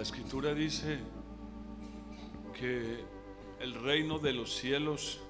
La 0.00 0.04
escritura 0.04 0.54
dice 0.54 0.98
que 2.58 3.04
el 3.60 3.74
reino 3.74 4.18
de 4.18 4.32
los 4.32 4.50
cielos 4.50 5.20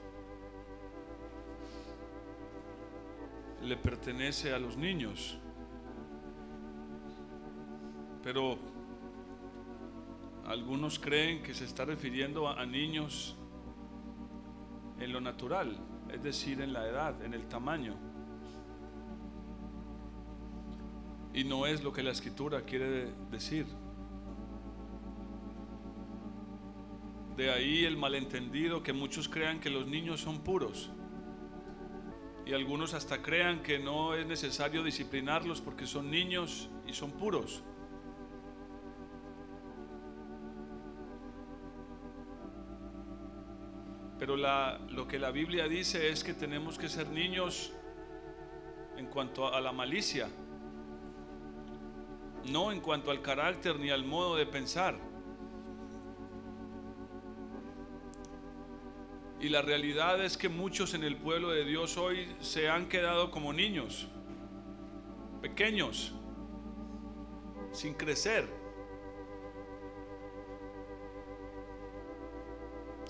le 3.65 3.77
pertenece 3.77 4.53
a 4.55 4.61
los 4.61 4.77
niños. 4.77 5.41
Pero 8.23 8.59
algunos 10.47 11.01
creen 11.01 11.43
que 11.43 11.53
se 11.53 11.65
está 11.65 11.85
refiriendo 11.85 12.49
a, 12.49 12.65
niños 12.65 13.37
en 15.01 15.13
lo 15.13 15.21
natural, 15.21 15.81
es 16.13 16.23
decir, 16.23 16.61
en 16.61 16.73
la 16.73 16.87
edad, 16.87 17.21
en 17.25 17.35
el 17.35 17.49
tamaño. 17.49 17.97
Y 21.35 21.43
no 21.43 21.67
es 21.67 21.83
lo 21.83 21.93
que 21.93 22.05
la 22.05 22.13
escritura 22.13 22.63
quiere 22.63 23.13
decir. 23.33 23.67
De 27.41 27.51
ahí 27.51 27.87
el 27.87 27.97
malentendido 27.97 28.83
que 28.83 28.93
muchos 28.93 29.27
crean 29.27 29.61
que 29.61 29.71
los 29.71 29.87
niños 29.87 30.21
son 30.21 30.41
puros. 30.41 30.91
Y 32.45 32.53
algunos 32.53 32.93
hasta 32.93 33.23
crean 33.23 33.63
que 33.63 33.79
no 33.79 34.15
es 34.15 34.27
necesario 34.27 34.85
disciplinarlos 34.85 35.63
porque 35.63 35.87
son 35.87 36.11
niños 36.11 36.69
y 36.87 36.93
son 36.93 37.13
puros. 37.13 37.63
Pero 44.19 44.37
lo 44.37 45.09
que 45.09 45.19
la 45.19 45.31
Biblia 45.31 45.67
dice 45.67 46.11
es 46.11 46.23
que 46.23 46.35
tenemos 46.35 46.79
que 46.79 46.91
ser 46.91 47.09
niños 47.09 47.73
en 48.99 49.07
cuanto 49.07 49.51
a 49.51 49.63
la 49.63 49.73
malicia, 49.73 50.29
no 52.53 52.71
en 52.71 52.83
cuanto 52.83 53.11
al 53.11 53.23
carácter 53.23 53.81
ni 53.81 53.89
al 53.89 54.05
modo 54.05 54.37
de 54.37 54.45
pensar. 54.45 55.10
Y 59.41 59.49
la 59.49 59.63
realidad 59.63 60.23
es 60.23 60.37
que 60.37 60.49
muchos 60.49 60.95
en 60.95 61.03
el 61.03 61.17
pueblo 61.17 61.51
de 61.51 61.65
Dios 61.65 61.97
hoy 61.97 62.29
se 62.41 62.69
han 62.69 62.89
quedado 62.89 63.31
como 63.31 63.53
niños, 63.53 64.09
pequeños, 65.41 66.15
sin 67.73 67.95
crecer. 67.95 68.61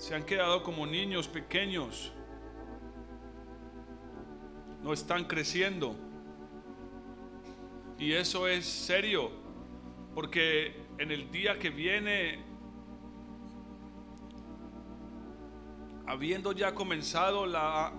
se 0.01 0.15
han 0.15 0.23
quedado 0.23 0.63
como 0.63 0.87
niños 0.87 1.27
pequeños. 1.27 2.11
No 4.81 4.93
están 4.93 5.25
creciendo. 5.25 5.95
Y 7.99 8.13
eso 8.13 8.47
es 8.47 8.65
serio, 8.65 9.29
porque 10.15 10.75
en 10.97 11.11
el 11.11 11.29
día 11.29 11.59
que 11.59 11.69
viene, 11.69 12.43
habiendo 16.11 16.51
ya 16.51 16.75
comenzado 16.75 17.45
la, 17.45 17.93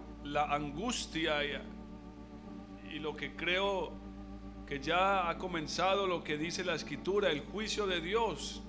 angustia 0.50 1.42
y, 1.46 2.94
y 2.94 2.98
lo 2.98 3.16
que 3.16 3.34
creo 3.34 3.90
que 4.66 4.80
ya 4.80 5.30
ha 5.30 5.38
comenzado 5.38 6.06
lo 6.06 6.22
que 6.22 6.36
dice 6.36 6.62
la 6.62 6.74
escritura, 6.74 7.30
el 7.30 7.40
juicio 7.40 7.86
de 7.86 8.02
Dios, 8.02 8.62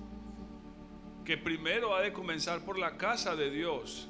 que 1.26 1.36
primero 1.36 1.94
ha 1.94 2.00
de 2.00 2.14
comenzar 2.14 2.64
por 2.64 2.78
la 2.78 2.96
casa 2.96 3.36
de 3.36 3.50
Dios. 3.50 4.08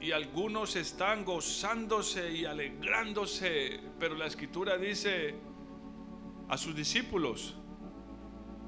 Y 0.00 0.12
algunos 0.12 0.76
están 0.76 1.24
gozándose 1.24 2.30
y 2.30 2.44
alegrándose, 2.44 3.80
pero 3.98 4.14
la 4.14 4.26
escritura 4.26 4.78
dice 4.78 5.34
a 6.48 6.56
sus 6.56 6.76
discípulos, 6.76 7.56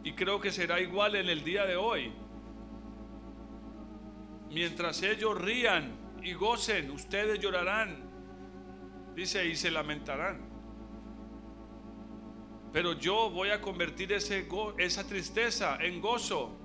y 0.08 0.12
creo 0.12 0.40
que 0.40 0.50
será 0.50 0.80
igual 0.80 1.16
en 1.16 1.28
el 1.28 1.44
día 1.44 1.66
de 1.66 1.76
hoy, 1.76 2.10
mientras 4.50 5.02
ellos 5.02 5.38
rían 5.38 5.98
y 6.22 6.32
gocen, 6.32 6.90
ustedes 6.92 7.38
llorarán, 7.40 8.08
dice, 9.14 9.46
y 9.46 9.54
se 9.54 9.70
lamentarán. 9.70 10.48
Pero 12.72 12.94
yo 12.94 13.28
voy 13.28 13.50
a 13.50 13.60
convertir 13.60 14.10
ese 14.14 14.48
esa 14.78 15.06
tristeza 15.06 15.76
en 15.78 16.00
gozo. 16.00 16.56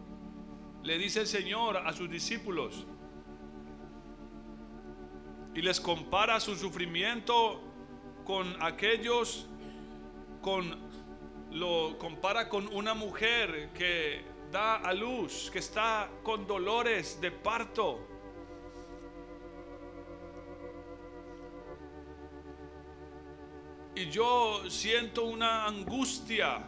Le 0.82 0.98
dice 0.98 1.20
el 1.20 1.28
Señor 1.28 1.76
a 1.76 1.92
sus 1.92 2.10
discípulos. 2.10 2.88
Y 5.54 5.62
les 5.62 5.82
compara 5.82 6.40
su 6.40 6.56
sufrimiento 6.56 7.62
con 8.24 8.56
aquellos, 8.64 9.50
con 10.42 10.83
lo 11.54 11.98
compara 12.00 12.50
con 12.50 12.68
una 12.74 12.96
mujer 12.96 13.70
que 13.74 14.26
da 14.52 14.78
a 14.78 14.94
luz, 14.94 15.50
que 15.52 15.60
está 15.60 16.10
con 16.24 16.48
dolores 16.48 17.22
de 17.22 17.32
parto. 17.32 18.08
Y 23.96 24.10
yo 24.10 24.68
siento 24.70 25.26
una 25.26 25.68
angustia 25.68 26.66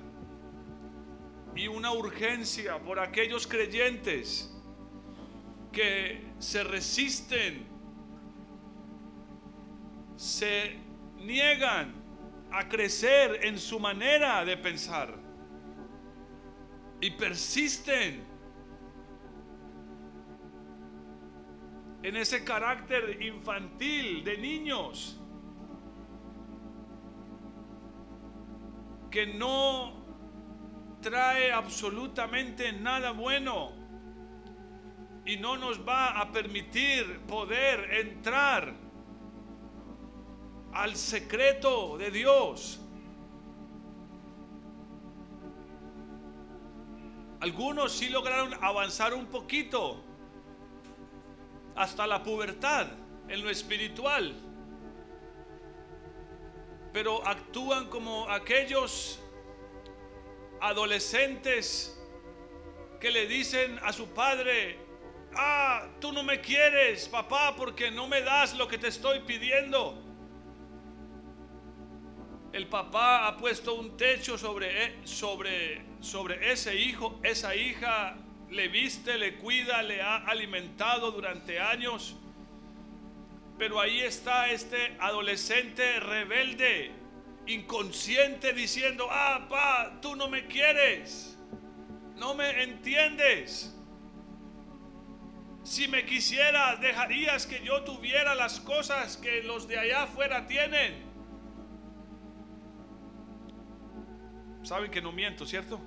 y 1.55 1.67
una 1.67 1.91
urgencia 1.91 2.77
por 2.79 2.99
aquellos 2.99 3.47
creyentes 3.47 4.51
que 5.71 6.33
se 6.37 6.63
resisten, 6.63 7.65
se 10.15 10.77
niegan 11.17 12.04
a 12.57 12.69
crecer 12.69 13.41
en 13.43 13.59
su 13.59 13.79
manera 13.81 14.45
de 14.45 14.55
pensar. 14.55 15.13
Y 17.01 17.11
persisten 17.11 18.23
en 22.01 22.15
ese 22.15 22.45
carácter 22.45 23.21
infantil 23.21 24.23
de 24.23 24.37
niños 24.37 25.19
que 29.11 29.27
no 29.27 30.05
trae 31.01 31.51
absolutamente 31.51 32.71
nada 32.71 33.11
bueno 33.11 33.73
y 35.25 35.35
no 35.37 35.57
nos 35.57 35.85
va 35.85 36.21
a 36.21 36.31
permitir 36.31 37.19
poder 37.27 37.95
entrar 37.95 38.84
al 40.75 40.95
secreto 40.95 41.97
de 41.97 42.11
Dios. 42.11 42.79
Algunos 47.39 47.91
sí 47.91 48.09
lograron 48.09 48.53
avanzar 48.63 49.13
un 49.13 49.25
poquito 49.25 50.03
hasta 51.75 52.05
la 52.05 52.21
pubertad 52.21 52.87
en 53.27 53.43
lo 53.43 53.49
espiritual 53.49 54.35
pero 56.95 57.27
actúan 57.27 57.89
como 57.89 58.29
aquellos 58.29 59.19
adolescentes 60.61 62.01
que 63.01 63.11
le 63.11 63.27
dicen 63.27 63.77
a 63.83 63.91
su 63.91 64.07
padre, 64.13 64.79
ah, 65.35 65.89
tú 65.99 66.13
no 66.13 66.23
me 66.23 66.39
quieres, 66.39 67.09
papá, 67.09 67.53
porque 67.57 67.91
no 67.91 68.07
me 68.07 68.21
das 68.21 68.53
lo 68.53 68.69
que 68.69 68.77
te 68.77 68.87
estoy 68.87 69.19
pidiendo. 69.19 70.04
El 72.55 72.67
papá 72.67 73.27
ha 73.27 73.37
puesto 73.37 73.75
un 73.75 73.97
techo 73.97 74.37
sobre, 74.37 74.85
e, 74.85 74.95
sobre, 75.03 75.81
sobre 75.99 76.51
ese 76.51 76.75
hijo, 76.75 77.19
esa 77.21 77.55
hija 77.55 78.15
le 78.49 78.69
viste, 78.69 79.17
le 79.17 79.35
cuida, 79.35 79.83
le 79.83 80.01
ha 80.01 80.17
alimentado 80.17 81.11
durante 81.11 81.59
años 81.59 82.15
pero 83.57 83.79
ahí 83.79 84.01
está 84.01 84.49
este 84.49 84.97
adolescente 84.99 85.99
rebelde, 85.99 86.91
inconsciente, 87.47 88.53
diciendo, 88.53 89.07
ah, 89.09 89.47
pa, 89.49 89.99
tú 90.01 90.15
no 90.15 90.27
me 90.27 90.45
quieres, 90.47 91.37
no 92.15 92.35
me 92.35 92.63
entiendes. 92.63 93.73
Si 95.63 95.87
me 95.87 96.05
quisieras, 96.05 96.79
dejarías 96.81 97.47
que 97.47 97.63
yo 97.63 97.83
tuviera 97.83 98.35
las 98.35 98.59
cosas 98.59 99.17
que 99.17 99.41
los 99.43 99.67
de 99.67 99.79
allá 99.79 100.03
afuera 100.03 100.45
tienen. 100.47 101.04
Saben 104.65 104.89
que 104.89 104.99
no 104.99 105.11
miento, 105.11 105.45
¿cierto? 105.45 105.79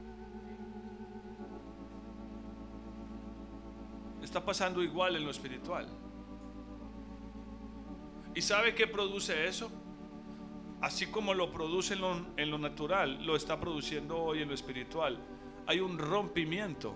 Está 4.22 4.44
pasando 4.44 4.84
igual 4.84 5.16
en 5.16 5.24
lo 5.24 5.32
espiritual. 5.32 5.88
¿Y 8.36 8.40
sabe 8.40 8.76
qué 8.76 8.86
produce 8.86 9.48
eso? 9.48 9.68
Así 10.80 11.06
como 11.08 11.34
lo 11.34 11.50
produce 11.50 11.94
en 11.94 12.50
lo, 12.50 12.58
natural, 12.58 13.26
lo 13.26 13.34
está 13.34 13.58
produciendo 13.58 14.16
hoy 14.16 14.42
en 14.42 14.48
lo 14.48 14.54
espiritual. 14.54 15.18
Hay 15.66 15.80
un 15.80 15.98
rompimiento. 15.98 16.94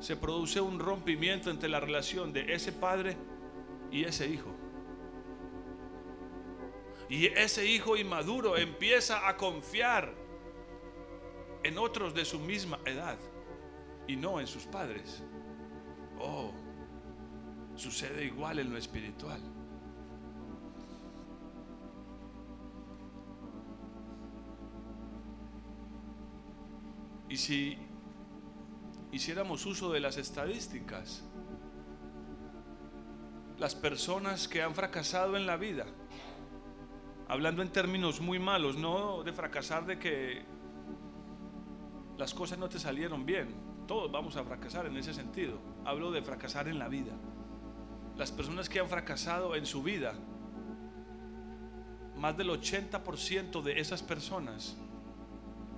Se 0.00 0.14
produce 0.14 0.60
un 0.60 0.78
rompimiento 0.78 1.50
entre 1.50 1.70
la 1.70 1.80
relación 1.80 2.34
de 2.34 2.52
ese 2.52 2.70
padre 2.70 3.16
y 3.90 4.04
ese 4.04 4.28
hijo. 4.28 4.54
Y 7.08 7.28
ese 7.28 7.64
hijo 7.64 7.96
inmaduro 7.96 8.58
empieza 8.58 9.26
a 9.26 9.38
confiar 9.38 10.27
en 11.68 11.76
otros 11.76 12.14
de 12.14 12.24
su 12.24 12.40
misma 12.40 12.78
edad 12.86 13.18
y 14.06 14.16
no 14.16 14.40
en 14.40 14.46
sus 14.46 14.64
padres. 14.64 15.22
Oh, 16.18 16.50
sucede 17.76 18.24
igual 18.24 18.58
en 18.58 18.70
lo 18.70 18.78
espiritual. 18.78 19.38
Y 27.28 27.36
si 27.36 27.76
hiciéramos 29.12 29.66
uso 29.66 29.92
de 29.92 30.00
las 30.00 30.16
estadísticas, 30.16 31.22
las 33.58 33.74
personas 33.74 34.48
que 34.48 34.62
han 34.62 34.74
fracasado 34.74 35.36
en 35.36 35.44
la 35.44 35.58
vida, 35.58 35.84
hablando 37.28 37.60
en 37.60 37.70
términos 37.70 38.22
muy 38.22 38.38
malos, 38.38 38.78
no 38.78 39.22
de 39.22 39.34
fracasar 39.34 39.84
de 39.84 39.98
que 39.98 40.57
las 42.18 42.34
cosas 42.34 42.58
no 42.58 42.68
te 42.68 42.80
salieron 42.80 43.24
bien, 43.24 43.54
todos 43.86 44.10
vamos 44.10 44.36
a 44.36 44.44
fracasar 44.44 44.86
en 44.86 44.96
ese 44.96 45.14
sentido, 45.14 45.58
hablo 45.84 46.10
de 46.10 46.20
fracasar 46.20 46.66
en 46.66 46.78
la 46.78 46.88
vida. 46.88 47.12
Las 48.16 48.32
personas 48.32 48.68
que 48.68 48.80
han 48.80 48.88
fracasado 48.88 49.54
en 49.54 49.64
su 49.64 49.84
vida, 49.84 50.14
más 52.16 52.36
del 52.36 52.50
80% 52.50 53.62
de 53.62 53.78
esas 53.78 54.02
personas 54.02 54.76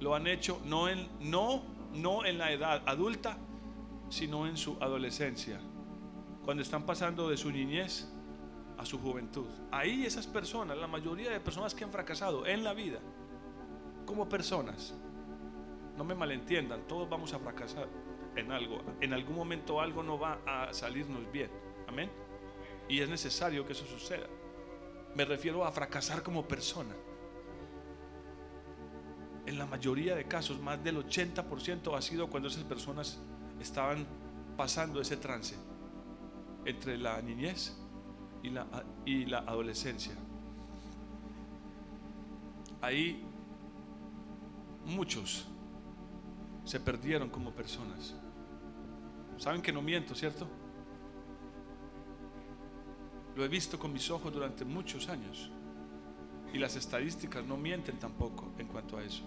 lo 0.00 0.14
han 0.14 0.26
hecho 0.26 0.62
no 0.64 0.88
en, 0.88 1.06
no, 1.20 1.62
no 1.92 2.24
en 2.24 2.38
la 2.38 2.50
edad 2.52 2.82
adulta, 2.86 3.36
sino 4.08 4.46
en 4.46 4.56
su 4.56 4.78
adolescencia, 4.80 5.60
cuando 6.42 6.62
están 6.62 6.86
pasando 6.86 7.28
de 7.28 7.36
su 7.36 7.50
niñez 7.50 8.08
a 8.78 8.86
su 8.86 8.98
juventud. 8.98 9.46
Ahí 9.70 10.06
esas 10.06 10.26
personas, 10.26 10.78
la 10.78 10.86
mayoría 10.86 11.30
de 11.30 11.38
personas 11.38 11.74
que 11.74 11.84
han 11.84 11.92
fracasado 11.92 12.46
en 12.46 12.64
la 12.64 12.72
vida, 12.72 12.98
como 14.06 14.26
personas, 14.26 14.94
no 16.00 16.04
me 16.04 16.14
malentiendan, 16.14 16.88
todos 16.88 17.10
vamos 17.10 17.34
a 17.34 17.38
fracasar 17.38 17.86
en 18.34 18.50
algo. 18.52 18.80
En 19.02 19.12
algún 19.12 19.36
momento 19.36 19.82
algo 19.82 20.02
no 20.02 20.18
va 20.18 20.40
a 20.46 20.72
salirnos 20.72 21.30
bien. 21.30 21.50
Amén. 21.86 22.10
Y 22.88 23.00
es 23.00 23.08
necesario 23.10 23.66
que 23.66 23.74
eso 23.74 23.84
suceda. 23.84 24.26
Me 25.14 25.26
refiero 25.26 25.62
a 25.62 25.70
fracasar 25.70 26.22
como 26.22 26.48
persona 26.48 26.94
en 29.44 29.58
la 29.58 29.66
mayoría 29.66 30.14
de 30.14 30.24
casos, 30.24 30.58
más 30.58 30.82
del 30.82 30.96
80% 31.04 31.94
ha 31.94 32.00
sido 32.00 32.30
cuando 32.30 32.48
esas 32.48 32.64
personas 32.64 33.18
estaban 33.60 34.06
pasando 34.56 35.02
ese 35.02 35.18
trance 35.18 35.56
entre 36.64 36.96
la 36.96 37.20
niñez 37.20 37.76
y 38.42 38.48
la, 38.48 38.66
y 39.04 39.26
la 39.26 39.40
adolescencia. 39.40 40.14
Ahí 42.80 43.22
muchos 44.86 45.49
se 46.64 46.80
perdieron 46.80 47.30
como 47.30 47.52
personas. 47.52 48.14
Saben 49.36 49.62
que 49.62 49.72
no 49.72 49.82
miento, 49.82 50.14
¿cierto? 50.14 50.46
Lo 53.36 53.44
he 53.44 53.48
visto 53.48 53.78
con 53.78 53.92
mis 53.92 54.10
ojos 54.10 54.32
durante 54.32 54.64
muchos 54.64 55.08
años. 55.08 55.50
Y 56.52 56.58
las 56.58 56.76
estadísticas 56.76 57.44
no 57.44 57.56
mienten 57.56 57.98
tampoco 57.98 58.52
en 58.58 58.66
cuanto 58.66 58.98
a 58.98 59.04
eso. 59.04 59.22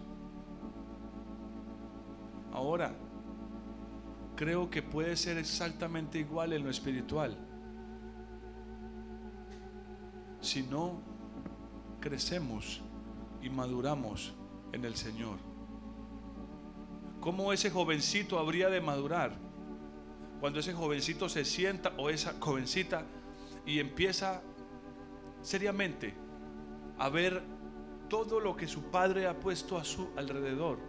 Ahora, 2.51 2.93
creo 4.35 4.69
que 4.69 4.83
puede 4.83 5.15
ser 5.15 5.37
exactamente 5.37 6.19
igual 6.19 6.53
en 6.53 6.63
lo 6.63 6.69
espiritual. 6.69 7.37
Si 10.41 10.61
no 10.61 11.01
crecemos 11.99 12.81
y 13.41 13.49
maduramos 13.49 14.33
en 14.73 14.85
el 14.85 14.95
Señor. 14.95 15.52
¿Cómo 17.23 17.53
ese 17.53 17.71
jovencito 17.71 18.37
habría 18.37 18.69
de 18.69 18.81
madurar? 18.81 19.31
Cuando 20.41 20.59
ese 20.59 20.73
jovencito 20.73 21.29
se 21.29 21.45
sienta 21.45 21.93
o 21.97 22.09
esa 22.09 22.35
jovencita 22.37 23.05
y 23.65 23.79
empieza 23.79 24.41
seriamente 25.41 26.15
a 26.97 27.07
ver 27.07 27.41
todo 28.09 28.41
lo 28.41 28.57
que 28.57 28.67
su 28.67 28.91
padre 28.91 29.25
ha 29.25 29.39
puesto 29.39 29.77
a 29.77 29.85
su 29.85 30.09
alrededor 30.17 30.79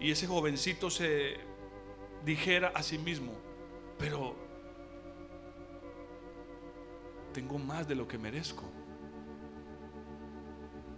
y 0.00 0.10
ese 0.10 0.26
jovencito 0.26 0.88
se 0.88 1.36
dijera 2.24 2.72
a 2.74 2.82
sí 2.82 2.96
mismo, 2.96 3.34
pero 3.98 4.34
tengo 7.34 7.58
más 7.58 7.86
de 7.86 7.94
lo 7.94 8.08
que 8.08 8.16
merezco. 8.16 8.64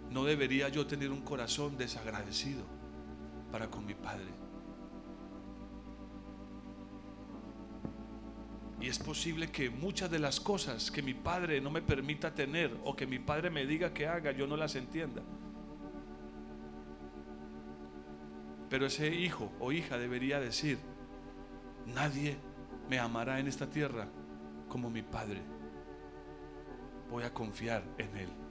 No 0.09 0.23
debería 0.23 0.69
yo 0.69 0.87
tener 0.87 1.11
un 1.11 1.23
corazón 1.23 1.75
desagradecido 1.75 2.74
para 3.55 3.71
con 3.71 3.85
mi 3.85 3.93
padre. 3.93 4.33
Y 8.81 8.89
es 8.89 8.99
posible 8.99 9.49
que 9.49 9.69
muchas 9.69 10.11
de 10.11 10.19
las 10.19 10.41
cosas 10.41 10.91
que 10.91 11.01
mi 11.01 11.13
padre 11.13 11.61
no 11.61 11.71
me 11.71 11.81
permita 11.81 12.35
tener 12.35 12.77
o 12.83 12.97
que 12.97 13.07
mi 13.07 13.17
padre 13.17 13.49
me 13.49 13.65
diga 13.65 13.93
que 13.93 14.07
haga, 14.07 14.33
yo 14.33 14.45
no 14.45 14.57
las 14.57 14.75
entienda. 14.75 15.21
Pero 18.69 18.87
ese 18.87 19.15
hijo 19.15 19.49
o 19.61 19.71
hija 19.71 19.97
debería 19.97 20.41
decir, 20.41 20.77
nadie 21.85 22.35
me 22.89 22.99
amará 22.99 23.39
en 23.39 23.47
esta 23.47 23.69
tierra 23.69 24.09
como 24.67 24.89
mi 24.89 25.01
Padre. 25.01 25.41
Voy 27.09 27.23
a 27.23 27.33
confiar 27.33 27.85
en 27.99 28.17
Él. 28.17 28.44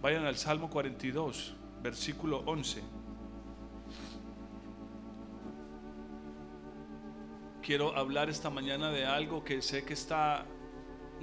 Vayan 0.00 0.24
al 0.26 0.36
Salmo 0.36 0.70
42, 0.70 1.54
versículo 1.82 2.44
11. 2.46 2.82
Quiero 7.60 7.96
hablar 7.96 8.30
esta 8.30 8.48
mañana 8.48 8.92
de 8.92 9.04
algo 9.04 9.42
que 9.42 9.60
sé 9.60 9.84
que 9.84 9.94
está 9.94 10.46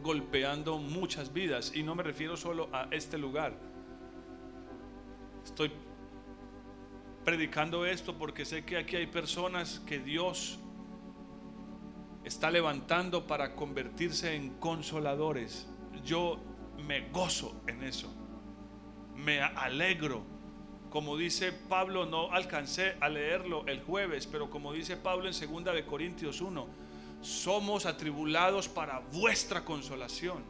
golpeando 0.04 0.78
muchas 0.78 1.32
vidas 1.32 1.72
y 1.74 1.84
no 1.84 1.96
me 1.96 2.04
refiero 2.04 2.36
solo 2.36 2.68
a 2.74 2.90
este 2.92 3.18
lugar. 3.18 3.58
Estoy 5.46 5.72
predicando 7.24 7.86
esto 7.86 8.18
porque 8.18 8.44
sé 8.44 8.66
que 8.66 8.76
aquí 8.76 8.98
hay 8.98 9.08
personas 9.08 9.80
que 9.86 10.00
Dios 10.00 10.60
está 12.26 12.52
levantando 12.52 13.26
para 13.26 13.56
convertirse 13.56 14.36
en 14.36 14.50
consoladores. 14.60 15.66
Yo 16.04 16.42
me 16.86 17.10
gozo 17.10 17.56
en 17.68 17.82
eso. 17.84 18.25
Me 19.16 19.42
alegro. 19.42 20.24
Como 20.90 21.18
dice 21.18 21.52
Pablo, 21.52 22.06
no 22.06 22.32
alcancé 22.32 22.96
a 23.02 23.10
leerlo 23.10 23.66
el 23.68 23.82
jueves, 23.82 24.28
pero 24.28 24.50
como 24.50 24.72
dice 24.72 24.96
Pablo 24.96 25.28
en 25.28 25.34
segunda 25.34 25.74
de 25.74 25.86
Corintios 25.86 26.40
1, 26.40 26.68
somos 27.22 27.86
atribulados 27.86 28.70
para 28.70 29.00
vuestra 29.00 29.66
consolación. 29.66 30.44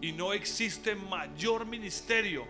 Y 0.00 0.12
no 0.12 0.32
existe 0.32 0.94
mayor 0.94 1.66
ministerio. 1.66 2.46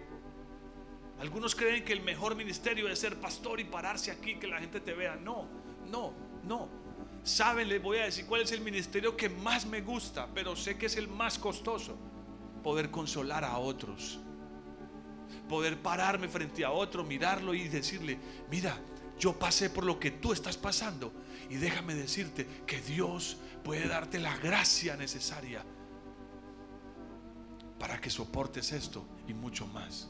Algunos 1.19 1.55
creen 1.55 1.85
que 1.85 1.93
el 1.93 2.03
mejor 2.03 2.37
ministerio 2.37 2.89
es 2.89 2.99
ser 2.99 3.19
pastor 3.19 3.59
y 3.59 3.65
pararse 3.65 4.11
aquí, 4.11 4.37
que 4.37 4.47
la 4.47 4.59
gente 4.59 4.81
te 4.81 4.93
vea. 4.93 5.17
No, 5.17 5.49
no, 5.91 6.13
no. 6.45 6.69
Saben, 7.23 7.69
les 7.69 7.83
voy 7.83 7.99
a 7.99 8.05
decir 8.05 8.27
cuál 8.27 8.43
es 8.43 8.53
el 8.53 8.61
ministerio 8.61 9.17
que 9.17 9.29
más 9.29 9.67
me 9.67 9.81
gusta, 9.81 10.29
pero 10.35 10.55
sé 10.55 10.77
que 10.77 10.87
es 10.87 10.97
el 10.97 11.09
más 11.09 11.39
costoso. 11.39 11.97
Poder 12.67 12.91
consolar 12.91 13.45
a 13.45 13.59
otros. 13.59 14.19
Poder 15.49 15.81
pararme 15.81 16.27
frente 16.27 16.65
a 16.65 16.73
otro, 16.73 17.05
mirarlo 17.05 17.55
y 17.55 17.69
decirle, 17.69 18.19
mira, 18.51 18.77
yo 19.21 19.39
pasé 19.39 19.71
por 19.71 19.85
lo 19.85 20.01
que 20.01 20.11
tú 20.11 20.33
estás 20.33 20.57
pasando 20.57 21.13
y 21.49 21.59
déjame 21.59 21.95
decirte 21.95 22.45
que 22.67 22.81
Dios 22.81 23.37
puede 23.63 23.87
darte 23.87 24.19
la 24.19 24.37
gracia 24.39 24.97
necesaria 24.97 25.65
para 27.79 28.01
que 28.01 28.11
soportes 28.11 28.73
esto 28.73 29.07
y 29.29 29.33
mucho 29.33 29.69
más. 29.69 30.09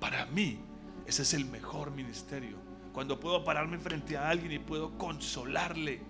Para 0.00 0.24
mí, 0.24 0.58
ese 1.04 1.20
es 1.20 1.34
el 1.34 1.44
mejor 1.44 1.90
ministerio. 1.90 2.56
Cuando 2.94 3.20
puedo 3.20 3.44
pararme 3.44 3.78
frente 3.78 4.16
a 4.16 4.30
alguien 4.30 4.52
y 4.52 4.58
puedo 4.58 4.96
consolarle 4.96 6.00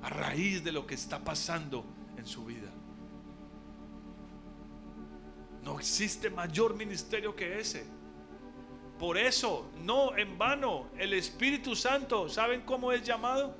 a 0.00 0.10
raíz 0.10 0.62
de 0.62 0.70
lo 0.70 0.86
que 0.86 0.94
está 0.94 1.24
pasando 1.24 1.84
en 2.16 2.24
su 2.24 2.44
vida. 2.44 2.69
No 5.62 5.78
existe 5.78 6.30
mayor 6.30 6.74
ministerio 6.74 7.34
que 7.34 7.58
ese. 7.58 7.86
Por 8.98 9.16
eso, 9.16 9.70
no 9.78 10.16
en 10.16 10.36
vano, 10.36 10.88
el 10.98 11.14
Espíritu 11.14 11.74
Santo, 11.74 12.28
¿saben 12.28 12.62
cómo 12.62 12.92
es 12.92 13.02
llamado? 13.02 13.56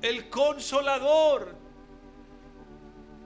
El 0.00 0.28
consolador. 0.30 1.54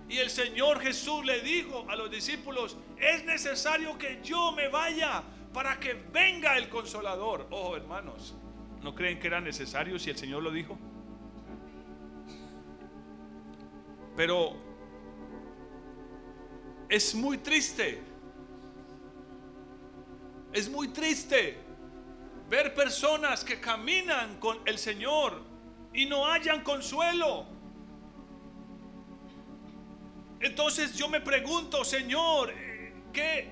Y 0.08 0.18
el 0.18 0.30
Señor 0.30 0.80
Jesús 0.80 1.24
le 1.24 1.40
dijo 1.40 1.86
a 1.88 1.96
los 1.96 2.10
discípulos, 2.10 2.76
es 2.98 3.24
necesario 3.24 3.96
que 3.96 4.20
yo 4.22 4.52
me 4.52 4.68
vaya 4.68 5.22
para 5.52 5.78
que 5.78 5.94
venga 5.94 6.56
el 6.56 6.68
consolador. 6.68 7.46
Oh, 7.50 7.76
hermanos, 7.76 8.34
¿No 8.84 8.94
creen 8.94 9.18
que 9.18 9.28
era 9.28 9.40
necesario 9.40 9.98
si 9.98 10.10
el 10.10 10.18
Señor 10.18 10.42
lo 10.42 10.50
dijo? 10.50 10.78
Pero 14.14 14.52
es 16.88 17.14
muy 17.14 17.38
triste. 17.38 18.02
Es 20.52 20.68
muy 20.68 20.88
triste 20.88 21.58
ver 22.48 22.74
personas 22.74 23.42
que 23.44 23.60
caminan 23.60 24.38
con 24.38 24.58
el 24.66 24.78
Señor 24.78 25.42
y 25.92 26.06
no 26.06 26.26
hayan 26.26 26.62
consuelo. 26.62 27.46
Entonces 30.40 30.94
yo 30.96 31.08
me 31.08 31.20
pregunto, 31.20 31.84
Señor, 31.84 32.52
¿qué, 33.12 33.50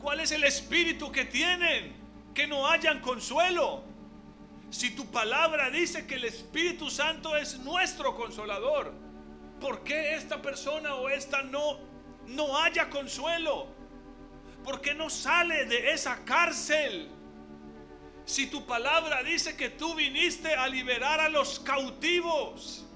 ¿cuál 0.00 0.20
es 0.20 0.32
el 0.32 0.44
espíritu 0.44 1.12
que 1.12 1.24
tienen 1.24 1.94
que 2.34 2.46
no 2.46 2.68
hayan 2.68 3.00
consuelo? 3.00 3.84
Si 4.70 4.90
tu 4.90 5.06
palabra 5.06 5.70
dice 5.70 6.04
que 6.06 6.16
el 6.16 6.24
Espíritu 6.24 6.90
Santo 6.90 7.36
es 7.36 7.60
nuestro 7.60 8.16
consolador, 8.16 8.92
¿por 9.60 9.84
qué 9.84 10.16
esta 10.16 10.42
persona 10.42 10.96
o 10.96 11.08
esta 11.08 11.42
no 11.42 11.78
no 12.26 12.58
haya 12.58 12.90
consuelo? 12.90 13.68
¿Por 14.62 14.80
qué 14.80 14.94
no 14.94 15.10
sale 15.10 15.66
de 15.66 15.92
esa 15.92 16.24
cárcel? 16.24 17.10
Si 18.24 18.46
tu 18.46 18.64
palabra 18.64 19.22
dice 19.22 19.56
que 19.56 19.68
tú 19.68 19.94
viniste 19.94 20.54
a 20.54 20.66
liberar 20.66 21.20
a 21.20 21.28
los 21.28 21.60
cautivos. 21.60 22.86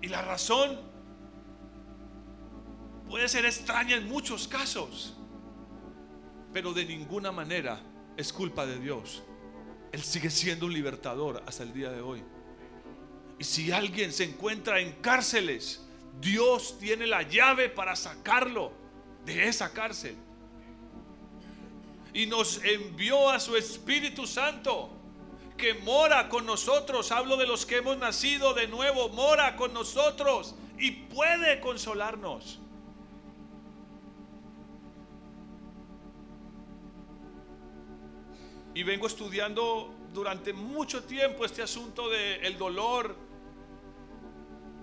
Y 0.00 0.08
la 0.08 0.22
razón 0.22 0.80
puede 3.08 3.28
ser 3.28 3.44
extraña 3.44 3.96
en 3.96 4.08
muchos 4.08 4.48
casos, 4.48 5.16
pero 6.52 6.72
de 6.72 6.84
ninguna 6.84 7.32
manera 7.32 7.80
es 8.16 8.32
culpa 8.32 8.64
de 8.66 8.78
Dios. 8.78 9.22
Él 9.92 10.02
sigue 10.02 10.30
siendo 10.30 10.66
un 10.66 10.72
libertador 10.72 11.42
hasta 11.46 11.62
el 11.62 11.72
día 11.72 11.90
de 11.90 12.00
hoy. 12.00 12.22
Y 13.38 13.44
si 13.44 13.72
alguien 13.72 14.12
se 14.12 14.24
encuentra 14.24 14.80
en 14.80 14.92
cárceles, 15.00 15.84
Dios 16.20 16.78
tiene 16.78 17.06
la 17.06 17.22
llave 17.22 17.68
para 17.68 17.94
sacarlo 17.96 18.72
de 19.24 19.48
esa 19.48 19.72
cárcel. 19.72 20.16
Y 22.14 22.26
nos 22.26 22.64
envió 22.64 23.28
a 23.30 23.38
su 23.38 23.56
Espíritu 23.56 24.26
Santo 24.26 24.90
que 25.56 25.74
mora 25.74 26.28
con 26.28 26.46
nosotros. 26.46 27.12
Hablo 27.12 27.36
de 27.36 27.46
los 27.46 27.66
que 27.66 27.76
hemos 27.76 27.98
nacido 27.98 28.54
de 28.54 28.68
nuevo. 28.68 29.10
Mora 29.10 29.56
con 29.56 29.74
nosotros 29.74 30.54
y 30.78 30.92
puede 30.92 31.60
consolarnos. 31.60 32.60
Y 38.74 38.82
vengo 38.82 39.06
estudiando 39.06 39.94
durante 40.12 40.52
mucho 40.52 41.04
tiempo 41.04 41.44
este 41.44 41.62
asunto 41.62 42.10
del 42.10 42.44
el 42.44 42.58
dolor, 42.58 43.16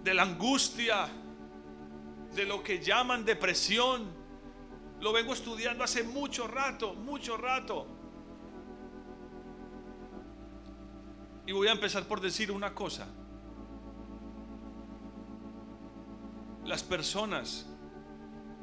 de 0.04 0.14
la 0.14 0.24
angustia, 0.24 1.08
de 2.36 2.46
lo 2.46 2.62
que 2.62 2.84
llaman 2.84 3.24
depresión. 3.24 4.12
Lo 5.00 5.14
vengo 5.14 5.34
estudiando 5.34 5.84
hace 5.84 6.04
mucho 6.04 6.48
rato, 6.48 6.94
mucho 6.94 7.38
rato. 7.38 7.88
Y 11.46 11.52
voy 11.52 11.68
a 11.68 11.72
empezar 11.72 12.06
por 12.06 12.22
decir 12.22 12.52
una 12.52 12.74
cosa. 12.74 13.08
Las 16.66 16.84
personas 16.84 17.66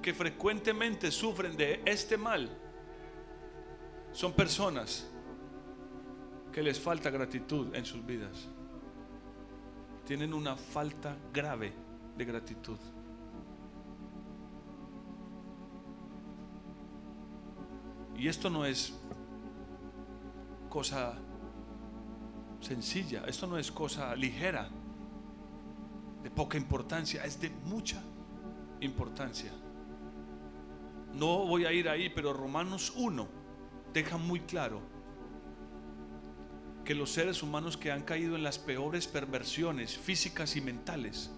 que 0.00 0.14
frecuentemente 0.14 1.10
sufren 1.10 1.56
de 1.56 1.82
este 1.84 2.16
mal 2.16 2.48
son 4.12 4.32
personas 4.32 5.06
que 6.50 6.62
les 6.62 6.80
falta 6.80 7.10
gratitud 7.10 7.74
en 7.74 7.84
sus 7.84 8.04
vidas 8.04 8.48
tienen 10.10 10.34
una 10.34 10.56
falta 10.56 11.16
grave 11.32 11.72
de 12.16 12.24
gratitud. 12.24 12.80
Y 18.16 18.26
esto 18.26 18.50
no 18.50 18.64
es 18.64 18.92
cosa 20.68 21.16
sencilla, 22.60 23.22
esto 23.28 23.46
no 23.46 23.56
es 23.56 23.70
cosa 23.70 24.16
ligera, 24.16 24.68
de 26.24 26.30
poca 26.32 26.58
importancia, 26.58 27.24
es 27.24 27.40
de 27.40 27.50
mucha 27.50 28.02
importancia. 28.80 29.52
No 31.14 31.46
voy 31.46 31.66
a 31.66 31.72
ir 31.72 31.88
ahí, 31.88 32.10
pero 32.12 32.32
Romanos 32.32 32.92
1 32.96 33.28
deja 33.92 34.16
muy 34.16 34.40
claro 34.40 34.82
que 36.90 36.96
los 36.96 37.12
seres 37.12 37.44
humanos 37.44 37.76
que 37.76 37.92
han 37.92 38.02
caído 38.02 38.34
en 38.34 38.42
las 38.42 38.58
peores 38.58 39.06
perversiones 39.06 39.96
físicas 39.96 40.56
y 40.56 40.60
mentales 40.60 41.30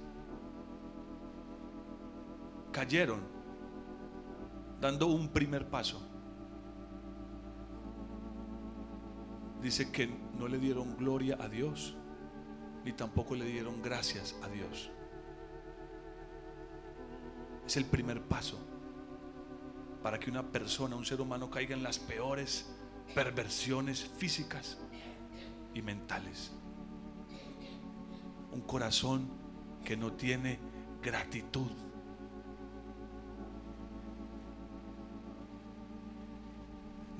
cayeron 2.73 3.21
dando 4.81 5.09
un 5.09 5.29
primer 5.29 5.69
paso. 5.69 6.01
Dice 9.61 9.93
que 9.93 10.07
no 10.39 10.49
le 10.49 10.57
dieron 10.57 10.97
gloria 10.97 11.37
a 11.39 11.51
Dios, 11.51 11.99
ni 12.83 12.95
tampoco 12.95 13.35
le 13.35 13.45
dieron 13.45 13.83
gracias 13.83 14.35
a 14.43 14.49
Dios. 14.49 14.91
Es 17.67 17.77
el 17.77 17.85
primer 17.85 18.23
paso 18.23 18.59
para 20.03 20.19
que 20.19 20.31
una 20.31 20.51
persona, 20.51 20.97
un 20.97 21.05
ser 21.05 21.21
humano 21.21 21.51
caiga 21.51 21.75
en 21.75 21.83
las 21.83 21.99
peores 21.99 22.75
perversiones 23.15 24.03
físicas 24.17 24.79
y 25.75 25.83
mentales. 25.83 26.52
Un 28.52 28.61
corazón 28.62 29.29
que 29.85 29.97
no 29.97 30.12
tiene 30.12 30.59
gratitud. 31.02 31.71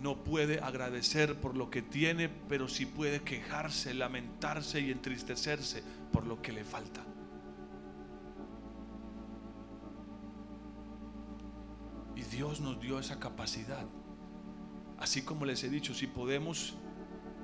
No 0.00 0.25
puede 0.25 0.61
agradecer 0.61 1.40
por 1.40 1.56
lo 1.56 1.71
que 1.71 1.80
tiene, 1.80 2.28
pero 2.28 2.66
sí 2.66 2.87
puede 2.87 3.23
quejarse, 3.23 3.94
lamentarse 3.94 4.80
y 4.80 4.90
entristecerse 4.90 5.82
por 6.12 6.26
lo 6.26 6.42
que 6.42 6.52
le 6.52 6.64
falta. 6.64 7.04
Y 12.16 12.23
Dios 12.23 12.61
nos 12.61 12.80
dio 12.80 12.99
esa 12.99 13.21
capacidad. 13.21 13.87
Así 14.99 15.23
como 15.23 15.44
les 15.44 15.62
he 15.62 15.68
dicho, 15.68 15.94
si 15.94 16.09
podemos 16.09 16.75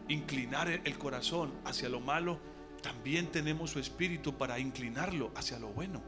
inclinar 0.09 0.69
el 0.69 0.99
corazón 0.99 1.53
hacia 1.65 1.89
lo 1.89 2.01
malo, 2.01 2.39
también 2.83 3.27
tenemos 3.31 3.71
su 3.71 3.79
espíritu 3.79 4.37
para 4.37 4.59
inclinarlo 4.59 5.31
hacia 5.35 5.59
lo 5.59 5.69
bueno. 5.69 6.03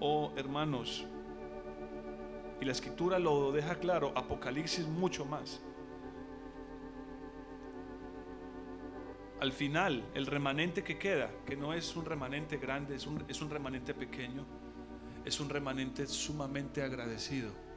Oh 0.00 0.32
hermanos, 0.36 1.06
y 2.60 2.64
la 2.64 2.72
escritura 2.72 3.18
lo 3.18 3.52
deja 3.52 3.76
claro, 3.76 4.12
Apocalipsis 4.16 4.86
mucho 4.86 5.24
más. 5.24 5.62
Al 9.40 9.52
final, 9.52 10.04
el 10.14 10.26
remanente 10.26 10.84
que 10.84 10.98
queda, 10.98 11.30
que 11.44 11.56
no 11.56 11.74
es 11.74 11.96
un 11.96 12.04
remanente 12.04 12.58
grande, 12.58 12.94
es 12.94 13.06
un, 13.06 13.24
es 13.28 13.42
un 13.42 13.50
remanente 13.50 13.94
pequeño, 13.94 14.44
es 15.24 15.40
un 15.40 15.48
remanente 15.48 16.06
sumamente 16.06 16.82
agradecido 16.82 17.71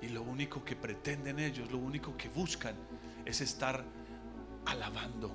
y 0.00 0.08
lo 0.08 0.22
único 0.22 0.64
que 0.64 0.76
pretenden 0.76 1.38
ellos, 1.38 1.70
lo 1.70 1.78
único 1.78 2.16
que 2.16 2.28
buscan 2.28 2.74
es 3.24 3.40
estar 3.40 3.84
alabando 4.66 5.32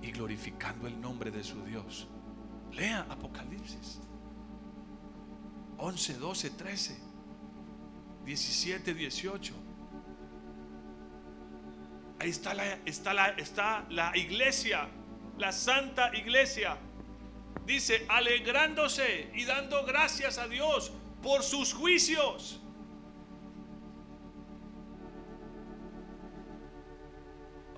y 0.00 0.10
glorificando 0.10 0.86
el 0.86 1.00
nombre 1.00 1.30
de 1.30 1.44
su 1.44 1.62
Dios. 1.64 2.08
Lea 2.72 3.06
Apocalipsis 3.08 4.00
11, 5.78 6.14
12, 6.14 6.50
13, 6.50 6.98
17, 8.24 8.94
18. 8.94 9.54
Ahí 12.18 12.30
está 12.30 12.54
la, 12.54 12.78
está 12.86 13.12
la, 13.12 13.28
está 13.30 13.86
la 13.90 14.16
iglesia, 14.16 14.88
la 15.36 15.52
santa 15.52 16.16
iglesia. 16.16 16.78
Dice, 17.66 18.06
alegrándose 18.08 19.30
y 19.34 19.44
dando 19.44 19.84
gracias 19.84 20.38
a 20.38 20.48
Dios 20.48 20.92
por 21.22 21.42
sus 21.42 21.74
juicios 21.74 22.60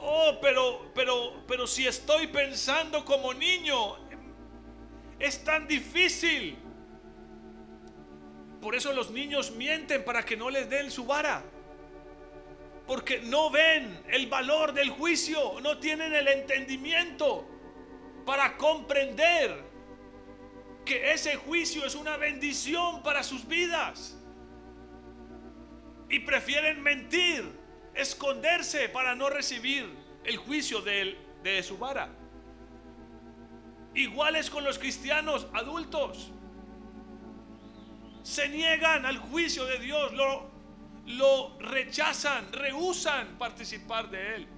Oh, 0.01 0.39
pero, 0.41 0.91
pero, 0.95 1.45
pero 1.47 1.67
si 1.67 1.87
estoy 1.87 2.29
pensando 2.29 3.05
como 3.05 3.35
niño, 3.35 3.97
es 5.19 5.43
tan 5.45 5.67
difícil. 5.67 6.57
Por 8.61 8.75
eso 8.75 8.93
los 8.93 9.11
niños 9.11 9.53
mienten 9.53 10.05
para 10.05 10.25
que 10.25 10.37
no 10.37 10.51
les 10.51 10.69
den 10.69 10.91
su 10.91 11.05
vara. 11.05 11.45
Porque 12.87 13.21
no 13.21 13.51
ven 13.51 14.03
el 14.09 14.27
valor 14.29 14.73
del 14.73 14.91
juicio, 14.91 15.61
no 15.61 15.79
tienen 15.79 16.15
el 16.15 16.27
entendimiento 16.29 17.47
para 18.25 18.57
comprender 18.57 19.65
que 20.85 21.13
ese 21.13 21.37
juicio 21.37 21.85
es 21.85 21.95
una 21.95 22.17
bendición 22.17 23.03
para 23.03 23.23
sus 23.23 23.47
vidas. 23.47 24.15
y 26.11 26.21
prefieren 26.21 26.83
mentir, 26.83 27.45
esconderse 27.99 28.89
para 28.89 29.15
no 29.15 29.29
recibir 29.29 29.93
el 30.25 30.37
juicio 30.37 30.81
de, 30.83 31.17
su 31.63 31.79
vara. 31.79 32.09
Iguales 33.95 34.51
con 34.51 34.65
los 34.65 34.79
cristianos 34.79 35.49
adultos. 35.53 36.31
Se 38.23 38.49
niegan 38.49 39.07
al 39.07 39.19
juicio 39.19 39.65
de 39.65 39.79
Dios, 39.79 40.13
lo, 40.13 40.51
lo 41.07 41.59
rechazan, 41.59 42.53
rehusan 42.53 43.39
participar 43.39 44.11
de 44.11 44.37
él. 44.37 44.49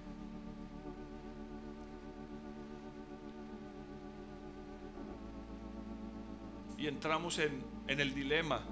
Y 6.76 6.86
entramos 6.88 7.38
en, 7.38 7.64
en 7.86 8.00
el 8.00 8.14
dilema 8.14 8.62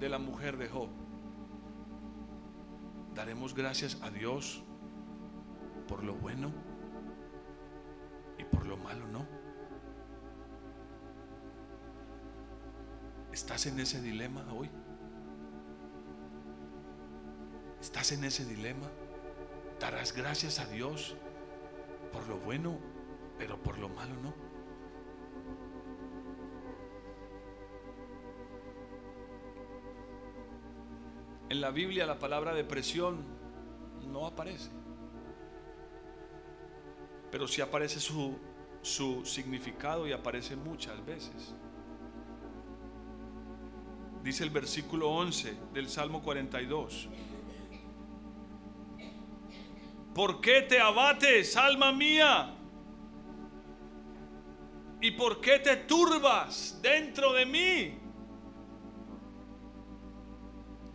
de 0.00 0.08
la 0.08 0.18
mujer 0.18 0.56
de 0.56 0.68
Job. 0.68 1.05
Daremos 3.16 3.54
gracias 3.54 3.96
a 4.02 4.10
Dios 4.10 4.62
por 5.88 6.04
lo 6.04 6.14
bueno 6.16 6.52
y 8.36 8.44
por 8.44 8.66
lo 8.66 8.76
malo 8.76 9.08
no. 9.08 9.26
¿Estás 13.32 13.64
en 13.64 13.80
ese 13.80 14.02
dilema 14.02 14.44
hoy? 14.52 14.68
¿Estás 17.80 18.12
en 18.12 18.22
ese 18.22 18.44
dilema? 18.44 18.86
¿Darás 19.80 20.12
gracias 20.12 20.58
a 20.58 20.66
Dios 20.66 21.16
por 22.12 22.28
lo 22.28 22.36
bueno, 22.36 22.78
pero 23.38 23.62
por 23.62 23.78
lo 23.78 23.88
malo 23.88 24.14
no? 24.16 24.45
En 31.48 31.60
la 31.60 31.70
Biblia 31.70 32.06
la 32.06 32.18
palabra 32.18 32.54
depresión 32.54 33.24
no 34.06 34.26
aparece. 34.26 34.70
Pero 37.30 37.46
sí 37.46 37.60
aparece 37.60 38.00
su, 38.00 38.38
su 38.82 39.24
significado 39.24 40.06
y 40.06 40.12
aparece 40.12 40.56
muchas 40.56 41.04
veces. 41.04 41.54
Dice 44.22 44.42
el 44.42 44.50
versículo 44.50 45.10
11 45.10 45.56
del 45.72 45.88
Salmo 45.88 46.22
42. 46.22 47.08
¿Por 50.14 50.40
qué 50.40 50.62
te 50.62 50.80
abates, 50.80 51.56
alma 51.56 51.92
mía? 51.92 52.54
¿Y 55.00 55.10
por 55.12 55.40
qué 55.40 55.58
te 55.58 55.76
turbas 55.76 56.80
dentro 56.82 57.32
de 57.34 57.46
mí? 57.46 58.05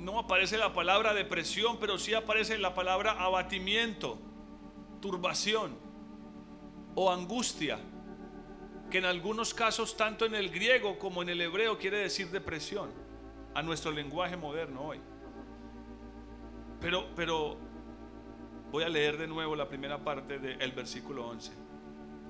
No 0.02 0.18
aparece 0.18 0.58
la 0.58 0.74
palabra 0.74 1.14
depresión, 1.14 1.78
pero 1.80 2.00
sí 2.00 2.16
aparece 2.16 2.58
la 2.58 2.74
palabra 2.74 3.12
abatimiento, 3.12 4.18
turbación 5.00 5.78
o 6.96 7.12
angustia, 7.12 7.80
que 8.90 8.98
en 8.98 9.06
algunos 9.06 9.54
casos, 9.54 9.96
tanto 9.96 10.26
en 10.26 10.34
el 10.34 10.50
griego 10.50 10.98
como 10.98 11.22
en 11.22 11.30
el 11.30 11.40
hebreo, 11.40 11.78
quiere 11.78 12.00
decir 12.00 12.32
depresión, 12.32 12.90
a 13.54 13.62
nuestro 13.62 13.92
lenguaje 13.92 14.36
moderno 14.36 14.82
hoy. 14.82 15.00
Pero, 16.80 17.08
pero 17.16 17.58
voy 18.72 18.84
a 18.84 18.90
leer 18.90 19.18
de 19.18 19.28
nuevo 19.28 19.56
la 19.56 19.68
primera 19.68 20.04
parte 20.04 20.40
del 20.40 20.72
versículo 20.72 21.28
11. 21.28 21.52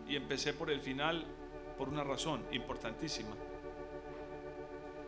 Y 0.10 0.18
empecé 0.18 0.54
por 0.54 0.70
el 0.70 0.82
final 0.82 1.26
por 1.78 1.88
una 1.88 2.04
razón 2.04 2.46
importantísima. 2.52 3.34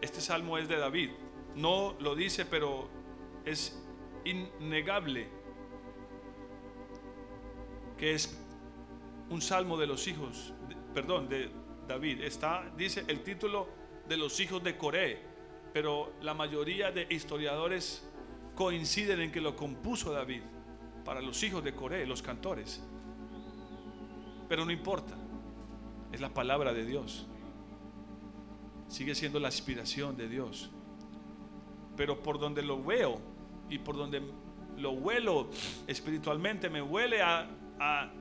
Este 0.02 0.22
salmo 0.22 0.58
es 0.58 0.70
de 0.70 0.78
David, 0.78 1.12
no 1.56 1.96
lo 2.00 2.16
dice, 2.16 2.46
pero 2.46 2.90
es 3.46 3.80
innegable 4.26 5.28
que 7.98 8.14
es 8.14 8.40
un 9.30 9.42
salmo 9.42 9.78
de 9.78 9.88
los 9.88 10.08
hijos, 10.08 10.54
perdón, 10.94 11.30
de 11.30 11.50
David. 11.88 12.22
Está, 12.22 12.72
dice 12.76 13.04
el 13.08 13.22
título 13.24 13.68
de 14.08 14.18
los 14.18 14.40
hijos 14.40 14.64
de 14.64 14.78
Coré, 14.78 15.22
pero 15.74 16.14
la 16.22 16.34
mayoría 16.34 16.92
de 16.92 17.08
historiadores 17.10 18.08
coinciden 18.56 19.22
en 19.22 19.32
que 19.32 19.42
lo 19.42 19.56
compuso 19.56 20.12
David 20.12 20.42
para 21.06 21.22
los 21.22 21.42
hijos 21.44 21.64
de 21.64 21.74
Coré, 21.74 22.06
los 22.06 22.22
cantores. 22.22 22.84
Pero 24.50 24.66
no 24.66 24.72
importa, 24.72 25.16
es 26.12 26.22
la 26.22 26.34
palabra 26.34 26.74
de 26.74 26.86
Dios. 26.86 27.28
Sigue 28.88 29.16
siendo 29.16 29.40
la 29.40 29.48
inspiración 29.48 30.16
de 30.16 30.28
Dios 30.28 30.72
pero 31.96 32.22
por 32.22 32.40
donde 32.40 32.62
lo 32.62 32.84
veo 32.84 33.20
y 33.70 33.78
por 33.78 33.96
donde 33.96 34.22
lo 34.78 34.92
huelo 34.92 35.50
espiritualmente, 35.88 36.70
me 36.70 36.82
huele 36.82 37.22
a, 37.22 37.48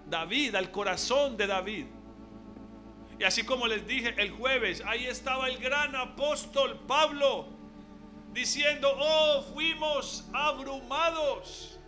David, 0.07 0.57
al 0.57 0.73
corazón 0.73 1.37
de 1.37 1.47
David. 1.47 1.87
Y 3.19 3.25
así 3.25 3.45
como 3.45 3.69
les 3.69 3.87
dije 3.87 4.15
el 4.19 4.33
jueves, 4.33 4.83
ahí 4.85 5.07
estaba 5.07 5.49
el 5.49 5.59
gran 5.59 5.95
apóstol 5.95 6.81
Pablo 6.89 7.47
diciendo, 8.33 8.93
oh, 8.99 9.43
fuimos 9.55 10.29
abrumados 10.33 11.79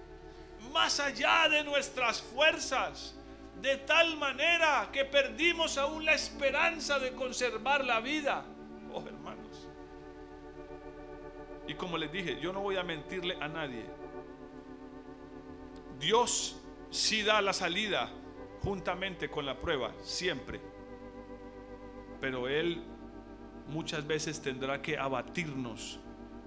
más 0.72 1.00
allá 1.00 1.48
de 1.48 1.64
nuestras 1.64 2.22
fuerzas, 2.22 3.16
de 3.60 3.76
tal 3.78 4.16
manera 4.16 4.88
que 4.92 5.04
perdimos 5.04 5.78
aún 5.78 6.04
la 6.04 6.14
esperanza 6.14 6.98
de 6.98 7.12
conservar 7.12 7.84
la 7.84 8.00
vida. 8.00 8.44
Y 11.66 11.74
como 11.74 11.96
les 11.96 12.12
dije, 12.12 12.38
yo 12.40 12.52
no 12.52 12.60
voy 12.60 12.76
a 12.76 12.82
mentirle 12.82 13.36
a 13.40 13.48
nadie. 13.48 13.84
Dios 15.98 16.60
sí 16.90 17.22
da 17.22 17.40
la 17.40 17.52
salida 17.52 18.10
juntamente 18.62 19.30
con 19.30 19.46
la 19.46 19.58
prueba, 19.58 19.92
siempre. 20.02 20.60
Pero 22.20 22.48
Él 22.48 22.82
muchas 23.68 24.06
veces 24.06 24.40
tendrá 24.40 24.82
que 24.82 24.98
abatirnos 24.98 26.00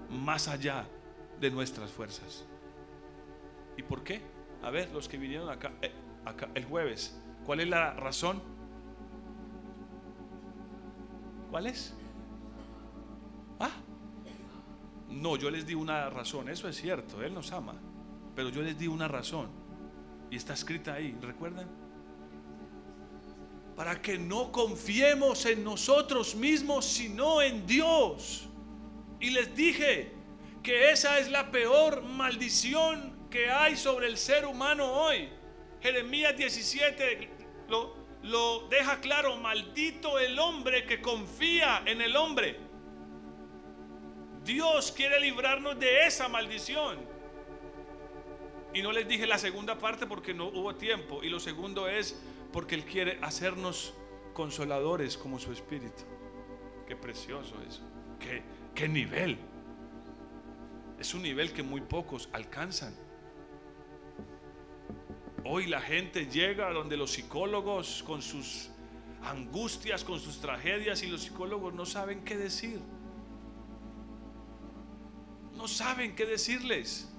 más 0.09 0.47
allá 0.47 0.87
de 1.39 1.51
nuestras 1.51 1.91
fuerzas. 1.91 2.45
¿Y 3.75 3.83
por 3.83 4.03
qué? 4.03 4.21
A 4.63 4.71
ver, 4.71 4.89
los 4.91 5.07
que 5.07 5.17
vinieron 5.17 5.49
acá, 5.49 5.71
eh, 5.81 5.91
acá 6.25 6.49
el 6.55 6.65
jueves, 6.65 7.21
¿cuál 7.45 7.59
es 7.59 7.67
la 7.67 7.93
razón? 7.93 8.41
¿Cuál 11.51 11.67
es? 11.67 11.95
No, 15.09 15.35
yo 15.37 15.49
les 15.49 15.65
di 15.65 15.73
una 15.73 16.09
razón, 16.09 16.49
eso 16.49 16.67
es 16.67 16.75
cierto, 16.75 17.21
Él 17.23 17.33
nos 17.33 17.51
ama, 17.51 17.75
pero 18.35 18.49
yo 18.49 18.61
les 18.61 18.77
di 18.77 18.87
una 18.87 19.07
razón 19.07 19.49
y 20.29 20.35
está 20.35 20.53
escrita 20.53 20.93
ahí, 20.93 21.17
¿recuerdan? 21.21 21.67
Para 23.75 24.01
que 24.01 24.17
no 24.17 24.51
confiemos 24.51 25.45
en 25.45 25.63
nosotros 25.63 26.35
mismos, 26.35 26.85
sino 26.85 27.41
en 27.41 27.65
Dios. 27.65 28.49
Y 29.19 29.29
les 29.29 29.55
dije 29.55 30.13
que 30.63 30.91
esa 30.91 31.19
es 31.19 31.29
la 31.29 31.51
peor 31.51 32.03
maldición 32.03 33.27
que 33.29 33.49
hay 33.49 33.77
sobre 33.77 34.07
el 34.07 34.17
ser 34.17 34.45
humano 34.45 34.91
hoy. 34.91 35.29
Jeremías 35.81 36.35
17 36.35 37.29
lo, 37.69 37.95
lo 38.23 38.67
deja 38.67 38.99
claro, 38.99 39.37
maldito 39.37 40.17
el 40.19 40.39
hombre 40.39 40.85
que 40.85 41.01
confía 41.01 41.83
en 41.85 42.01
el 42.01 42.15
hombre. 42.15 42.66
Dios 44.47 44.93
quiere 44.93 45.19
librarnos 45.19 45.77
de 45.77 46.07
esa 46.07 46.29
maldición. 46.29 46.97
Y 48.73 48.81
no 48.81 48.93
les 48.93 49.05
dije 49.05 49.27
la 49.27 49.37
segunda 49.37 49.77
parte 49.77 50.07
porque 50.07 50.33
no 50.33 50.47
hubo 50.47 50.73
tiempo. 50.73 51.21
Y 51.21 51.29
lo 51.29 51.39
segundo 51.41 51.89
es 51.89 52.17
porque 52.53 52.75
Él 52.75 52.85
quiere 52.85 53.19
hacernos 53.21 53.93
consoladores 54.33 55.17
como 55.17 55.37
su 55.37 55.51
espíritu. 55.51 56.03
Qué 56.87 56.95
precioso 56.95 57.55
eso. 57.67 57.81
Qué, 58.19 58.41
qué 58.73 58.87
nivel. 58.87 59.37
Es 60.97 61.13
un 61.13 61.23
nivel 61.23 61.51
que 61.51 61.61
muy 61.61 61.81
pocos 61.81 62.29
alcanzan. 62.31 62.95
Hoy 65.43 65.67
la 65.67 65.81
gente 65.81 66.27
llega 66.27 66.71
donde 66.71 66.95
los 66.95 67.11
psicólogos 67.11 68.01
con 68.03 68.21
sus 68.21 68.69
angustias, 69.23 70.05
con 70.05 70.21
sus 70.21 70.39
tragedias 70.39 71.03
y 71.03 71.07
los 71.07 71.23
psicólogos 71.23 71.73
no 71.73 71.85
saben 71.85 72.23
qué 72.23 72.37
decir 72.37 72.79
no 75.57 75.67
saben 75.67 76.15
qué 76.15 76.25
decirles. 76.25 77.11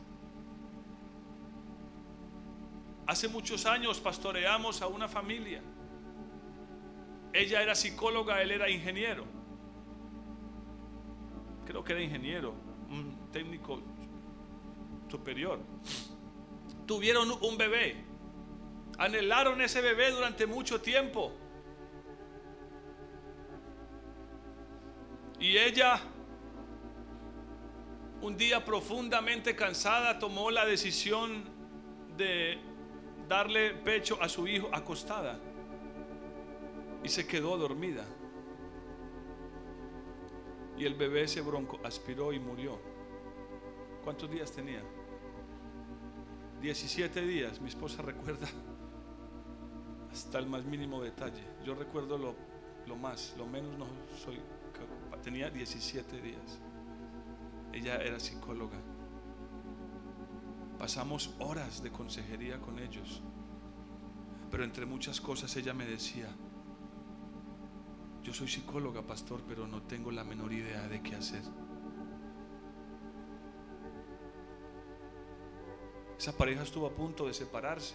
Hace 3.07 3.27
muchos 3.29 3.66
años 3.66 3.98
pastoreamos 4.01 4.81
a 4.81 4.87
una 4.87 5.09
familia. 5.09 5.61
Ella 7.33 7.62
era 7.62 7.74
psicóloga, 7.74 8.40
él 8.40 8.53
era 8.53 8.70
ingeniero. 8.70 9.24
Creo 11.66 11.83
que 11.83 11.92
era 11.92 12.03
ingeniero, 12.03 12.55
un 12.88 13.29
técnico 13.33 13.83
superior. 15.11 15.59
Tuvieron 16.87 17.33
un 17.42 17.59
bebé. 17.59 17.96
Anhelaron 18.98 19.61
ese 19.61 19.81
bebé 19.81 20.11
durante 20.11 20.46
mucho 20.46 20.81
tiempo. 20.81 21.33
Y 25.40 25.57
ella 25.57 26.01
un 28.20 28.37
día 28.37 28.64
profundamente 28.64 29.54
cansada 29.54 30.18
tomó 30.18 30.50
la 30.50 30.66
decisión 30.66 31.44
de 32.16 32.59
darle 33.28 33.74
pecho 33.74 34.18
a 34.20 34.28
su 34.28 34.48
hijo 34.48 34.68
acostada 34.72 35.38
y 37.02 37.09
se 37.09 37.26
quedó 37.26 37.57
dormida. 37.57 38.04
Y 40.76 40.85
el 40.85 40.94
bebé 40.94 41.24
ese 41.24 41.40
bronco 41.40 41.81
aspiró 41.85 42.33
y 42.33 42.38
murió. 42.38 42.81
¿Cuántos 44.04 44.31
días 44.31 44.50
tenía? 44.52 44.83
17 46.61 47.20
días. 47.22 47.61
Mi 47.61 47.68
esposa 47.68 48.02
recuerda 48.02 48.48
hasta 50.11 50.38
el 50.38 50.46
más 50.46 50.64
mínimo 50.64 51.02
detalle. 51.02 51.42
Yo 51.64 51.74
recuerdo 51.74 52.16
lo, 52.16 52.35
lo 52.87 52.96
más, 52.96 53.35
lo 53.37 53.46
menos 53.46 53.76
no 53.76 53.87
soy. 54.24 54.40
Tenía 55.22 55.50
17 55.50 56.20
días. 56.20 56.61
Ella 57.72 57.96
era 57.96 58.18
psicóloga. 58.18 58.78
Pasamos 60.78 61.35
horas 61.38 61.83
de 61.83 61.90
consejería 61.90 62.61
con 62.61 62.78
ellos. 62.78 63.22
Pero 64.50 64.64
entre 64.64 64.87
muchas 64.87 65.20
cosas 65.20 65.54
ella 65.57 65.74
me 65.74 65.85
decía, 65.85 66.28
yo 68.22 68.33
soy 68.33 68.48
psicóloga, 68.48 69.02
pastor, 69.02 69.42
pero 69.46 69.66
no 69.66 69.83
tengo 69.83 70.11
la 70.11 70.24
menor 70.24 70.52
idea 70.52 70.87
de 70.88 71.02
qué 71.02 71.14
hacer. 71.14 71.42
Esa 76.18 76.33
pareja 76.37 76.62
estuvo 76.62 76.87
a 76.87 76.90
punto 76.90 77.26
de 77.26 77.35
separarse. 77.35 77.94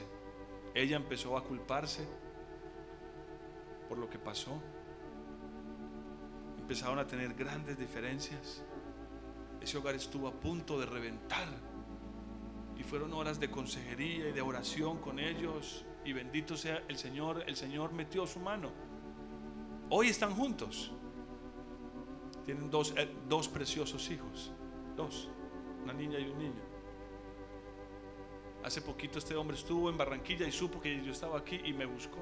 Ella 0.74 0.96
empezó 0.96 1.38
a 1.38 1.44
culparse 1.44 2.08
por 3.90 3.98
lo 3.98 4.10
que 4.10 4.18
pasó. 4.18 4.62
Empezaron 6.58 7.00
a 7.00 7.06
tener 7.06 7.34
grandes 7.34 7.78
diferencias. 7.78 8.64
Ese 9.64 9.78
hogar 9.78 9.96
estuvo 9.96 10.28
a 10.28 10.34
punto 10.34 10.78
de 10.78 10.86
reventar. 10.86 11.48
Y 12.76 12.84
fueron 12.84 13.14
horas 13.14 13.40
de 13.40 13.50
consejería 13.50 14.28
y 14.28 14.34
de 14.34 14.42
oración 14.42 15.00
con 15.00 15.20
ellos. 15.20 15.86
Y 16.04 16.12
bendito 16.12 16.58
sea 16.58 16.84
el 16.90 16.98
Señor. 16.98 17.46
El 17.48 17.56
Señor 17.56 17.94
metió 17.94 18.28
su 18.28 18.42
mano. 18.42 18.72
Hoy 19.90 20.10
están 20.10 20.36
juntos. 20.36 20.92
Tienen 22.44 22.70
dos, 22.70 22.94
eh, 22.98 23.10
dos 23.30 23.48
preciosos 23.48 24.12
hijos. 24.12 24.52
Dos. 24.98 25.30
Una 25.82 25.94
niña 25.94 26.20
y 26.20 26.30
un 26.30 26.38
niño. 26.38 26.62
Hace 28.66 28.82
poquito 28.82 29.18
este 29.18 29.36
hombre 29.36 29.56
estuvo 29.56 29.90
en 29.90 29.98
Barranquilla 29.98 30.46
y 30.46 30.52
supo 30.52 30.82
que 30.82 31.04
yo 31.06 31.14
estaba 31.14 31.40
aquí 31.40 31.62
y 31.64 31.72
me 31.72 31.86
buscó. 31.86 32.20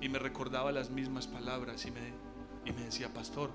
Y 0.00 0.08
me 0.08 0.18
recordaba 0.18 0.72
las 0.72 0.90
mismas 0.90 1.28
palabras 1.28 1.86
y 1.86 1.92
me, 1.92 2.12
y 2.64 2.72
me 2.72 2.84
decía, 2.86 3.12
pastor, 3.14 3.50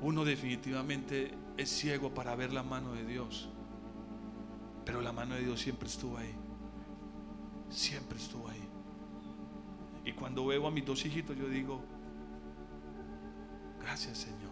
uno 0.00 0.24
definitivamente 0.24 1.34
es 1.56 1.68
ciego 1.68 2.14
para 2.14 2.34
ver 2.34 2.52
la 2.52 2.62
mano 2.62 2.92
de 2.92 3.04
Dios. 3.04 3.48
Pero 4.84 5.00
la 5.00 5.12
mano 5.12 5.34
de 5.34 5.42
Dios 5.42 5.60
siempre 5.60 5.88
estuvo 5.88 6.16
ahí. 6.16 6.34
Siempre 7.68 8.18
estuvo 8.18 8.48
ahí. 8.48 8.68
Y 10.04 10.12
cuando 10.12 10.46
veo 10.46 10.66
a 10.66 10.70
mis 10.70 10.84
dos 10.86 11.04
hijitos, 11.04 11.36
yo 11.36 11.48
digo, 11.48 11.82
gracias 13.80 14.18
Señor. 14.18 14.50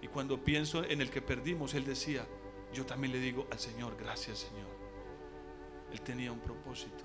Y 0.00 0.08
cuando 0.08 0.42
pienso 0.42 0.84
en 0.84 1.00
el 1.00 1.10
que 1.10 1.20
perdimos, 1.20 1.74
Él 1.74 1.84
decía, 1.84 2.26
yo 2.72 2.86
también 2.86 3.12
le 3.12 3.20
digo 3.20 3.46
al 3.50 3.58
Señor, 3.58 3.96
gracias 3.98 4.38
Señor. 4.38 4.74
Él 5.92 6.00
tenía 6.00 6.32
un 6.32 6.40
propósito. 6.40 7.04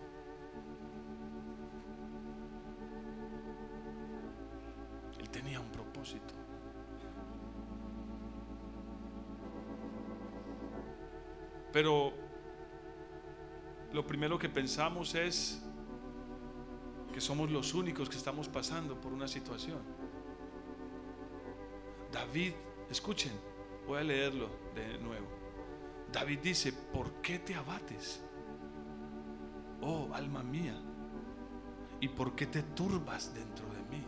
Él 5.19 5.29
tenía 5.29 5.59
un 5.59 5.71
propósito. 5.71 6.40
Pero 11.71 12.13
lo 13.93 14.05
primero 14.05 14.37
que 14.37 14.49
pensamos 14.49 15.15
es 15.15 15.61
que 17.13 17.21
somos 17.21 17.51
los 17.51 17.73
únicos 17.73 18.09
que 18.09 18.17
estamos 18.17 18.47
pasando 18.47 18.99
por 18.99 19.13
una 19.13 19.27
situación. 19.27 19.79
David, 22.11 22.53
escuchen, 22.89 23.31
voy 23.87 23.99
a 23.99 24.03
leerlo 24.03 24.49
de 24.75 24.97
nuevo. 24.99 25.27
David 26.11 26.39
dice, 26.39 26.73
¿por 26.73 27.21
qué 27.21 27.39
te 27.39 27.55
abates? 27.55 28.21
Oh, 29.81 30.09
alma 30.13 30.43
mía, 30.43 30.75
¿y 31.99 32.07
por 32.07 32.35
qué 32.35 32.45
te 32.45 32.63
turbas 32.63 33.33
dentro 33.33 33.65
de 33.69 33.81
mí? 33.89 34.05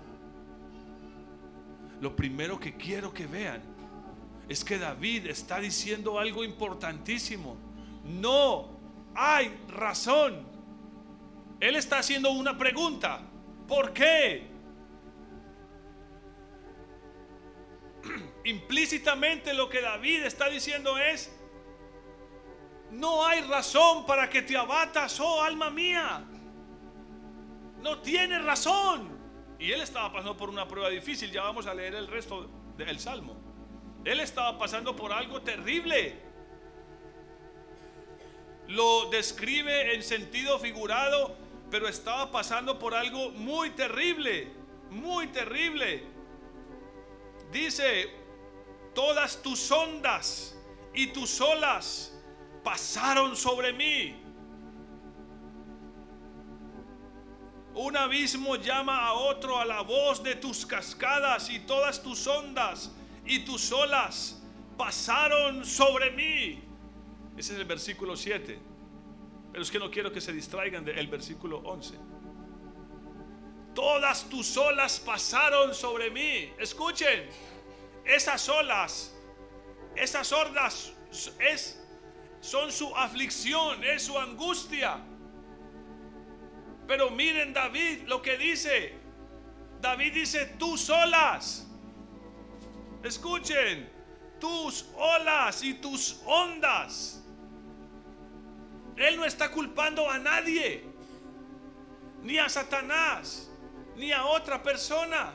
Lo 2.01 2.15
primero 2.15 2.59
que 2.59 2.75
quiero 2.75 3.13
que 3.13 3.25
vean 3.25 3.72
es 4.49 4.63
que 4.63 4.77
David 4.77 5.27
está 5.27 5.59
diciendo 5.59 6.19
algo 6.19 6.43
importantísimo. 6.43 7.57
No 8.03 8.69
hay 9.15 9.55
razón 9.67 10.53
él 11.63 11.77
está 11.77 11.99
haciendo 11.99 12.29
una 12.31 12.57
pregunta. 12.57 13.21
¿Por 13.69 13.93
qué? 13.93 14.51
Implícitamente 18.43 19.53
lo 19.53 19.69
que 19.69 19.79
David 19.79 20.23
está 20.23 20.49
diciendo 20.49 20.97
es, 20.97 21.33
no 22.91 23.25
hay 23.25 23.39
razón 23.43 24.05
para 24.05 24.29
que 24.29 24.41
te 24.41 24.57
abatas, 24.57 25.17
oh 25.21 25.41
alma 25.41 25.69
mía. 25.69 26.25
No 27.81 28.01
tienes 28.01 28.43
razón. 28.43 29.17
Y 29.57 29.71
él 29.71 29.79
estaba 29.79 30.11
pasando 30.11 30.35
por 30.35 30.49
una 30.49 30.67
prueba 30.67 30.89
difícil. 30.89 31.31
Ya 31.31 31.43
vamos 31.43 31.65
a 31.65 31.73
leer 31.73 31.95
el 31.95 32.09
resto 32.09 32.49
del 32.75 32.99
salmo. 32.99 33.37
Él 34.05 34.19
estaba 34.19 34.57
pasando 34.57 34.95
por 34.95 35.13
algo 35.13 35.41
terrible. 35.41 36.15
Lo 38.67 39.09
describe 39.09 39.95
en 39.95 40.03
sentido 40.03 40.59
figurado 40.59 41.43
pero 41.73 41.87
estaba 41.87 42.29
pasando 42.29 42.77
por 42.77 42.93
algo 42.93 43.31
muy 43.31 43.71
terrible, 43.71 44.47
muy 44.91 45.25
terrible. 45.29 46.03
Dice, 47.51 48.11
todas 48.93 49.41
tus 49.41 49.71
ondas 49.71 50.55
y 50.93 51.07
tus 51.07 51.41
olas 51.41 52.13
pasaron 52.63 53.35
sobre 53.35 53.73
mí. 53.73 54.21
Un 57.73 57.97
abismo 57.97 58.55
llama 58.55 59.07
a 59.07 59.13
otro 59.13 59.57
a 59.57 59.65
la 59.65 59.81
voz 59.81 60.21
de 60.21 60.35
tus 60.35 60.67
cascadas 60.67 61.49
y 61.49 61.57
todas 61.61 62.03
tus 62.03 62.27
ondas 62.27 62.91
y 63.25 63.39
tus 63.39 63.71
olas 63.71 64.41
pasaron 64.77 65.65
sobre 65.65 66.11
mí. 66.11 66.63
Ese 67.37 67.53
es 67.53 67.59
el 67.59 67.65
versículo 67.65 68.15
7. 68.15 68.59
Pero 69.51 69.63
es 69.63 69.71
que 69.71 69.79
no 69.79 69.89
quiero 69.91 70.11
que 70.11 70.19
se 70.19 70.33
distraigan 70.33 70.83
del 70.83 71.07
versículo 71.07 71.59
11. 71.59 71.95
Todas 73.73 74.29
tus 74.29 74.57
olas 74.57 74.99
pasaron 74.99 75.73
sobre 75.73 76.09
mí. 76.11 76.51
Escuchen, 76.59 77.29
esas 78.05 78.47
olas, 78.49 79.15
esas 79.95 80.31
hordas 80.31 80.93
es, 81.39 81.79
son 82.41 82.71
su 82.71 82.95
aflicción, 82.95 83.83
es 83.83 84.03
su 84.03 84.17
angustia. 84.17 84.99
Pero 86.87 87.09
miren 87.09 87.53
David 87.53 88.03
lo 88.07 88.21
que 88.21 88.37
dice. 88.37 88.93
David 89.81 90.13
dice, 90.13 90.45
tus 90.57 90.89
olas. 90.89 91.67
Escuchen, 93.03 93.89
tus 94.39 94.89
olas 94.95 95.63
y 95.63 95.73
tus 95.75 96.21
ondas 96.25 97.23
él 98.95 99.17
no 99.17 99.25
está 99.25 99.51
culpando 99.51 100.09
a 100.09 100.19
nadie, 100.19 100.83
ni 102.21 102.37
a 102.37 102.47
Satanás, 102.47 103.51
ni 103.95 104.11
a 104.11 104.25
otra 104.25 104.61
persona. 104.61 105.33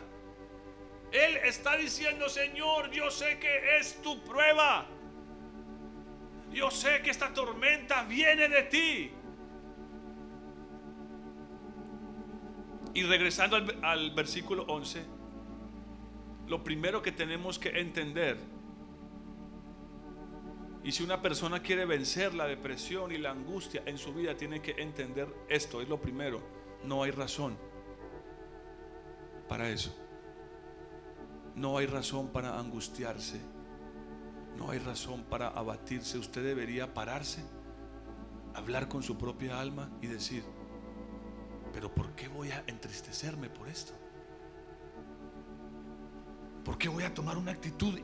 Él 1.10 1.36
está 1.38 1.76
diciendo, 1.76 2.28
Señor, 2.28 2.90
yo 2.90 3.10
sé 3.10 3.38
que 3.38 3.78
es 3.78 4.00
tu 4.02 4.22
prueba. 4.22 4.86
Yo 6.52 6.70
sé 6.70 7.02
que 7.02 7.10
esta 7.10 7.32
tormenta 7.32 8.04
viene 8.04 8.48
de 8.48 8.62
ti. 8.64 9.12
Y 12.94 13.02
regresando 13.04 13.56
al, 13.56 13.84
al 13.84 14.10
versículo 14.12 14.64
11, 14.64 15.04
lo 16.48 16.64
primero 16.64 17.02
que 17.02 17.12
tenemos 17.12 17.58
que 17.58 17.78
entender 17.78 18.38
y 20.88 20.92
si 20.92 21.02
una 21.02 21.20
persona 21.20 21.60
quiere 21.60 21.84
vencer 21.84 22.32
la 22.32 22.46
depresión 22.46 23.12
y 23.12 23.18
la 23.18 23.32
angustia 23.32 23.82
en 23.84 23.98
su 23.98 24.14
vida, 24.14 24.34
tiene 24.36 24.62
que 24.62 24.70
entender 24.78 25.28
esto. 25.48 25.82
Es 25.82 25.88
lo 25.90 26.00
primero. 26.00 26.40
No 26.82 27.02
hay 27.02 27.10
razón 27.10 27.58
para 29.48 29.68
eso. 29.68 29.94
No 31.54 31.76
hay 31.76 31.84
razón 31.84 32.28
para 32.28 32.58
angustiarse. 32.58 33.38
No 34.56 34.70
hay 34.70 34.78
razón 34.78 35.24
para 35.24 35.48
abatirse. 35.48 36.16
Usted 36.16 36.42
debería 36.42 36.94
pararse, 36.94 37.44
hablar 38.54 38.88
con 38.88 39.02
su 39.02 39.18
propia 39.18 39.60
alma 39.60 39.90
y 40.00 40.06
decir, 40.06 40.42
pero 41.72 41.94
¿por 41.94 42.14
qué 42.14 42.28
voy 42.28 42.50
a 42.50 42.64
entristecerme 42.66 43.50
por 43.50 43.68
esto? 43.68 43.92
¿Por 46.68 46.76
qué 46.76 46.90
voy 46.90 47.02
a 47.04 47.14
tomar 47.14 47.38
una 47.38 47.52
actitud 47.52 47.98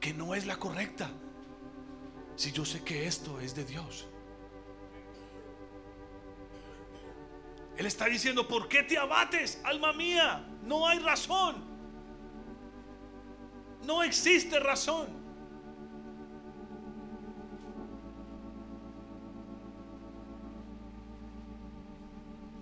que 0.00 0.14
no 0.14 0.36
es 0.36 0.46
la 0.46 0.56
correcta? 0.58 1.10
Si 2.36 2.52
yo 2.52 2.64
sé 2.64 2.84
que 2.84 3.04
esto 3.04 3.40
es 3.40 3.52
de 3.56 3.64
Dios. 3.64 4.06
Él 7.76 7.84
está 7.84 8.04
diciendo, 8.04 8.46
¿por 8.46 8.68
qué 8.68 8.84
te 8.84 8.96
abates, 8.96 9.60
alma 9.64 9.92
mía? 9.92 10.46
No 10.62 10.86
hay 10.86 11.00
razón. 11.00 11.64
No 13.84 14.04
existe 14.04 14.60
razón. 14.60 15.08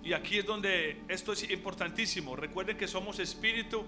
Y 0.01 0.11
aquí 0.11 0.39
es 0.39 0.45
donde 0.47 1.03
esto 1.07 1.33
es 1.33 1.47
importantísimo. 1.51 2.35
Recuerden 2.35 2.79
que 2.79 2.87
somos 2.87 3.19
espíritu, 3.19 3.85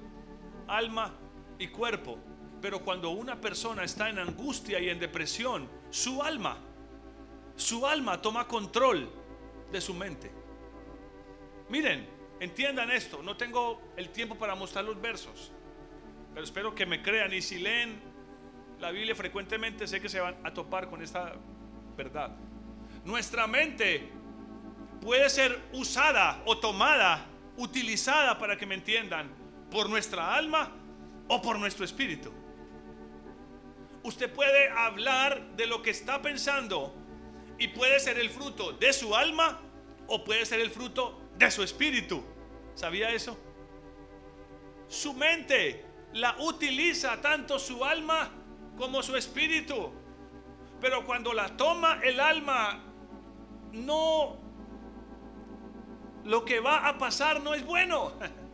alma 0.68 1.16
y 1.60 1.68
cuerpo. 1.68 2.18
Pero 2.62 2.80
cuando 2.80 3.12
una 3.12 3.40
persona 3.40 3.84
está 3.84 4.10
en 4.10 4.20
angustia 4.20 4.80
y 4.80 4.90
en 4.90 5.00
depresión, 5.00 5.70
su 5.90 6.24
alma, 6.24 6.58
su 7.56 7.86
alma 7.86 8.22
toma 8.22 8.48
control 8.48 9.10
de 9.72 9.82
su 9.82 9.94
mente. 9.94 10.32
Miren, 11.70 12.08
entiendan 12.40 12.92
esto. 12.92 13.22
No 13.22 13.38
tengo 13.38 13.82
el 13.96 14.10
tiempo 14.10 14.36
para 14.36 14.56
mostrar 14.56 14.86
los 14.86 15.00
versos. 15.00 15.52
Pero 16.34 16.44
espero 16.44 16.74
que 16.74 16.86
me 16.86 17.02
crean. 17.02 17.34
Y 17.34 17.42
si 17.42 17.60
leen 17.60 18.00
la 18.80 18.92
Biblia 18.92 19.16
frecuentemente, 19.16 19.88
sé 19.88 20.02
que 20.02 20.10
se 20.10 20.20
van 20.20 20.36
a 20.44 20.54
topar 20.54 20.90
con 20.90 21.02
esta 21.02 21.34
verdad. 21.96 22.36
Nuestra 23.06 23.48
mente 23.48 24.10
puede 25.02 25.30
ser 25.30 25.62
usada 25.74 26.42
o 26.46 26.58
tomada, 26.58 27.26
utilizada 27.58 28.38
para 28.38 28.58
que 28.58 28.66
me 28.66 28.76
entiendan, 28.76 29.30
por 29.72 29.90
nuestra 29.90 30.34
alma 30.34 30.72
o 31.28 31.42
por 31.42 31.60
nuestro 31.60 31.86
espíritu. 31.86 32.32
Usted 34.04 34.32
puede 34.32 34.70
hablar 34.70 35.56
de 35.56 35.68
lo 35.68 35.82
que 35.82 35.90
está 35.90 36.22
pensando 36.22 36.94
y 37.60 37.68
puede 37.70 38.00
ser 38.00 38.18
el 38.20 38.30
fruto 38.30 38.72
de 38.72 38.94
su 38.94 39.16
alma 39.16 39.60
o 40.08 40.24
puede 40.24 40.46
ser 40.46 40.60
el 40.60 40.70
fruto 40.70 41.20
de 41.38 41.52
su 41.52 41.64
espíritu. 41.64 42.24
¿Sabía 42.76 43.12
eso? 43.12 43.38
Su 44.88 45.14
mente 45.14 45.86
la 46.14 46.38
utiliza 46.40 47.20
tanto 47.22 47.60
su 47.60 47.84
alma 47.84 48.32
como 48.78 49.04
su 49.04 49.16
espíritu. 49.16 49.92
Pero 50.80 51.06
cuando 51.06 51.34
la 51.34 51.58
toma 51.58 52.00
el 52.04 52.20
alma, 52.20 52.84
no 53.74 54.38
lo 56.24 56.46
que 56.46 56.60
va 56.60 56.88
a 56.88 56.98
pasar 56.98 57.42
no 57.42 57.54
es 57.54 57.66
bueno. 57.66 58.14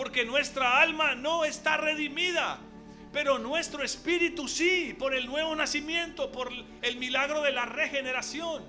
Porque 0.00 0.24
nuestra 0.24 0.80
alma 0.80 1.14
no 1.14 1.44
está 1.44 1.76
redimida. 1.76 2.58
Pero 3.12 3.38
nuestro 3.38 3.84
espíritu 3.84 4.48
sí, 4.48 4.96
por 4.98 5.14
el 5.14 5.26
nuevo 5.26 5.54
nacimiento, 5.54 6.32
por 6.32 6.50
el 6.80 6.96
milagro 6.96 7.42
de 7.42 7.52
la 7.52 7.66
regeneración. 7.66 8.64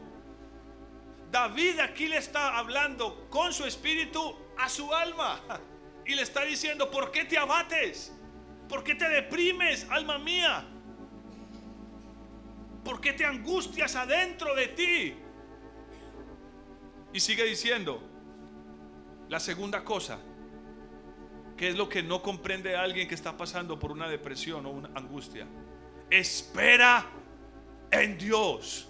David 1.32 1.80
aquí 1.80 2.10
le 2.10 2.17
está 2.17 2.58
hablando 2.58 3.30
con 3.30 3.54
su 3.54 3.63
espíritu 3.63 4.36
a 4.60 4.67
su 4.67 4.94
alma. 4.94 5.39
Y 6.06 6.15
le 6.15 6.22
está 6.22 6.44
diciendo, 6.44 6.91
¿por 6.91 7.12
qué 7.12 7.24
te 7.24 7.38
abates? 7.38 8.13
¿Por 8.67 8.84
qué 8.84 8.96
te 8.96 9.08
deprimes, 9.08 9.88
alma 9.89 10.17
mía? 10.17 10.65
¿Por 12.84 13.00
qué 13.00 13.13
te 13.13 13.24
angustias 13.24 13.96
adentro 13.96 14.54
de 14.54 14.67
ti? 14.67 15.15
Y 17.13 17.22
sigue 17.22 17.46
diciendo, 17.46 18.04
la 19.30 19.39
segunda 19.39 19.86
cosa, 19.86 20.20
que 21.62 21.69
es 21.69 21.76
lo 21.76 21.88
que 21.88 22.02
no 22.02 22.24
comprende 22.24 22.76
alguien 22.76 23.08
que 23.08 23.13
está 23.13 23.38
pasando 23.38 23.78
por 23.78 23.91
una 23.91 24.10
depresión 24.10 24.65
o 24.65 24.71
una 24.71 24.89
angustia. 24.95 25.45
Espera 26.10 27.06
en 27.91 28.17
Dios. 28.17 28.88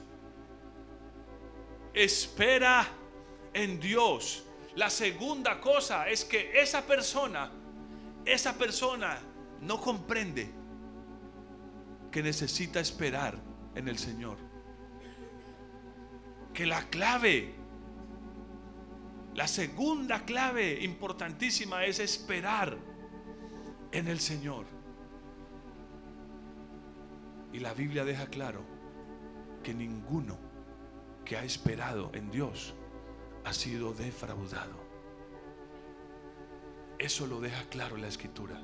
Espera 1.94 2.88
en 3.54 3.78
Dios. 3.78 4.46
La 4.76 4.90
segunda 4.90 5.60
cosa 5.60 6.08
es 6.08 6.24
que 6.24 6.62
esa 6.62 6.88
persona, 6.88 7.52
esa 8.24 8.58
persona 8.58 9.20
no 9.60 9.82
comprende 9.82 10.50
que 12.10 12.24
necesita 12.24 12.80
esperar 12.80 13.38
en 13.76 13.90
el 13.90 14.00
Señor. 14.00 14.38
Que 16.54 16.66
la 16.66 16.88
clave 16.88 17.54
la 19.34 19.48
segunda 19.48 20.26
clave 20.26 20.84
importantísima 20.84 21.86
es 21.86 22.00
esperar 22.00 22.78
en 23.92 24.08
el 24.08 24.20
Señor. 24.20 24.66
Y 27.54 27.60
la 27.60 27.74
Biblia 27.74 28.04
deja 28.04 28.28
claro 28.28 28.66
que 29.64 29.74
ninguno 29.74 30.38
que 31.24 31.38
ha 31.38 31.44
esperado 31.44 32.12
en 32.14 32.30
Dios 32.30 32.76
ha 33.46 33.54
sido 33.54 33.94
defraudado. 33.94 34.82
Eso 37.00 37.26
lo 37.26 37.40
deja 37.40 37.64
claro 37.70 37.98
la 37.98 38.08
escritura. 38.08 38.62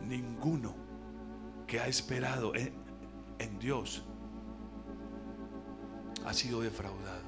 Ninguno 0.00 0.74
que 1.66 1.78
ha 1.78 1.86
esperado 1.86 2.54
en, 2.54 2.74
en 3.38 3.58
Dios 3.58 4.04
ha 6.24 6.32
sido 6.32 6.62
defraudado. 6.62 7.24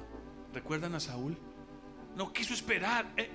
¿Recuerdan 0.53 0.95
a 0.95 0.99
Saúl? 0.99 1.37
No 2.15 2.31
quiso 2.31 2.53
esperar 2.53 3.05
eh, 3.17 3.29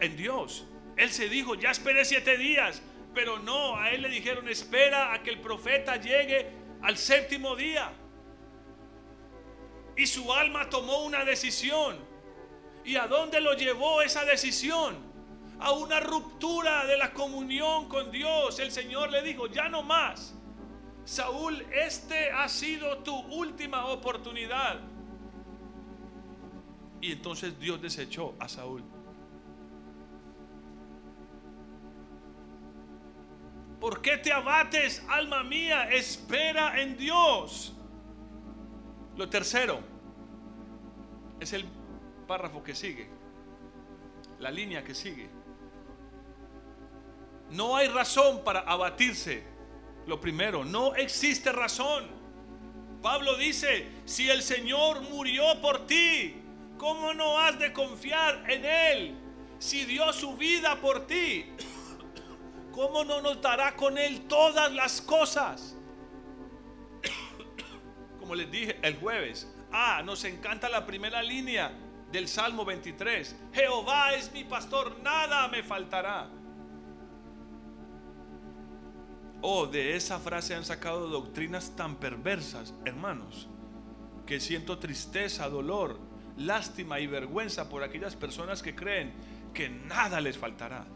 en 0.00 0.16
Dios. 0.16 0.66
Él 0.96 1.10
se 1.10 1.28
dijo, 1.28 1.54
ya 1.54 1.70
esperé 1.70 2.04
siete 2.04 2.36
días, 2.36 2.82
pero 3.14 3.38
no, 3.38 3.76
a 3.76 3.90
él 3.90 4.02
le 4.02 4.08
dijeron, 4.08 4.48
espera 4.48 5.12
a 5.12 5.22
que 5.22 5.30
el 5.30 5.40
profeta 5.40 5.96
llegue 5.96 6.50
al 6.82 6.96
séptimo 6.96 7.56
día. 7.56 7.92
Y 9.96 10.06
su 10.06 10.32
alma 10.32 10.68
tomó 10.68 11.04
una 11.04 11.24
decisión. 11.24 11.98
¿Y 12.84 12.96
a 12.96 13.06
dónde 13.06 13.40
lo 13.40 13.54
llevó 13.54 14.02
esa 14.02 14.24
decisión? 14.24 14.96
A 15.60 15.72
una 15.72 16.00
ruptura 16.00 16.84
de 16.86 16.96
la 16.96 17.12
comunión 17.12 17.88
con 17.88 18.10
Dios. 18.10 18.58
El 18.58 18.72
Señor 18.72 19.10
le 19.10 19.22
dijo, 19.22 19.46
ya 19.46 19.68
no 19.68 19.82
más. 19.82 20.34
Saúl, 21.04 21.64
este 21.72 22.30
ha 22.32 22.48
sido 22.48 22.98
tu 22.98 23.16
última 23.16 23.86
oportunidad. 23.86 24.80
Y 27.04 27.12
entonces 27.12 27.60
Dios 27.60 27.82
desechó 27.82 28.34
a 28.38 28.48
Saúl. 28.48 28.82
¿Por 33.78 34.00
qué 34.00 34.16
te 34.16 34.32
abates, 34.32 35.04
alma 35.10 35.42
mía? 35.42 35.90
Espera 35.90 36.80
en 36.80 36.96
Dios. 36.96 37.74
Lo 39.18 39.28
tercero 39.28 39.80
es 41.40 41.52
el 41.52 41.66
párrafo 42.26 42.62
que 42.62 42.74
sigue, 42.74 43.06
la 44.38 44.50
línea 44.50 44.82
que 44.82 44.94
sigue. 44.94 45.28
No 47.50 47.76
hay 47.76 47.88
razón 47.88 48.42
para 48.44 48.60
abatirse. 48.60 49.42
Lo 50.06 50.22
primero, 50.22 50.64
no 50.64 50.94
existe 50.94 51.52
razón. 51.52 52.06
Pablo 53.02 53.36
dice, 53.36 53.90
si 54.06 54.30
el 54.30 54.42
Señor 54.42 55.02
murió 55.02 55.60
por 55.60 55.86
ti, 55.86 56.40
¿cómo 56.78 57.14
no 57.14 57.38
has 57.38 57.58
de 57.58 57.72
confiar 57.72 58.50
en 58.50 58.64
Él? 58.64 59.18
Si 59.58 59.84
dio 59.84 60.12
su 60.12 60.36
vida 60.36 60.80
por 60.80 61.06
ti, 61.06 61.46
¿cómo 62.72 63.04
no 63.04 63.20
nos 63.20 63.40
dará 63.40 63.74
con 63.76 63.96
Él 63.98 64.26
todas 64.26 64.72
las 64.72 65.00
cosas? 65.00 65.76
Como 68.18 68.34
les 68.34 68.50
dije 68.50 68.78
el 68.82 68.96
jueves, 68.96 69.50
ah, 69.72 70.02
nos 70.04 70.24
encanta 70.24 70.68
la 70.68 70.84
primera 70.84 71.22
línea 71.22 71.72
del 72.12 72.28
Salmo 72.28 72.64
23. 72.64 73.36
Jehová 73.52 74.14
es 74.14 74.32
mi 74.32 74.44
pastor, 74.44 74.98
nada 75.02 75.48
me 75.48 75.62
faltará. 75.62 76.28
Oh, 79.40 79.66
de 79.66 79.94
esa 79.94 80.18
frase 80.18 80.54
han 80.54 80.64
sacado 80.64 81.08
doctrinas 81.08 81.76
tan 81.76 81.96
perversas, 81.96 82.72
hermanos, 82.86 83.48
que 84.24 84.40
siento 84.40 84.78
tristeza, 84.78 85.48
dolor, 85.50 85.98
lástima 86.36 87.00
y 87.00 87.06
vergüenza 87.06 87.68
por 87.68 87.82
aquellas 87.82 88.16
personas 88.16 88.62
que 88.62 88.74
creen 88.74 89.12
que 89.52 89.68
nada 89.68 90.20
les 90.20 90.36
faltará. 90.36 90.86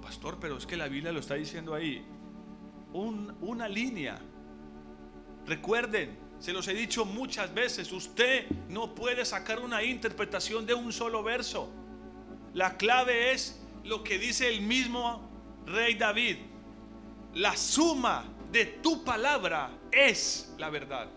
Pastor, 0.00 0.38
pero 0.40 0.56
es 0.56 0.66
que 0.66 0.76
la 0.76 0.88
Biblia 0.88 1.12
lo 1.12 1.20
está 1.20 1.34
diciendo 1.34 1.74
ahí. 1.74 2.04
una 2.92 3.68
línea. 3.68 4.18
Recuerden, 5.46 6.16
se 6.38 6.52
los 6.52 6.68
he 6.68 6.74
dicho 6.74 7.04
muchas 7.04 7.52
veces, 7.52 7.92
usted 7.92 8.48
no 8.68 8.94
puede 8.94 9.24
sacar 9.24 9.60
una 9.60 9.82
interpretación 9.82 10.64
de 10.66 10.74
un 10.74 10.92
solo 10.92 11.22
verso. 11.22 11.70
La 12.52 12.76
clave 12.76 13.32
es 13.32 13.60
lo 13.82 14.04
que 14.04 14.18
dice 14.18 14.48
el 14.48 14.62
mismo 14.62 15.28
rey 15.66 15.94
David. 15.94 16.36
La 17.34 17.56
suma 17.56 18.24
de 18.52 18.66
tu 18.66 19.04
palabra 19.04 19.70
es 19.90 20.54
la 20.58 20.70
verdad. 20.70 21.08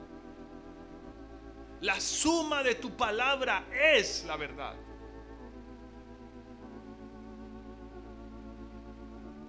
La 1.82 2.00
suma 2.00 2.64
de 2.64 2.76
tu 2.76 2.96
palabra 2.96 3.68
es 3.72 4.26
la 4.26 4.36
verdad. 4.36 4.76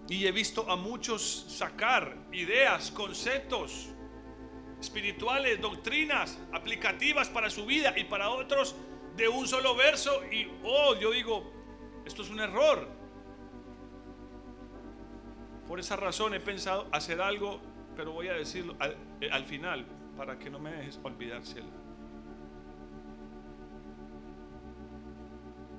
Y 0.08 0.26
he 0.26 0.32
visto 0.32 0.70
a 0.70 0.76
muchos 0.76 1.46
sacar 1.48 2.16
ideas, 2.32 2.90
conceptos 2.90 3.88
espirituales, 4.80 5.60
doctrinas 5.60 6.38
aplicativas 6.52 7.28
para 7.28 7.50
su 7.50 7.66
vida 7.66 7.92
y 7.96 8.04
para 8.04 8.30
otros 8.30 8.74
de 9.16 9.28
un 9.28 9.46
solo 9.46 9.74
verso. 9.74 10.22
Y, 10.30 10.50
oh, 10.64 10.94
yo 10.98 11.10
digo, 11.10 11.52
esto 12.06 12.22
es 12.22 12.30
un 12.30 12.40
error. 12.40 12.88
Por 15.66 15.80
esa 15.80 15.96
razón 15.96 16.32
he 16.32 16.40
pensado 16.40 16.88
hacer 16.92 17.20
algo, 17.20 17.60
pero 17.94 18.12
voy 18.12 18.28
a 18.28 18.34
decirlo 18.34 18.76
al, 18.78 18.96
al 19.30 19.44
final 19.44 19.86
para 20.16 20.38
que 20.38 20.48
no 20.48 20.58
me 20.58 20.72
dejes 20.72 20.98
olvidárselo. 21.02 21.87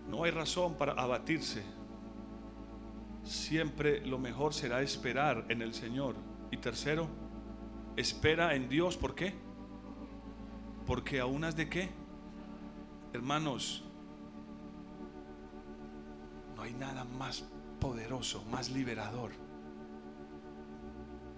No 0.10 0.24
hay 0.24 0.32
razón 0.32 0.74
para 0.74 0.94
abatirse. 0.94 1.64
Siempre 3.24 4.06
lo 4.06 4.18
mejor 4.18 4.54
será 4.54 4.82
esperar 4.82 5.46
en 5.50 5.62
el 5.62 5.74
Señor. 5.74 6.16
Y 6.52 6.58
tercero, 6.58 7.08
espera 7.96 8.56
en 8.56 8.68
Dios. 8.70 8.98
¿Por 8.98 9.14
qué? 9.14 9.36
Porque 10.88 11.20
a 11.20 11.28
unas 11.28 11.56
de 11.56 11.70
qué? 11.70 11.90
Hermanos, 13.14 13.84
no 16.56 16.64
hay 16.64 16.74
nada 16.74 17.04
más 17.04 17.46
poderoso, 17.80 18.44
más 18.46 18.72
liberador 18.72 19.32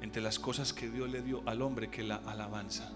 entre 0.02 0.22
las 0.22 0.40
cosas 0.40 0.74
que 0.74 0.90
Dios 0.90 1.10
le 1.10 1.22
dio 1.22 1.44
al 1.46 1.62
hombre 1.62 1.90
que 1.90 2.04
la 2.04 2.16
alabanza. 2.16 2.92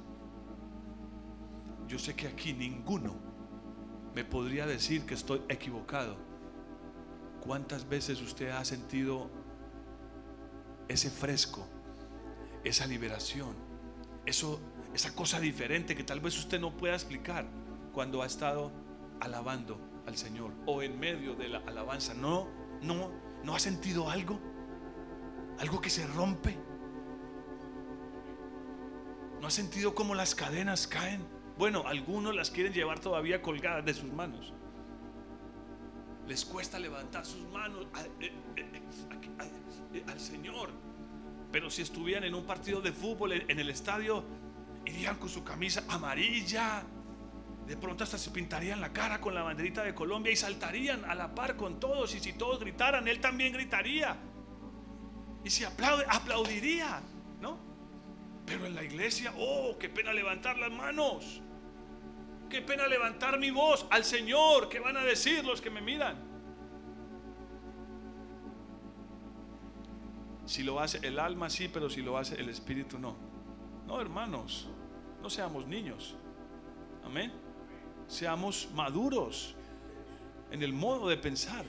Yo 1.88 2.00
sé 2.00 2.16
que 2.16 2.28
aquí 2.28 2.54
ninguno 2.54 3.25
me 4.16 4.24
podría 4.24 4.66
decir 4.66 5.06
que 5.06 5.14
estoy 5.14 5.42
equivocado. 5.50 6.16
¿Cuántas 7.42 7.88
veces 7.88 8.22
usted 8.22 8.50
ha 8.50 8.64
sentido 8.64 9.30
ese 10.88 11.10
fresco, 11.10 11.68
esa 12.64 12.88
liberación, 12.88 13.56
eso, 14.26 14.62
esa 14.94 15.14
cosa 15.14 15.40
diferente 15.42 15.96
que 15.96 16.04
tal 16.04 16.22
vez 16.22 16.38
usted 16.40 16.60
no 16.62 16.76
pueda 16.76 16.94
explicar 16.94 17.46
cuando 17.94 18.24
ha 18.24 18.26
estado 18.26 18.72
alabando 19.20 19.80
al 20.08 20.16
Señor 20.16 20.54
o 20.66 20.82
en 20.82 20.98
medio 20.98 21.36
de 21.36 21.50
la 21.50 21.58
alabanza? 21.60 22.14
No, 22.14 22.48
no, 22.82 23.12
no 23.44 23.54
ha 23.54 23.60
sentido 23.60 24.10
algo, 24.10 24.40
algo 25.60 25.82
que 25.82 25.90
se 25.90 26.08
rompe. 26.08 26.58
¿No 29.42 29.48
ha 29.48 29.52
sentido 29.52 29.94
cómo 29.94 30.16
las 30.16 30.34
cadenas 30.34 30.88
caen? 30.88 31.35
Bueno, 31.58 31.84
algunos 31.88 32.36
las 32.36 32.52
quieren 32.52 32.74
llevar 32.74 33.00
todavía 33.00 33.42
colgadas 33.42 33.86
de 33.86 33.94
sus 33.94 34.12
manos. 34.12 34.54
Les 36.28 36.44
cuesta 36.44 36.80
levantar 36.80 37.26
sus 37.26 37.48
manos 37.50 37.88
eh, 38.20 38.34
eh, 38.58 40.04
al, 40.08 40.20
Señor. 40.20 40.70
Pero 41.52 41.70
si 41.70 41.82
estuvieran 41.82 42.26
en 42.26 42.36
un 42.36 42.46
partido 42.46 42.82
de 42.82 42.92
fútbol 42.92 43.32
en 43.34 43.60
el 43.60 43.70
estadio, 43.70 44.26
irían 44.86 45.18
con 45.18 45.30
su 45.30 45.44
camisa 45.44 45.84
amarilla. 45.88 46.84
De 47.66 47.78
pronto 47.78 48.04
hasta 48.04 48.18
se 48.18 48.32
pintarían 48.32 48.82
la 48.82 48.92
cara 48.92 49.22
con 49.22 49.34
la 49.34 49.42
banderita 49.42 49.84
de 49.84 49.96
Colombia 49.96 50.32
y 50.32 50.36
saltarían 50.36 51.06
a 51.06 51.16
la 51.16 51.34
par 51.34 51.56
con 51.56 51.80
todos. 51.80 52.14
Y 52.16 52.20
si 52.20 52.34
todos 52.34 52.60
gritaran, 52.60 53.08
él 53.08 53.22
también 53.22 53.54
gritaría. 53.54 54.18
Y 55.44 55.50
si 55.50 55.64
aplaude, 55.64 56.06
aplaudiría. 56.10 57.02
¿No? 57.40 57.58
Pero 58.46 58.66
en 58.66 58.76
la 58.76 58.84
iglesia, 58.84 59.34
oh, 59.38 59.78
qué 59.80 59.90
pena 59.90 60.12
levantar 60.12 60.58
las 60.58 60.72
manos. 60.72 61.42
Qué 62.50 62.62
pena 62.62 62.88
levantar 62.88 63.40
mi 63.40 63.52
voz 63.52 63.86
al 63.90 64.04
Señor. 64.04 64.70
¿Qué 64.70 64.80
van 64.80 64.98
a 64.98 65.04
decir 65.04 65.44
los 65.46 65.62
que 65.62 65.70
me 65.70 65.82
miran? 65.82 66.18
Si 70.46 70.64
lo 70.64 70.80
hace 70.80 71.00
el 71.06 71.20
alma, 71.20 71.50
sí, 71.50 71.70
pero 71.72 71.90
si 71.90 72.02
lo 72.02 72.18
hace 72.18 72.40
el 72.40 72.50
espíritu, 72.50 73.00
no. 73.00 73.16
No, 73.88 74.00
hermanos, 74.00 74.70
no 75.22 75.30
seamos 75.30 75.66
niños. 75.68 76.16
Amén. 77.04 77.32
Seamos 78.08 78.70
maduros 78.74 79.56
en 80.52 80.62
el 80.62 80.72
modo 80.74 81.10
de 81.10 81.18
pensar. 81.18 81.66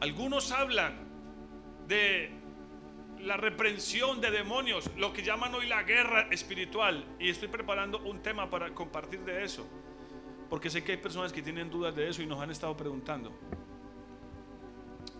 Algunos 0.00 0.52
hablan 0.52 0.94
de 1.86 2.39
la 3.22 3.36
reprensión 3.36 4.20
de 4.20 4.30
demonios, 4.30 4.90
lo 4.96 5.12
que 5.12 5.22
llaman 5.22 5.54
hoy 5.54 5.66
la 5.66 5.82
guerra 5.82 6.28
espiritual. 6.30 7.04
Y 7.18 7.28
estoy 7.28 7.48
preparando 7.48 8.00
un 8.00 8.22
tema 8.22 8.48
para 8.48 8.74
compartir 8.74 9.20
de 9.20 9.44
eso. 9.44 9.66
Porque 10.48 10.70
sé 10.70 10.82
que 10.82 10.92
hay 10.92 10.98
personas 10.98 11.32
que 11.32 11.42
tienen 11.42 11.70
dudas 11.70 11.94
de 11.94 12.08
eso 12.08 12.22
y 12.22 12.26
nos 12.26 12.40
han 12.40 12.50
estado 12.50 12.76
preguntando. 12.76 13.32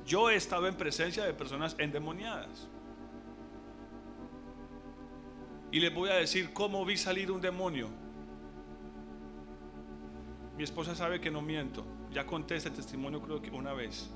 Yo 0.05 0.31
he 0.31 0.35
estado 0.35 0.67
en 0.67 0.77
presencia 0.77 1.25
de 1.25 1.35
personas 1.35 1.77
endemoniadas. 1.79 2.69
Y 5.71 5.79
les 5.79 5.95
voy 5.95 6.11
a 6.11 6.15
decir 6.15 6.53
cómo 6.53 6.85
vi 6.85 6.97
salir 6.97 7.31
un 7.31 7.41
demonio. 7.41 7.89
Mi 10.57 10.65
esposa 10.65 10.95
sabe 10.95 11.21
que 11.21 11.31
no 11.31 11.43
miento. 11.43 11.87
Ya 12.11 12.27
conté 12.27 12.57
este 12.57 12.71
testimonio 12.71 13.23
creo 13.23 13.41
que 13.41 13.51
una 13.51 13.73
vez. 13.73 14.11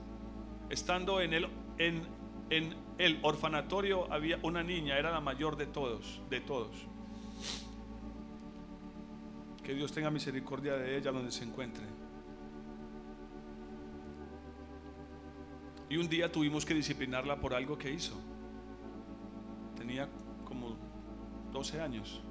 Estando 0.69 1.21
en 1.21 1.33
el, 1.33 1.49
en 1.79 2.09
en 2.51 2.75
el 2.99 3.19
orfanatorio 3.23 4.13
había 4.13 4.39
una 4.43 4.63
niña, 4.63 4.99
era 4.99 5.11
la 5.11 5.21
mayor 5.21 5.57
de 5.57 5.67
todos, 5.67 6.21
de 6.31 6.41
todos. 6.41 6.87
Que 9.63 9.75
Dios 9.75 9.93
tenga 9.93 10.11
misericordia 10.11 10.75
de 10.77 10.97
ella 10.97 11.11
donde 11.11 11.31
se 11.31 11.45
encuentre. 11.45 11.85
Y 15.89 15.97
un 15.97 16.09
día 16.09 16.31
tuvimos 16.31 16.65
que 16.65 16.75
disciplinarla 16.75 17.41
por 17.41 17.55
algo 17.55 17.77
que 17.79 17.91
hizo. 17.91 18.15
Tenía 19.77 20.09
como 20.45 20.77
12 21.53 21.81
años. 21.81 22.23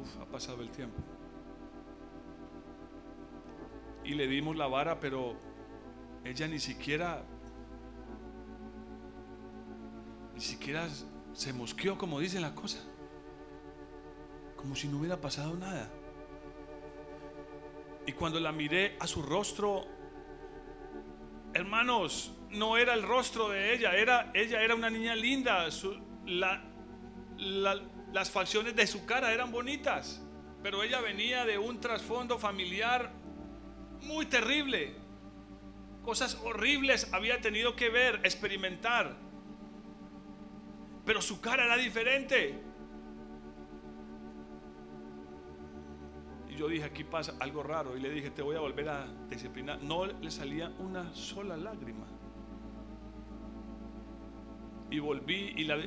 Uf, 0.00 0.20
ha 0.20 0.26
pasado 0.26 0.62
el 0.62 0.70
tiempo. 0.70 0.98
Y 4.04 4.14
le 4.14 4.26
dimos 4.26 4.56
la 4.56 4.66
vara, 4.66 5.00
pero 5.00 5.36
ella 6.24 6.48
ni 6.48 6.58
siquiera 6.58 7.24
ni 10.38 10.44
siquiera 10.44 10.86
se 11.32 11.52
mosqueó 11.52 11.98
como 11.98 12.20
dicen 12.20 12.42
la 12.42 12.54
cosa. 12.54 12.78
Como 14.54 14.76
si 14.76 14.86
no 14.86 14.98
hubiera 14.98 15.20
pasado 15.20 15.54
nada. 15.54 15.90
Y 18.06 18.12
cuando 18.12 18.38
la 18.38 18.52
miré 18.52 18.96
a 19.00 19.08
su 19.08 19.20
rostro, 19.20 19.84
hermanos, 21.54 22.30
no 22.50 22.76
era 22.76 22.94
el 22.94 23.02
rostro 23.02 23.48
de 23.48 23.74
ella, 23.74 23.96
era, 23.96 24.30
ella 24.32 24.62
era 24.62 24.76
una 24.76 24.88
niña 24.90 25.16
linda. 25.16 25.66
las 28.12 28.30
facciones 28.30 28.76
de 28.76 28.86
su 28.86 29.04
cara 29.06 29.32
eran 29.32 29.50
bonitas, 29.50 30.24
pero 30.62 30.84
ella 30.84 31.00
venía 31.00 31.46
de 31.46 31.58
un 31.58 31.80
trasfondo 31.80 32.38
familiar 32.38 33.10
muy 34.02 34.26
terrible. 34.26 34.94
Cosas 36.04 36.36
horribles 36.44 37.12
había 37.12 37.40
tenido 37.40 37.74
que 37.74 37.90
ver, 37.90 38.20
experimentar 38.22 39.26
pero 41.08 41.22
su 41.22 41.40
cara 41.40 41.64
era 41.64 41.78
diferente. 41.78 42.60
Y 46.50 46.54
yo 46.54 46.68
dije, 46.68 46.84
aquí 46.84 47.02
pasa 47.02 47.32
algo 47.40 47.62
raro. 47.62 47.96
Y 47.96 48.00
le 48.00 48.10
dije, 48.10 48.30
te 48.30 48.42
voy 48.42 48.56
a 48.56 48.60
volver 48.60 48.90
a 48.90 49.06
disciplinar. 49.30 49.82
No 49.82 50.04
le 50.04 50.30
salía 50.30 50.68
una 50.78 51.14
sola 51.14 51.56
lágrima. 51.56 52.06
Y 54.90 54.98
volví 54.98 55.54
y 55.56 55.64
la 55.64 55.78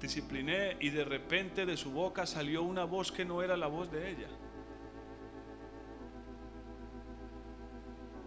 discipliné 0.00 0.78
y 0.80 0.88
de 0.88 1.04
repente 1.04 1.66
de 1.66 1.76
su 1.76 1.90
boca 1.90 2.24
salió 2.24 2.62
una 2.62 2.84
voz 2.84 3.12
que 3.12 3.26
no 3.26 3.42
era 3.42 3.58
la 3.58 3.66
voz 3.66 3.92
de 3.92 4.10
ella. 4.12 4.28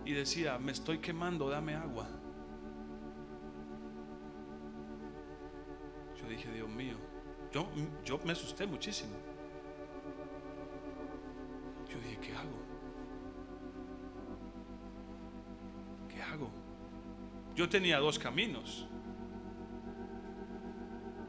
Y 0.05 0.13
decía, 0.13 0.59
me 0.59 0.71
estoy 0.71 0.99
quemando, 0.99 1.49
dame 1.49 1.73
agua. 1.73 2.07
Dije, 6.27 6.51
Dios 6.51 6.69
mío, 6.69 6.95
yo, 7.51 7.67
yo 8.03 8.19
me 8.25 8.31
asusté 8.31 8.65
muchísimo. 8.65 9.13
Yo 11.89 11.97
dije, 11.99 12.19
¿qué 12.19 12.33
hago? 12.33 12.63
¿Qué 16.09 16.21
hago? 16.21 16.49
Yo 17.55 17.69
tenía 17.69 17.99
dos 17.99 18.17
caminos. 18.17 18.87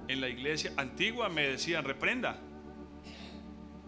En 0.09 0.20
la 0.20 0.28
iglesia 0.28 0.72
antigua 0.76 1.28
me 1.28 1.49
decían, 1.49 1.84
reprenda. 1.84 2.38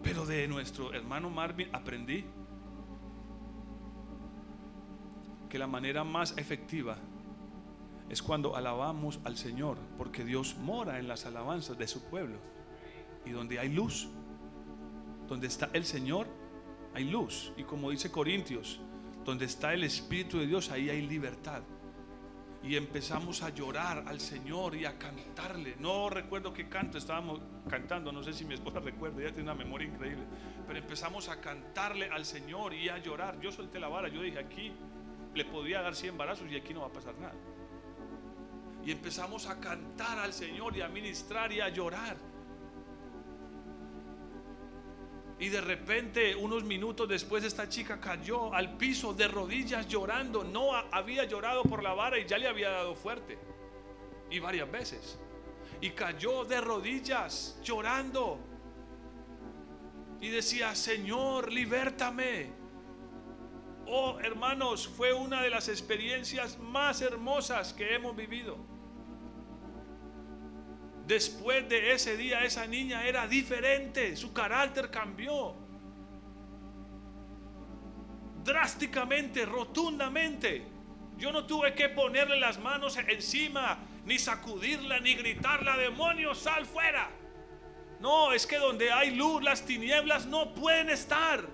Pero 0.03 0.25
de 0.25 0.47
nuestro 0.47 0.93
hermano 0.93 1.29
Marvin 1.29 1.69
aprendí 1.73 2.25
que 5.49 5.57
la 5.57 5.67
manera 5.67 6.03
más 6.03 6.37
efectiva 6.37 6.97
es 8.09 8.21
cuando 8.21 8.55
alabamos 8.55 9.19
al 9.25 9.37
Señor, 9.37 9.77
porque 9.97 10.23
Dios 10.23 10.55
mora 10.57 10.99
en 10.99 11.07
las 11.07 11.25
alabanzas 11.25 11.77
de 11.77 11.87
su 11.87 12.03
pueblo. 12.03 12.37
Y 13.25 13.31
donde 13.31 13.59
hay 13.59 13.69
luz, 13.69 14.07
donde 15.27 15.47
está 15.47 15.69
el 15.73 15.83
Señor, 15.83 16.27
hay 16.93 17.03
luz. 17.03 17.51
Y 17.57 17.63
como 17.63 17.91
dice 17.91 18.09
Corintios, 18.11 18.79
donde 19.25 19.45
está 19.45 19.73
el 19.73 19.83
Espíritu 19.83 20.39
de 20.39 20.47
Dios, 20.47 20.71
ahí 20.71 20.89
hay 20.89 21.01
libertad. 21.01 21.61
Y 22.63 22.75
empezamos 22.75 23.43
a 23.43 23.49
llorar 23.49 24.05
al 24.07 24.19
Señor 24.19 24.75
y 24.75 24.85
a 24.85 24.97
cantarle. 24.97 25.75
No 25.79 26.09
recuerdo 26.09 26.53
qué 26.53 26.69
canto 26.69 26.97
estábamos 26.97 27.41
cantando, 27.69 28.11
no 28.11 28.23
sé 28.23 28.33
si 28.33 28.45
mi 28.45 28.53
esposa 28.53 28.79
recuerda, 28.83 29.21
ella 29.21 29.33
tiene 29.33 29.51
una 29.51 29.55
memoria 29.55 29.87
increíble. 29.87 30.23
Pero 30.65 30.79
empezamos 30.79 31.27
a 31.29 31.41
cantarle 31.41 32.09
al 32.09 32.25
Señor 32.25 32.73
y 32.73 32.87
a 32.87 32.97
llorar. 32.99 33.39
Yo 33.41 33.51
solté 33.51 33.79
la 33.79 33.89
vara, 33.89 34.07
yo 34.07 34.21
dije 34.21 34.39
aquí 34.39 34.71
le 35.37 35.45
podía 35.45 35.81
dar 35.81 35.95
100 35.95 36.13
embarazos 36.13 36.51
y 36.51 36.55
aquí 36.55 36.73
no 36.73 36.81
va 36.81 36.87
a 36.87 36.91
pasar 36.91 37.15
nada. 37.19 37.35
Y 38.87 38.91
empezamos 38.91 39.47
a 39.47 39.59
cantar 39.59 40.17
al 40.17 40.31
Señor 40.31 40.77
y 40.77 40.79
a 40.79 40.87
ministrar 40.87 41.51
y 41.51 41.59
a 41.59 41.67
llorar. 41.67 42.15
Y 45.37 45.49
de 45.49 45.59
repente, 45.59 46.33
unos 46.37 46.63
minutos 46.63 47.09
después, 47.09 47.43
esta 47.43 47.67
chica 47.67 47.99
cayó 47.99 48.53
al 48.53 48.77
piso 48.77 49.13
de 49.13 49.27
rodillas 49.27 49.89
llorando. 49.89 50.45
No 50.45 50.73
había 50.73 51.25
llorado 51.25 51.63
por 51.63 51.83
la 51.83 51.93
vara 51.95 52.17
y 52.17 52.25
ya 52.25 52.37
le 52.37 52.47
había 52.47 52.69
dado 52.69 52.95
fuerte. 52.95 53.37
Y 54.31 54.39
varias 54.39 54.71
veces. 54.71 55.19
Y 55.81 55.89
cayó 55.89 56.45
de 56.45 56.61
rodillas 56.61 57.59
llorando. 57.61 58.39
Y 60.21 60.29
decía, 60.29 60.73
Señor, 60.75 61.51
libértame. 61.51 62.53
Oh, 63.85 64.17
hermanos, 64.21 64.87
fue 64.87 65.11
una 65.11 65.41
de 65.41 65.49
las 65.49 65.67
experiencias 65.67 66.57
más 66.57 67.01
hermosas 67.01 67.73
que 67.73 67.93
hemos 67.93 68.15
vivido. 68.15 68.76
Después 71.07 71.67
de 71.69 71.93
ese 71.93 72.17
día 72.17 72.43
esa 72.43 72.67
niña 72.67 73.07
era 73.07 73.27
diferente, 73.27 74.17
su 74.17 74.33
carácter 74.33 74.91
cambió 74.91 75.55
drásticamente, 78.43 79.45
rotundamente. 79.45 80.63
Yo 81.17 81.31
no 81.31 81.45
tuve 81.45 81.73
que 81.73 81.87
ponerle 81.87 82.39
las 82.39 82.59
manos 82.59 82.97
encima, 82.97 83.79
ni 84.05 84.19
sacudirla, 84.19 84.99
ni 84.99 85.15
gritarla, 85.15 85.77
demonios, 85.77 86.39
sal 86.39 86.65
fuera. 86.65 87.09
No, 88.01 88.33
es 88.33 88.45
que 88.45 88.57
donde 88.57 88.91
hay 88.91 89.15
luz, 89.15 89.41
las 89.41 89.65
tinieblas 89.65 90.25
no 90.25 90.53
pueden 90.53 90.89
estar. 90.89 91.45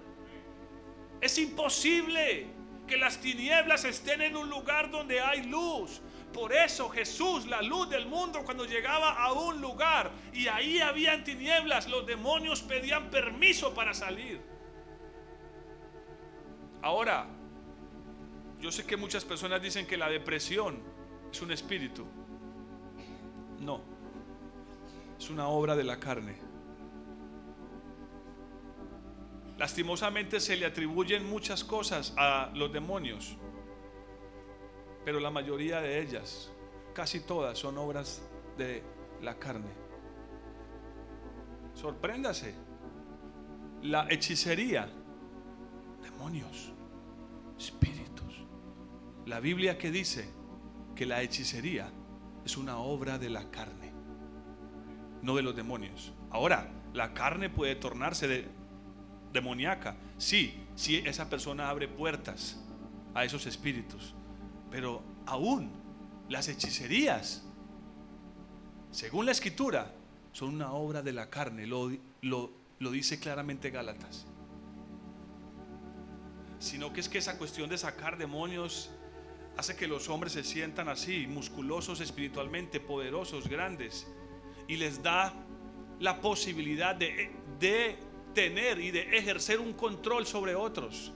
Es 1.22 1.38
imposible 1.38 2.48
que 2.88 2.98
las 2.98 3.20
tinieblas 3.20 3.86
estén 3.86 4.22
en 4.22 4.36
un 4.36 4.50
lugar 4.50 4.92
donde 4.92 5.22
hay 5.22 5.44
luz. 5.44 6.02
Por 6.34 6.52
eso 6.52 6.90
Jesús, 6.90 7.46
la 7.46 7.62
luz 7.62 7.90
del 7.90 8.08
mundo, 8.08 8.42
cuando 8.44 8.66
llegaba 8.66 9.24
a 9.24 9.32
un 9.34 9.62
lugar 9.62 10.12
y 10.34 10.48
ahí 10.48 10.80
habían 10.80 11.24
tinieblas, 11.24 11.88
los 11.88 12.06
demonios 12.08 12.62
pedían 12.64 13.12
permiso 13.12 13.74
para 13.74 13.94
salir. 13.94 14.42
Ahora, 16.82 17.28
yo 18.60 18.72
sé 18.72 18.86
que 18.86 18.98
muchas 18.98 19.24
personas 19.24 19.62
dicen 19.62 19.86
que 19.86 19.96
la 19.96 20.10
depresión 20.10 20.82
es 21.32 21.42
un 21.42 21.52
espíritu. 21.52 22.06
No, 23.60 23.82
es 25.18 25.30
una 25.30 25.48
obra 25.48 25.76
de 25.76 25.84
la 25.84 26.00
carne. 26.00 26.36
Lastimosamente 29.58 30.40
se 30.40 30.56
le 30.56 30.66
atribuyen 30.66 31.30
muchas 31.30 31.64
cosas 31.64 32.14
a 32.18 32.50
los 32.56 32.74
demonios 32.74 33.38
pero 35.06 35.20
la 35.20 35.30
mayoría 35.32 35.82
de 35.82 36.02
ellas, 36.02 36.52
casi 36.94 37.22
todas, 37.22 37.58
son 37.58 37.78
obras 37.78 38.22
de 38.58 38.84
la 39.22 39.38
carne. 39.38 39.72
Sorpréndase, 41.74 42.54
la 43.82 44.08
hechicería, 44.10 44.88
demonios, 46.02 46.74
espíritus. 47.58 48.46
La 49.26 49.40
Biblia 49.40 49.78
que 49.78 49.92
dice 49.92 50.30
que 50.96 51.06
la 51.06 51.22
hechicería 51.22 51.92
es 52.46 52.58
una 52.58 52.78
obra 52.78 53.18
de 53.18 53.30
la 53.30 53.50
carne, 53.50 53.92
no 55.22 55.36
de 55.36 55.42
los 55.42 55.56
demonios. 55.56 56.14
Ahora, 56.30 56.72
la 56.94 57.14
carne 57.14 57.50
puede 57.50 57.76
tornarse 57.76 58.28
de, 58.28 58.48
demoníaca, 59.34 59.98
sí, 60.18 60.64
si 60.76 60.98
esa 60.98 61.30
persona 61.30 61.70
abre 61.70 61.88
puertas 61.88 62.64
a 63.14 63.26
esos 63.26 63.46
espíritus. 63.46 64.14
Pero 64.74 65.04
aún 65.28 65.70
las 66.30 66.48
hechicerías, 66.48 67.44
según 68.90 69.28
la 69.28 69.32
escritura, 69.32 69.94
son 70.32 70.56
una 70.56 70.74
obra 70.74 71.04
de 71.04 71.14
la 71.14 71.30
carne. 71.30 71.68
Lo, 71.68 71.92
lo, 72.24 72.52
dice 72.80 73.20
claramente 73.20 73.70
Gálatas. 73.70 74.26
Sino 76.58 76.92
que 76.92 77.02
es 77.02 77.08
que 77.08 77.20
esa 77.20 77.38
cuestión 77.38 77.70
de 77.70 77.78
sacar 77.78 78.18
demonios 78.18 78.90
hace 79.58 79.76
que 79.76 79.86
los 79.86 80.10
hombres 80.10 80.34
se 80.34 80.44
sientan 80.44 80.90
así, 80.90 81.28
musculosos 81.28 82.02
espiritualmente, 82.02 82.80
poderosos, 82.80 83.48
grandes, 83.48 84.08
y 84.68 84.78
les 84.78 85.04
da 85.04 85.36
la 86.00 86.20
posibilidad 86.20 86.96
de, 86.96 87.32
de 87.60 88.00
tener 88.34 88.80
y 88.80 88.90
de 88.90 89.20
ejercer 89.20 89.60
un 89.60 89.74
control 89.74 90.26
sobre 90.26 90.56
otros. 90.56 91.14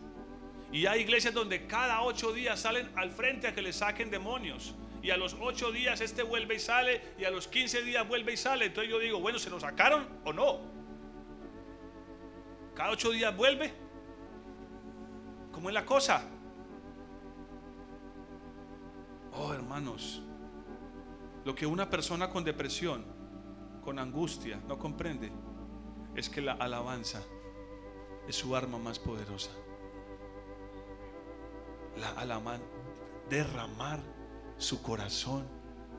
Y 0.71 0.85
hay 0.85 1.01
iglesias 1.01 1.33
donde 1.33 1.65
cada 1.65 2.01
ocho 2.01 2.33
días 2.33 2.59
salen 2.59 2.89
al 2.95 3.11
frente 3.11 3.47
a 3.47 3.55
que 3.55 3.61
le 3.61 3.71
saquen 3.71 4.09
demonios. 4.09 4.75
Y 5.01 5.11
a 5.11 5.17
los 5.17 5.37
ocho 5.39 5.71
días 5.71 6.01
este 6.01 6.23
vuelve 6.23 6.55
y 6.55 6.59
sale. 6.59 7.01
Y 7.17 7.23
a 7.23 7.31
los 7.31 7.47
quince 7.47 7.81
días 7.83 8.07
vuelve 8.07 8.33
y 8.33 8.37
sale. 8.37 8.65
Entonces 8.65 8.91
yo 8.91 8.99
digo, 8.99 9.19
bueno, 9.19 9.39
¿se 9.39 9.49
lo 9.49 9.59
sacaron 9.59 10.07
o 10.25 10.33
no? 10.33 10.59
Cada 12.75 12.91
ocho 12.91 13.11
días 13.11 13.35
vuelve. 13.35 13.73
¿Cómo 15.51 15.69
es 15.69 15.73
la 15.73 15.85
cosa? 15.85 16.27
Oh, 19.33 19.53
hermanos. 19.53 20.21
Lo 21.45 21.55
que 21.55 21.65
una 21.65 21.89
persona 21.89 22.29
con 22.29 22.43
depresión, 22.43 23.05
con 23.81 23.99
angustia, 23.99 24.59
no 24.67 24.77
comprende 24.77 25.31
es 26.13 26.29
que 26.29 26.41
la 26.41 26.53
alabanza 26.53 27.23
es 28.27 28.35
su 28.35 28.53
arma 28.53 28.77
más 28.77 28.99
poderosa 28.99 29.51
la 31.97 32.11
alaman, 32.11 32.61
derramar 33.29 33.99
su 34.57 34.81
corazón 34.81 35.45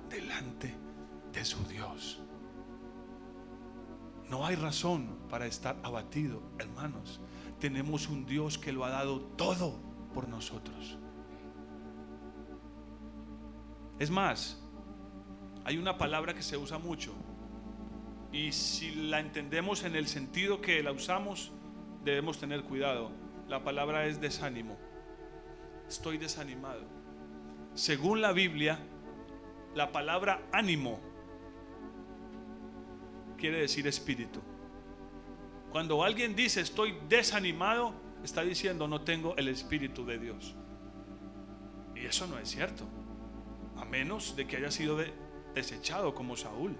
delante 0.08 0.74
de 1.32 1.44
su 1.44 1.62
Dios. 1.64 2.20
No 4.28 4.44
hay 4.44 4.56
razón 4.56 5.18
para 5.30 5.46
estar 5.46 5.76
abatido, 5.82 6.42
hermanos. 6.58 7.20
Tenemos 7.58 8.08
un 8.08 8.26
Dios 8.26 8.58
que 8.58 8.72
lo 8.72 8.84
ha 8.84 8.90
dado 8.90 9.20
todo 9.20 9.80
por 10.12 10.28
nosotros. 10.28 10.98
Es 13.98 14.10
más, 14.10 14.62
hay 15.64 15.76
una 15.76 15.98
palabra 15.98 16.34
que 16.34 16.42
se 16.42 16.56
usa 16.56 16.78
mucho 16.78 17.14
y 18.30 18.52
si 18.52 18.94
la 18.94 19.20
entendemos 19.20 19.82
en 19.82 19.96
el 19.96 20.06
sentido 20.06 20.60
que 20.60 20.82
la 20.82 20.92
usamos, 20.92 21.52
debemos 22.04 22.38
tener 22.38 22.62
cuidado. 22.62 23.10
La 23.48 23.64
palabra 23.64 24.06
es 24.06 24.20
desánimo 24.20 24.76
estoy 25.88 26.18
desanimado. 26.18 26.82
Según 27.74 28.20
la 28.20 28.32
Biblia, 28.32 28.78
la 29.74 29.92
palabra 29.92 30.42
ánimo 30.52 31.00
quiere 33.36 33.60
decir 33.60 33.86
espíritu. 33.86 34.40
Cuando 35.70 36.02
alguien 36.02 36.34
dice 36.34 36.60
estoy 36.60 36.98
desanimado, 37.08 37.94
está 38.24 38.42
diciendo 38.42 38.88
no 38.88 39.02
tengo 39.02 39.36
el 39.36 39.48
espíritu 39.48 40.04
de 40.04 40.18
Dios. 40.18 40.54
Y 41.94 42.04
eso 42.06 42.26
no 42.26 42.38
es 42.38 42.48
cierto. 42.48 42.84
A 43.76 43.84
menos 43.84 44.34
de 44.36 44.46
que 44.46 44.56
haya 44.56 44.70
sido 44.70 44.98
desechado 45.54 46.14
como 46.14 46.36
Saúl. 46.36 46.76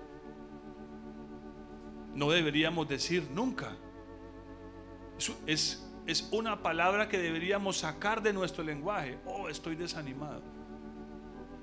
No 2.15 2.31
deberíamos 2.31 2.89
decir 2.89 3.29
nunca. 3.31 3.77
Eso 5.17 5.39
es 5.47 5.88
es 6.09 6.27
una 6.33 6.63
palabra 6.63 7.07
que 7.07 7.19
deberíamos 7.19 7.77
sacar 7.77 8.23
de 8.23 8.33
nuestro 8.33 8.65
lenguaje. 8.65 9.19
Oh, 9.27 9.51
estoy 9.51 9.77
desanimado. 9.77 10.43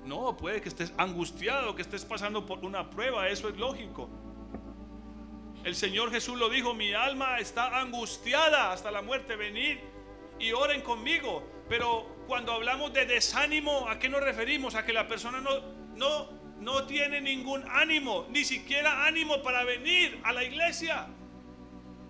No, 0.04 0.36
puede 0.36 0.60
que 0.60 0.68
estés 0.68 0.94
angustiado, 0.96 1.74
que 1.74 1.82
estés 1.82 2.04
pasando 2.04 2.46
por 2.46 2.64
una 2.64 2.88
prueba, 2.88 3.28
eso 3.28 3.48
es 3.48 3.56
lógico. 3.56 4.08
El 5.64 5.74
Señor 5.74 6.12
Jesús 6.12 6.38
lo 6.38 6.48
dijo, 6.48 6.74
mi 6.74 6.92
alma 6.92 7.40
está 7.40 7.80
angustiada 7.80 8.70
hasta 8.70 8.92
la 8.92 9.02
muerte, 9.02 9.34
venid 9.34 9.78
y 10.38 10.52
oren 10.52 10.80
conmigo. 10.82 11.42
Pero 11.68 12.06
cuando 12.28 12.52
hablamos 12.52 12.92
de 12.92 13.04
desánimo, 13.04 13.88
¿a 13.88 13.98
qué 13.98 14.08
nos 14.08 14.22
referimos? 14.22 14.76
A 14.76 14.84
que 14.84 14.92
la 14.92 15.08
persona 15.08 15.40
no, 15.40 15.50
no, 15.96 16.30
no 16.60 16.86
tiene 16.86 17.20
ningún 17.20 17.64
ánimo, 17.68 18.26
ni 18.30 18.44
siquiera 18.44 19.06
ánimo 19.06 19.42
para 19.42 19.64
venir 19.64 20.20
a 20.22 20.32
la 20.32 20.44
iglesia, 20.44 21.08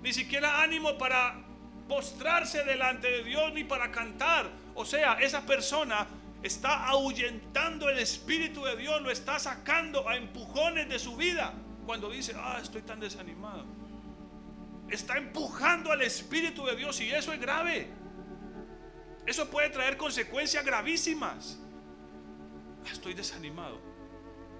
ni 0.02 0.12
siquiera 0.12 0.62
ánimo 0.62 0.98
para 0.98 1.45
postrarse 1.88 2.64
delante 2.64 3.10
de 3.10 3.24
Dios 3.24 3.52
ni 3.52 3.64
para 3.64 3.90
cantar. 3.90 4.50
O 4.74 4.84
sea, 4.84 5.14
esa 5.14 5.44
persona 5.46 6.06
está 6.42 6.86
ahuyentando 6.86 7.88
el 7.88 7.98
Espíritu 7.98 8.64
de 8.64 8.76
Dios, 8.76 9.00
lo 9.02 9.10
está 9.10 9.38
sacando 9.38 10.08
a 10.08 10.16
empujones 10.16 10.88
de 10.88 10.98
su 10.98 11.16
vida. 11.16 11.54
Cuando 11.84 12.10
dice, 12.10 12.34
ah, 12.36 12.58
estoy 12.62 12.82
tan 12.82 13.00
desanimado. 13.00 13.64
Está 14.88 15.16
empujando 15.16 15.92
al 15.92 16.02
Espíritu 16.02 16.64
de 16.66 16.76
Dios 16.76 17.00
y 17.00 17.10
eso 17.10 17.32
es 17.32 17.40
grave. 17.40 17.90
Eso 19.24 19.48
puede 19.50 19.70
traer 19.70 19.96
consecuencias 19.96 20.64
gravísimas. 20.64 21.58
Ah, 22.84 22.90
estoy 22.92 23.14
desanimado. 23.14 23.80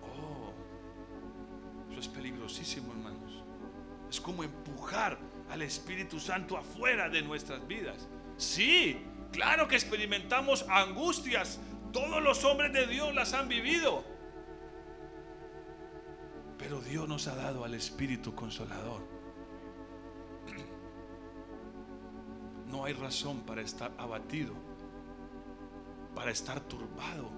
Oh, 0.03 0.53
eso 1.91 2.01
es 2.01 2.09
peligrosísimo, 2.09 2.93
hermanos. 2.93 3.43
Es 4.11 4.21
como 4.21 4.43
empujar 4.43 5.19
al 5.51 5.63
Espíritu 5.63 6.21
Santo 6.21 6.57
afuera 6.57 7.09
de 7.09 7.23
nuestras 7.23 7.67
vidas. 7.67 8.09
Sí, 8.37 8.99
claro 9.33 9.69
que 9.69 9.77
experimentamos 9.77 10.67
angustias. 10.69 11.61
Todos 11.93 12.23
los 12.23 12.45
hombres 12.45 12.73
de 12.73 12.87
Dios 12.87 13.15
las 13.15 13.33
han 13.33 13.49
vivido. 13.49 14.05
Pero 16.59 16.81
Dios 16.81 17.09
nos 17.09 17.29
ha 17.29 17.37
dado 17.37 17.65
al 17.65 17.75
Espíritu 17.75 18.35
Consolador. 18.35 19.07
No 22.67 22.85
hay 22.85 22.95
razón 22.95 23.43
para 23.43 23.63
estar 23.63 23.93
abatido, 23.97 24.53
para 26.15 26.33
estar 26.33 26.61
turbado. 26.61 27.31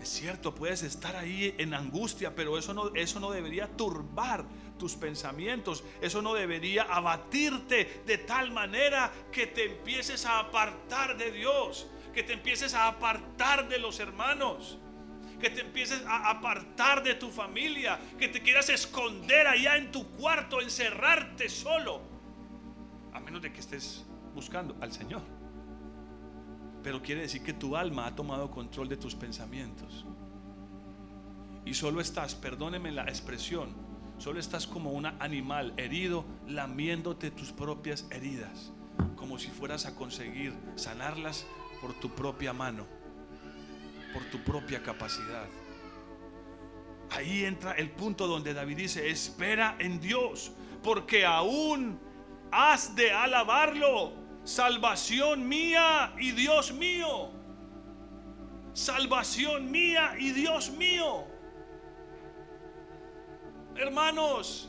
Es 0.00 0.08
cierto, 0.08 0.54
puedes 0.54 0.82
estar 0.82 1.16
ahí 1.16 1.54
en 1.58 1.74
angustia, 1.74 2.34
pero 2.34 2.56
eso 2.58 2.72
no, 2.72 2.94
eso 2.94 3.20
no 3.20 3.30
debería 3.30 3.66
turbar 3.76 4.46
tus 4.78 4.94
pensamientos. 4.94 5.84
Eso 6.00 6.22
no 6.22 6.34
debería 6.34 6.82
abatirte 6.82 8.02
de 8.06 8.18
tal 8.18 8.50
manera 8.50 9.12
que 9.32 9.46
te 9.46 9.64
empieces 9.64 10.24
a 10.26 10.40
apartar 10.40 11.16
de 11.16 11.30
Dios, 11.32 11.86
que 12.14 12.22
te 12.22 12.32
empieces 12.32 12.74
a 12.74 12.86
apartar 12.86 13.68
de 13.68 13.78
los 13.78 14.00
hermanos 14.00 14.78
que 15.40 15.50
te 15.50 15.60
empieces 15.60 16.02
a 16.06 16.30
apartar 16.30 17.02
de 17.02 17.14
tu 17.14 17.30
familia, 17.30 17.98
que 18.18 18.28
te 18.28 18.40
quieras 18.40 18.70
esconder 18.70 19.46
allá 19.46 19.76
en 19.76 19.92
tu 19.92 20.06
cuarto, 20.12 20.60
encerrarte 20.60 21.48
solo, 21.48 22.00
a 23.12 23.20
menos 23.20 23.42
de 23.42 23.52
que 23.52 23.60
estés 23.60 24.04
buscando 24.34 24.76
al 24.80 24.92
Señor. 24.92 25.22
Pero 26.82 27.02
quiere 27.02 27.22
decir 27.22 27.42
que 27.42 27.52
tu 27.52 27.76
alma 27.76 28.06
ha 28.06 28.14
tomado 28.14 28.50
control 28.50 28.88
de 28.88 28.96
tus 28.96 29.14
pensamientos. 29.14 30.06
Y 31.64 31.74
solo 31.74 32.00
estás, 32.00 32.34
perdóneme 32.34 32.92
la 32.92 33.02
expresión, 33.02 33.74
solo 34.18 34.40
estás 34.40 34.66
como 34.66 34.92
un 34.92 35.06
animal 35.06 35.74
herido 35.76 36.24
lamiéndote 36.46 37.30
tus 37.30 37.52
propias 37.52 38.06
heridas, 38.10 38.72
como 39.16 39.38
si 39.38 39.48
fueras 39.48 39.86
a 39.86 39.94
conseguir 39.94 40.54
sanarlas 40.74 41.46
por 41.80 41.94
tu 41.94 42.10
propia 42.10 42.52
mano 42.52 42.86
por 44.16 44.24
tu 44.30 44.38
propia 44.38 44.82
capacidad. 44.82 45.46
Ahí 47.10 47.44
entra 47.44 47.72
el 47.72 47.90
punto 47.90 48.26
donde 48.26 48.54
David 48.54 48.78
dice, 48.78 49.10
espera 49.10 49.76
en 49.78 50.00
Dios, 50.00 50.52
porque 50.82 51.26
aún 51.26 52.00
has 52.50 52.96
de 52.96 53.12
alabarlo, 53.12 54.14
salvación 54.42 55.46
mía 55.46 56.14
y 56.18 56.30
Dios 56.30 56.72
mío. 56.72 57.30
Salvación 58.72 59.70
mía 59.70 60.14
y 60.18 60.30
Dios 60.30 60.70
mío. 60.70 61.26
Hermanos, 63.78 64.68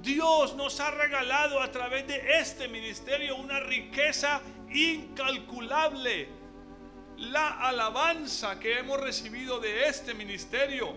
Dios 0.00 0.56
nos 0.56 0.80
ha 0.80 0.90
regalado 0.90 1.60
a 1.60 1.70
través 1.70 2.06
de 2.08 2.40
este 2.40 2.66
ministerio 2.66 3.36
una 3.36 3.60
riqueza 3.60 4.40
incalculable 4.70 6.28
la 7.18 7.50
alabanza 7.68 8.58
que 8.58 8.78
hemos 8.78 9.00
recibido 9.00 9.60
de 9.60 9.86
este 9.86 10.12
ministerio. 10.12 10.94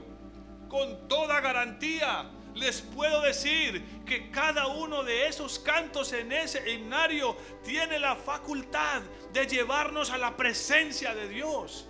Con 0.67 1.07
toda 1.07 1.39
garantía 1.39 2.31
les 2.55 2.81
puedo 2.81 3.21
decir 3.21 4.03
que 4.05 4.31
cada 4.31 4.67
uno 4.67 5.03
de 5.03 5.27
esos 5.27 5.59
cantos 5.59 6.13
en 6.13 6.31
ese 6.31 6.71
himnario 6.71 7.37
tiene 7.63 7.99
la 7.99 8.15
facultad 8.15 9.03
de 9.33 9.45
llevarnos 9.45 10.09
a 10.09 10.17
la 10.17 10.35
presencia 10.35 11.13
de 11.13 11.27
Dios. 11.27 11.87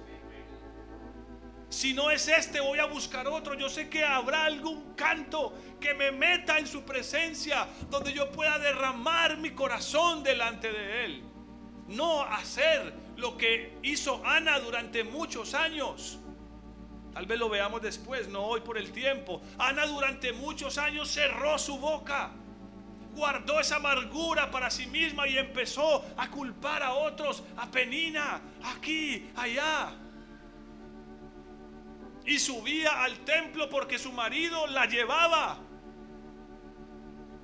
Si 1.76 1.94
no 1.94 2.10
es 2.10 2.30
este, 2.30 2.62
voy 2.62 2.80
a 2.80 2.86
buscar 2.86 3.28
otro. 3.28 3.54
Yo 3.54 3.68
sé 3.68 3.90
que 3.90 4.06
habrá 4.06 4.46
algún 4.46 4.94
canto 4.96 5.54
que 5.82 5.94
me 5.94 6.10
meta 6.10 6.58
en 6.58 6.68
su 6.68 6.84
presencia, 6.84 7.68
donde 7.90 8.14
yo 8.14 8.32
pueda 8.32 8.58
derramar 8.58 9.36
mi 9.36 9.52
corazón 9.52 10.24
delante 10.24 10.72
de 10.72 11.04
Él. 11.04 11.24
No 11.90 12.22
hacer 12.22 12.94
lo 13.18 13.36
que 13.36 13.78
hizo 13.84 14.26
Ana 14.26 14.58
durante 14.60 15.04
muchos 15.04 15.54
años. 15.54 16.18
Tal 17.14 17.26
vez 17.26 17.38
lo 17.38 17.50
veamos 17.50 17.82
después, 17.82 18.30
no 18.30 18.46
hoy 18.46 18.62
por 18.62 18.78
el 18.78 18.94
tiempo. 18.94 19.42
Ana 19.58 19.86
durante 19.86 20.32
muchos 20.32 20.78
años 20.78 21.12
cerró 21.12 21.60
su 21.60 21.78
boca, 21.78 22.32
guardó 23.14 23.60
esa 23.60 23.76
amargura 23.76 24.50
para 24.50 24.72
sí 24.72 24.88
misma 24.88 25.28
y 25.28 25.38
empezó 25.38 26.06
a 26.16 26.32
culpar 26.32 26.82
a 26.84 26.94
otros, 26.94 27.44
a 27.58 27.70
Penina, 27.70 28.40
aquí, 28.64 29.30
allá. 29.36 29.94
Y 32.26 32.40
subía 32.40 33.04
al 33.04 33.20
templo 33.20 33.70
porque 33.70 34.00
su 34.00 34.12
marido 34.12 34.68
la 34.68 34.86
llevaba. 34.86 35.60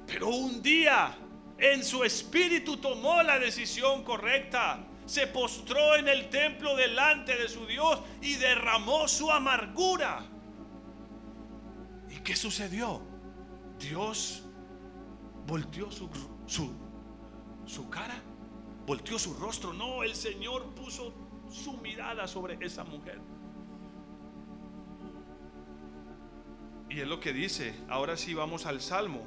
Pero 0.07 0.27
un 0.29 0.61
día 0.61 1.17
en 1.57 1.83
su 1.83 2.03
espíritu 2.03 2.77
tomó 2.77 3.21
la 3.21 3.37
decisión 3.37 4.03
correcta 4.03 4.87
se 5.11 5.27
postró 5.27 5.95
en 5.97 6.07
el 6.07 6.29
templo 6.29 6.75
delante 6.75 7.35
de 7.35 7.49
su 7.49 7.65
Dios 7.65 7.99
y 8.21 8.35
derramó 8.35 9.09
su 9.09 9.29
amargura. 9.29 10.25
¿Y 12.09 12.19
qué 12.19 12.33
sucedió? 12.33 13.01
Dios 13.77 14.43
volteó 15.45 15.91
su, 15.91 16.09
su, 16.45 16.71
su 17.65 17.89
cara, 17.89 18.21
volteó 18.85 19.19
su 19.19 19.33
rostro. 19.33 19.73
No, 19.73 20.03
el 20.03 20.15
Señor 20.15 20.73
puso 20.75 21.13
su 21.49 21.73
mirada 21.73 22.25
sobre 22.25 22.57
esa 22.65 22.85
mujer. 22.85 23.19
Y 26.91 26.99
es 26.99 27.07
lo 27.07 27.19
que 27.19 27.31
dice. 27.31 27.73
Ahora 27.87 28.17
sí 28.17 28.33
vamos 28.33 28.65
al 28.65 28.81
Salmo, 28.81 29.23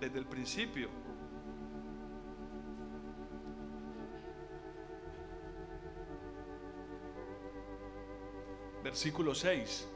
desde 0.00 0.18
el 0.18 0.26
principio. 0.26 0.90
versículo 8.82 9.34
6. 9.34 9.88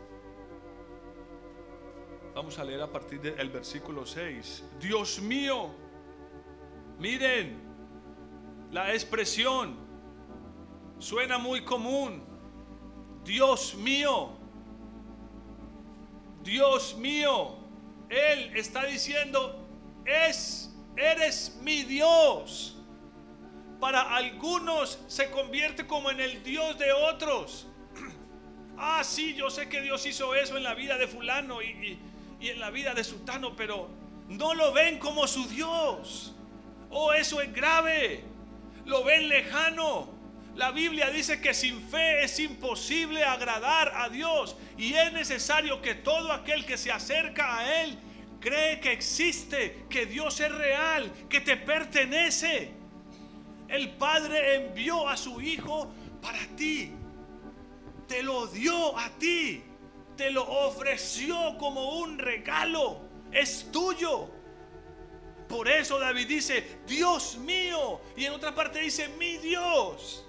Vamos 2.35 2.59
a 2.59 2.65
leer 2.65 2.81
a 2.81 2.91
partir 2.91 3.21
del 3.21 3.51
versículo 3.51 4.07
6. 4.07 4.65
Dios 4.81 5.21
mío, 5.21 5.71
miren, 6.99 7.61
la 8.73 8.95
expresión 8.95 9.77
suena 10.99 11.37
muy 11.37 11.63
común. 11.65 12.25
Dios 13.25 13.75
mío, 13.75 14.38
Dios 16.49 16.97
mío, 16.97 17.59
Él 18.09 18.53
está 18.57 18.87
diciendo, 18.87 19.69
es, 20.07 20.75
eres 20.97 21.59
mi 21.61 21.83
Dios. 21.83 22.75
Para 23.79 24.17
algunos 24.17 24.99
se 25.09 25.31
convierte 25.31 25.87
como 25.87 26.11
en 26.11 26.21
el 26.21 26.43
Dios 26.43 26.79
de 26.79 26.93
otros. 26.93 27.67
Ah, 28.81 29.03
sí, 29.03 29.35
yo 29.35 29.51
sé 29.51 29.69
que 29.69 29.81
Dios 29.81 30.07
hizo 30.07 30.37
eso 30.37 30.57
en 30.57 30.63
la 30.63 30.73
vida 30.73 30.97
de 30.99 31.09
fulano 31.09 31.61
y, 31.61 31.99
en 32.41 32.61
la 32.61 32.71
vida 32.71 32.95
de 32.95 33.03
sutano, 33.03 33.57
pero 33.57 33.89
no 34.29 34.55
lo 34.55 34.73
ven 34.73 35.01
como 35.01 35.27
su 35.27 35.49
Dios. 35.49 36.33
Oh, 36.89 37.13
eso 37.13 37.41
es 37.41 37.53
grave. 37.53 38.23
Lo 38.87 39.03
ven 39.03 39.29
lejano. 39.29 40.18
La 40.59 40.73
Biblia 40.73 41.09
dice 41.11 41.41
que 41.41 41.55
sin 41.55 41.81
fe 41.89 42.25
es 42.25 42.39
imposible 42.39 43.25
agradar 43.25 43.93
a 43.95 44.09
Dios 44.09 44.57
y 44.77 44.93
es 44.93 45.13
necesario 45.13 45.81
que 45.81 45.95
todo 45.95 46.33
aquel 46.33 46.67
que 46.67 46.77
se 46.77 46.91
acerca 46.91 47.59
a 47.59 47.83
Él 47.83 47.97
cree 48.41 48.81
que 48.81 48.93
existe, 48.93 49.87
que 49.89 50.05
Dios 50.05 50.41
es 50.41 50.53
real, 50.53 51.11
que 51.31 51.41
te 51.41 51.57
pertenece. 51.57 52.73
El 53.69 53.91
Padre 53.91 54.57
envió 54.57 55.09
a 55.09 55.17
su 55.17 55.41
Hijo 55.41 55.95
para 56.21 56.41
ti 56.57 56.93
te 58.09 58.23
lo 58.23 58.47
dio 58.47 58.99
a 58.99 59.11
ti, 59.11 59.63
te 60.17 60.31
lo 60.31 60.43
ofreció 60.43 61.57
como 61.59 62.01
un 62.01 62.19
regalo, 62.19 63.03
es 63.31 63.71
tuyo. 63.71 64.31
Por 65.47 65.69
eso 65.69 65.99
David 65.99 66.27
dice, 66.27 66.81
Dios 66.87 67.37
mío, 67.37 68.01
y 68.17 68.25
en 68.25 68.33
otra 68.33 68.55
parte 68.55 68.81
dice, 68.81 69.09
mi 69.19 69.37
Dios. 69.37 70.25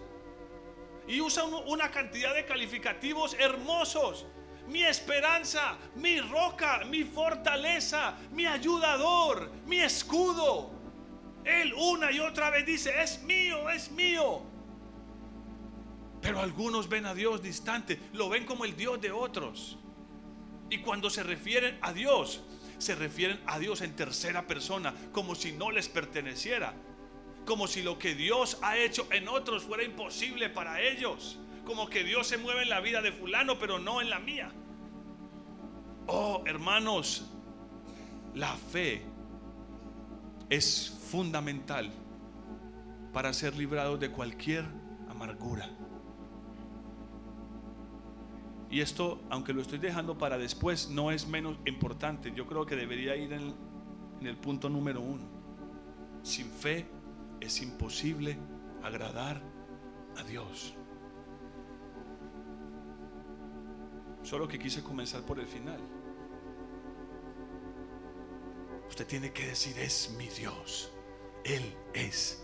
Y 1.10 1.20
usa 1.22 1.44
una 1.44 1.90
cantidad 1.90 2.36
de 2.36 2.46
calificativos 2.46 3.34
hermosos. 3.34 4.28
Mi 4.68 4.84
esperanza, 4.84 5.76
mi 5.96 6.22
roca, 6.22 6.86
mi 6.86 7.04
fortaleza, 7.04 8.16
mi 8.32 8.46
ayudador, 8.46 9.52
mi 9.66 9.80
escudo. 9.80 10.70
Él 11.44 11.74
una 11.74 12.12
y 12.12 12.20
otra 12.20 12.52
vez 12.52 12.64
dice, 12.64 13.02
es 13.02 13.24
mío, 13.24 13.72
es 13.72 13.90
mío. 13.90 14.44
Pero 16.22 16.42
algunos 16.42 16.88
ven 16.88 17.08
a 17.08 17.16
Dios 17.16 17.42
distante, 17.42 18.00
lo 18.14 18.30
ven 18.30 18.46
como 18.46 18.64
el 18.64 18.76
Dios 18.76 19.02
de 19.02 19.12
otros. 19.12 19.80
Y 20.70 20.80
cuando 20.80 21.10
se 21.10 21.24
refieren 21.24 21.80
a 21.82 21.92
Dios, 21.92 22.44
se 22.78 22.94
refieren 22.94 23.42
a 23.48 23.58
Dios 23.58 23.82
en 23.82 23.96
tercera 23.96 24.46
persona, 24.46 24.94
como 25.12 25.34
si 25.34 25.54
no 25.54 25.72
les 25.72 25.90
perteneciera, 25.90 26.76
como 27.50 27.66
si 27.66 27.82
lo 27.82 27.98
que 27.98 28.14
Dios 28.14 28.60
ha 28.62 28.78
hecho 28.78 29.08
en 29.12 29.28
otros 29.28 29.64
fuera 29.64 29.84
imposible 29.84 30.52
para 30.52 30.82
ellos, 30.82 31.40
como 31.66 31.90
que 31.90 32.04
Dios 32.04 32.28
se 32.28 32.38
mueve 32.38 32.62
en 32.62 32.70
la 32.70 32.80
vida 32.80 33.02
de 33.02 33.12
fulano, 33.12 33.58
pero 33.58 33.80
no 33.80 34.02
en 34.02 34.12
la 34.12 34.20
mía. 34.20 34.52
Oh, 36.06 36.44
hermanos, 36.46 37.26
la 38.36 38.56
fe 38.56 39.02
es 40.48 40.96
fundamental 41.10 41.90
para 43.14 43.34
ser 43.34 43.56
librados 43.56 44.00
de 44.00 44.12
cualquier 44.12 44.66
amargura. 45.10 45.68
Y 48.70 48.82
esto, 48.82 49.24
aunque 49.32 49.54
lo 49.54 49.64
estoy 49.64 49.80
dejando 49.80 50.20
para 50.20 50.38
después, 50.38 50.88
no 50.88 51.10
es 51.10 51.28
menos 51.28 51.58
importante. 51.66 52.32
Yo 52.32 52.46
creo 52.46 52.68
que 52.68 52.76
debería 52.76 53.16
ir 53.16 53.34
en, 53.34 53.56
en 54.22 54.28
el 54.28 54.38
punto 54.38 54.70
número 54.70 55.02
uno. 55.02 55.24
Sin 56.22 56.52
fe 56.52 56.99
es 57.42 57.62
imposible 57.62 58.38
agradar 58.84 59.42
a 60.18 60.24
Dios. 60.24 60.76
Solo 64.24 64.48
que 64.48 64.60
quise 64.60 64.84
comenzar 64.84 65.22
por 65.24 65.40
el 65.40 65.48
final. 65.48 65.80
Usted 68.90 69.08
tiene 69.08 69.32
que 69.32 69.48
decir, 69.48 69.78
es 69.80 70.14
mi 70.18 70.28
Dios. 70.28 70.92
Él 71.44 71.76
es 71.94 72.44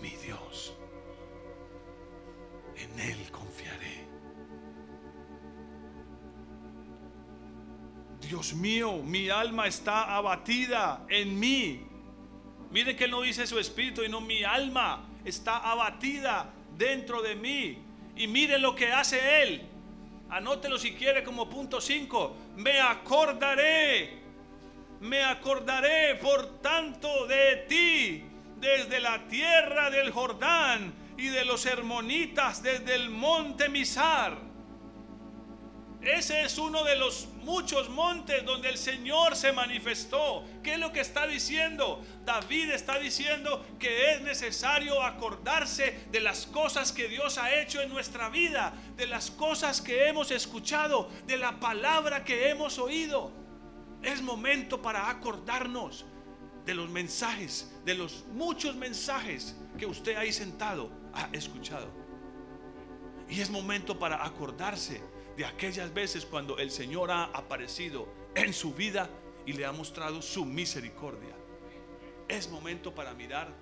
mi 0.00 0.10
Dios. 0.10 0.76
En 2.76 3.00
Él 3.00 3.30
confiaré. 3.30 4.06
Dios 8.20 8.54
mío, 8.54 9.02
mi 9.02 9.28
alma 9.28 9.66
está 9.66 10.16
abatida 10.16 11.06
en 11.08 11.38
mí. 11.38 11.85
Miren 12.70 12.96
que 12.96 13.04
Él 13.04 13.10
no 13.10 13.22
dice 13.22 13.46
su 13.46 13.58
espíritu 13.58 14.02
y 14.02 14.08
no 14.08 14.20
mi 14.20 14.42
alma 14.44 15.04
está 15.24 15.58
abatida 15.58 16.52
dentro 16.76 17.22
de 17.22 17.34
mí. 17.34 17.78
Y 18.16 18.26
miren 18.26 18.62
lo 18.62 18.74
que 18.74 18.92
hace 18.92 19.42
Él. 19.42 19.62
Anótelo 20.30 20.78
si 20.78 20.92
quiere 20.94 21.22
como 21.22 21.48
punto 21.48 21.80
5. 21.80 22.36
Me 22.56 22.80
acordaré. 22.80 24.18
Me 25.00 25.22
acordaré 25.22 26.16
por 26.16 26.60
tanto 26.60 27.26
de 27.26 27.66
ti 27.68 28.24
desde 28.58 28.98
la 29.00 29.26
tierra 29.28 29.90
del 29.90 30.10
Jordán 30.10 30.94
y 31.18 31.28
de 31.28 31.44
los 31.44 31.66
hermonitas 31.66 32.62
desde 32.62 32.94
el 32.94 33.10
monte 33.10 33.68
Misar. 33.68 34.45
Ese 36.06 36.42
es 36.42 36.56
uno 36.56 36.84
de 36.84 36.94
los 36.94 37.26
muchos 37.42 37.88
montes 37.88 38.44
donde 38.44 38.68
el 38.68 38.78
Señor 38.78 39.34
se 39.34 39.50
manifestó. 39.50 40.44
¿Qué 40.62 40.74
es 40.74 40.78
lo 40.78 40.92
que 40.92 41.00
está 41.00 41.26
diciendo? 41.26 42.00
David 42.24 42.70
está 42.70 43.00
diciendo 43.00 43.66
que 43.80 44.12
es 44.12 44.20
necesario 44.20 45.02
acordarse 45.02 46.06
de 46.12 46.20
las 46.20 46.46
cosas 46.46 46.92
que 46.92 47.08
Dios 47.08 47.38
ha 47.38 47.52
hecho 47.60 47.80
en 47.80 47.88
nuestra 47.88 48.28
vida, 48.28 48.72
de 48.96 49.08
las 49.08 49.32
cosas 49.32 49.80
que 49.80 50.06
hemos 50.06 50.30
escuchado, 50.30 51.10
de 51.26 51.38
la 51.38 51.58
palabra 51.58 52.24
que 52.24 52.50
hemos 52.50 52.78
oído. 52.78 53.32
Es 54.00 54.22
momento 54.22 54.80
para 54.80 55.10
acordarnos 55.10 56.04
de 56.64 56.74
los 56.74 56.88
mensajes, 56.88 57.72
de 57.84 57.96
los 57.96 58.24
muchos 58.32 58.76
mensajes 58.76 59.56
que 59.76 59.86
usted 59.86 60.14
ahí 60.14 60.32
sentado 60.32 60.88
ha 61.12 61.28
escuchado. 61.32 61.88
Y 63.28 63.40
es 63.40 63.50
momento 63.50 63.98
para 63.98 64.24
acordarse 64.24 65.02
de 65.36 65.44
aquellas 65.44 65.92
veces 65.92 66.24
cuando 66.24 66.58
el 66.58 66.70
Señor 66.70 67.10
ha 67.10 67.24
aparecido 67.24 68.08
en 68.34 68.52
su 68.52 68.72
vida 68.74 69.08
y 69.44 69.52
le 69.52 69.66
ha 69.66 69.72
mostrado 69.72 70.22
su 70.22 70.44
misericordia. 70.44 71.36
Es 72.28 72.50
momento 72.50 72.94
para 72.94 73.14
mirar 73.14 73.54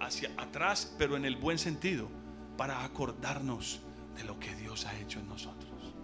hacia 0.00 0.30
atrás, 0.36 0.94
pero 0.98 1.16
en 1.16 1.24
el 1.24 1.36
buen 1.36 1.58
sentido, 1.58 2.08
para 2.56 2.84
acordarnos 2.84 3.80
de 4.16 4.24
lo 4.24 4.38
que 4.38 4.54
Dios 4.56 4.84
ha 4.84 4.98
hecho 4.98 5.20
en 5.20 5.28
nosotros, 5.28 5.94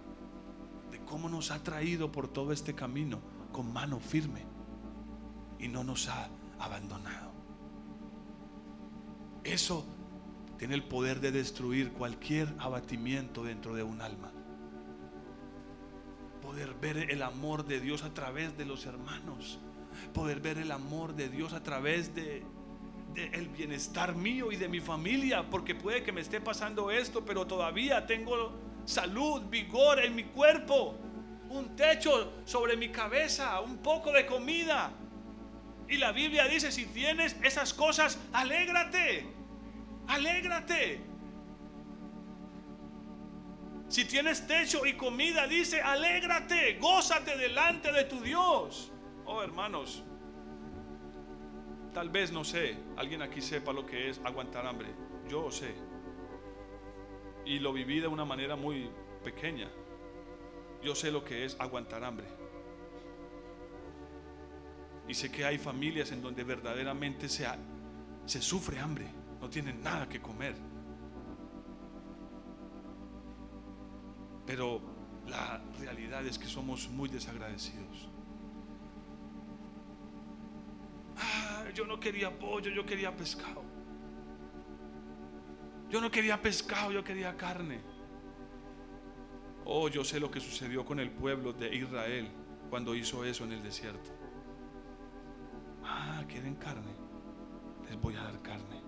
de 0.89 0.99
cómo 1.05 1.29
nos 1.29 1.51
ha 1.51 1.63
traído 1.63 2.11
por 2.11 2.27
todo 2.27 2.51
este 2.51 2.73
camino 2.73 3.21
con 3.51 3.71
mano 3.71 3.99
firme 3.99 4.45
y 5.59 5.67
no 5.67 5.83
nos 5.83 6.07
ha 6.07 6.29
abandonado. 6.57 7.31
Eso 9.43 9.85
tiene 10.57 10.75
el 10.75 10.83
poder 10.83 11.19
de 11.19 11.31
destruir 11.31 11.93
cualquier 11.93 12.53
abatimiento 12.59 13.43
dentro 13.43 13.75
de 13.75 13.83
un 13.83 14.01
alma. 14.01 14.31
Poder 16.49 16.73
ver 16.73 17.11
el 17.11 17.21
amor 17.21 17.63
de 17.63 17.79
Dios 17.79 18.01
a 18.01 18.11
través 18.11 18.57
de 18.57 18.65
los 18.65 18.87
hermanos. 18.87 19.59
Poder 20.15 20.39
ver 20.39 20.57
el 20.57 20.71
amor 20.71 21.13
de 21.13 21.29
Dios 21.29 21.53
a 21.53 21.61
través 21.61 22.15
de, 22.15 22.43
el 23.15 23.49
bienestar 23.49 24.15
mío 24.15 24.51
y 24.51 24.55
de 24.55 24.67
mi 24.67 24.79
familia. 24.79 25.47
Porque 25.47 25.75
puede 25.75 26.01
que 26.01 26.11
me 26.11 26.21
esté 26.21 26.41
pasando 26.41 26.89
esto, 26.89 27.23
pero 27.23 27.45
todavía 27.45 28.07
tengo 28.07 28.59
salud, 28.83 29.43
vigor 29.43 29.99
en 29.99 30.15
mi 30.15 30.23
cuerpo. 30.23 30.97
Un 31.51 31.75
techo 31.75 32.33
sobre 32.45 32.75
mi 32.75 32.89
cabeza, 32.89 33.61
un 33.61 33.77
poco 33.77 34.11
de 34.11 34.25
comida 34.25 34.91
y 35.87 35.97
la 35.97 36.11
Biblia 36.11 36.47
dice, 36.47 36.71
si 36.71 36.87
tienes 36.87 37.35
esas 37.43 37.75
cosas, 37.75 38.17
alégrate. 38.33 39.23
Alégrate. 40.07 41.08
Si 43.89 44.05
tienes 44.05 44.45
techo 44.45 44.85
y 44.85 44.93
comida, 44.93 45.47
dice, 45.47 45.81
alégrate, 45.81 46.77
gózate 46.79 47.35
delante 47.35 47.91
de 47.91 48.03
tu 48.03 48.21
Dios. 48.21 48.91
Oh, 49.25 49.41
hermanos, 49.41 50.03
tal 51.91 52.09
vez 52.09 52.31
no 52.31 52.43
sé, 52.43 52.77
alguien 52.97 53.23
aquí 53.23 53.41
sepa 53.41 53.73
lo 53.73 53.87
que 53.87 54.09
es 54.09 54.21
aguantar 54.23 54.67
hambre. 54.67 54.89
Yo 55.27 55.49
sé. 55.49 55.73
Y 57.45 57.57
lo 57.57 57.73
viví 57.73 57.99
de 57.99 58.07
una 58.07 58.25
manera 58.25 58.55
muy 58.55 58.91
pequeña. 59.23 59.67
Yo 60.83 60.93
sé 60.93 61.09
lo 61.09 61.25
que 61.25 61.45
es 61.45 61.57
aguantar 61.59 62.03
hambre. 62.03 62.27
Y 65.07 65.15
sé 65.15 65.31
que 65.31 65.45
hay 65.45 65.57
familias 65.57 66.11
en 66.11 66.21
donde 66.21 66.43
verdaderamente 66.43 67.27
se, 67.27 67.47
se 68.25 68.39
sufre 68.39 68.77
hambre, 68.77 69.07
no 69.41 69.49
tienen 69.49 69.81
nada 69.81 70.07
que 70.07 70.21
comer. 70.21 70.68
Pero 74.49 74.81
la 75.27 75.61
realidad 75.79 76.25
es 76.25 76.39
que 76.39 76.47
somos 76.47 76.89
muy 76.89 77.07
desagradecidos. 77.07 78.09
Ah, 81.15 81.65
yo 81.75 81.85
no 81.85 81.99
quería 81.99 82.31
pollo, 82.35 82.71
yo 82.71 82.83
quería 82.83 83.15
pescado. 83.15 83.61
Yo 85.91 86.01
no 86.01 86.09
quería 86.09 86.41
pescado, 86.41 86.91
yo 86.91 87.03
quería 87.03 87.37
carne. 87.37 87.79
Oh, 89.65 89.87
yo 89.87 90.03
sé 90.03 90.19
lo 90.19 90.31
que 90.31 90.39
sucedió 90.39 90.83
con 90.83 90.99
el 90.99 91.11
pueblo 91.11 91.53
de 91.53 91.75
Israel 91.75 92.31
cuando 92.71 92.95
hizo 92.95 93.23
eso 93.23 93.43
en 93.43 93.51
el 93.51 93.61
desierto. 93.61 94.09
Ah, 95.83 96.23
quieren 96.27 96.55
carne. 96.55 96.95
Les 97.87 98.01
voy 98.01 98.15
a 98.15 98.23
dar 98.23 98.41
carne. 98.41 98.81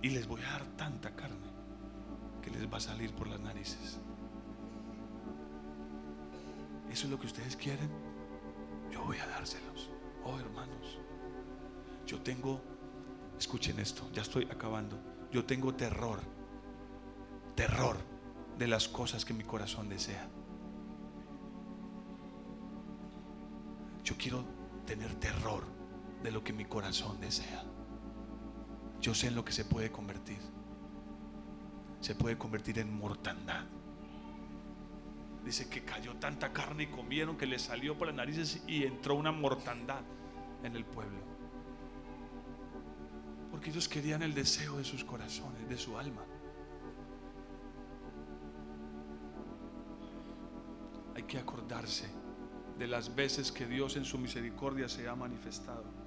y, 0.00 0.10
les 0.10 0.28
voy 0.28 0.42
a 0.42 0.52
dar 0.52 0.64
tanta 0.76 1.12
carne 1.16 1.49
les 2.50 2.72
va 2.72 2.78
a 2.78 2.80
salir 2.80 3.12
por 3.14 3.28
las 3.28 3.40
narices. 3.40 3.98
¿Eso 6.90 7.04
es 7.06 7.10
lo 7.10 7.18
que 7.18 7.26
ustedes 7.26 7.56
quieren? 7.56 7.90
Yo 8.90 9.04
voy 9.04 9.18
a 9.18 9.26
dárselos. 9.26 9.90
Oh, 10.24 10.38
hermanos. 10.38 10.98
Yo 12.06 12.20
tengo, 12.20 12.60
escuchen 13.38 13.78
esto, 13.78 14.10
ya 14.12 14.22
estoy 14.22 14.44
acabando. 14.50 14.98
Yo 15.30 15.44
tengo 15.44 15.74
terror, 15.74 16.20
terror 17.54 17.96
de 18.58 18.66
las 18.66 18.88
cosas 18.88 19.24
que 19.24 19.32
mi 19.32 19.44
corazón 19.44 19.88
desea. 19.88 20.28
Yo 24.02 24.16
quiero 24.18 24.44
tener 24.86 25.14
terror 25.14 25.62
de 26.22 26.32
lo 26.32 26.42
que 26.42 26.52
mi 26.52 26.64
corazón 26.64 27.20
desea. 27.20 27.64
Yo 29.00 29.14
sé 29.14 29.28
en 29.28 29.36
lo 29.36 29.44
que 29.44 29.52
se 29.52 29.64
puede 29.64 29.92
convertir. 29.92 30.40
Se 32.00 32.14
puede 32.14 32.38
convertir 32.38 32.78
en 32.78 32.92
mortandad. 32.96 33.64
Dice 35.44 35.68
que 35.68 35.84
cayó 35.84 36.14
tanta 36.16 36.52
carne 36.52 36.84
y 36.84 36.86
comieron 36.86 37.36
que 37.36 37.46
le 37.46 37.58
salió 37.58 37.96
por 37.96 38.08
las 38.08 38.16
narices 38.16 38.62
y 38.66 38.84
entró 38.84 39.14
una 39.14 39.32
mortandad 39.32 40.02
en 40.62 40.76
el 40.76 40.84
pueblo. 40.84 41.18
Porque 43.50 43.70
ellos 43.70 43.88
querían 43.88 44.22
el 44.22 44.34
deseo 44.34 44.76
de 44.76 44.84
sus 44.84 45.04
corazones, 45.04 45.68
de 45.68 45.76
su 45.76 45.98
alma. 45.98 46.24
Hay 51.14 51.22
que 51.24 51.38
acordarse 51.38 52.08
de 52.78 52.86
las 52.86 53.14
veces 53.14 53.52
que 53.52 53.66
Dios 53.66 53.96
en 53.96 54.04
su 54.04 54.16
misericordia 54.18 54.88
se 54.88 55.08
ha 55.08 55.14
manifestado. 55.14 55.99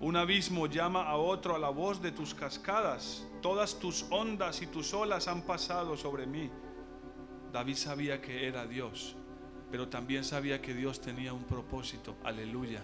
Un 0.00 0.14
abismo 0.16 0.68
llama 0.68 1.02
a 1.08 1.16
otro 1.16 1.56
a 1.56 1.58
la 1.58 1.70
voz 1.70 2.00
de 2.00 2.12
tus 2.12 2.32
cascadas. 2.32 3.26
Todas 3.42 3.78
tus 3.80 4.06
ondas 4.10 4.62
y 4.62 4.66
tus 4.68 4.94
olas 4.94 5.26
han 5.26 5.42
pasado 5.42 5.96
sobre 5.96 6.26
mí. 6.26 6.50
David 7.52 7.74
sabía 7.74 8.20
que 8.20 8.46
era 8.46 8.66
Dios, 8.66 9.16
pero 9.72 9.88
también 9.88 10.22
sabía 10.22 10.62
que 10.62 10.72
Dios 10.72 11.00
tenía 11.00 11.32
un 11.32 11.42
propósito. 11.42 12.16
Aleluya. 12.22 12.82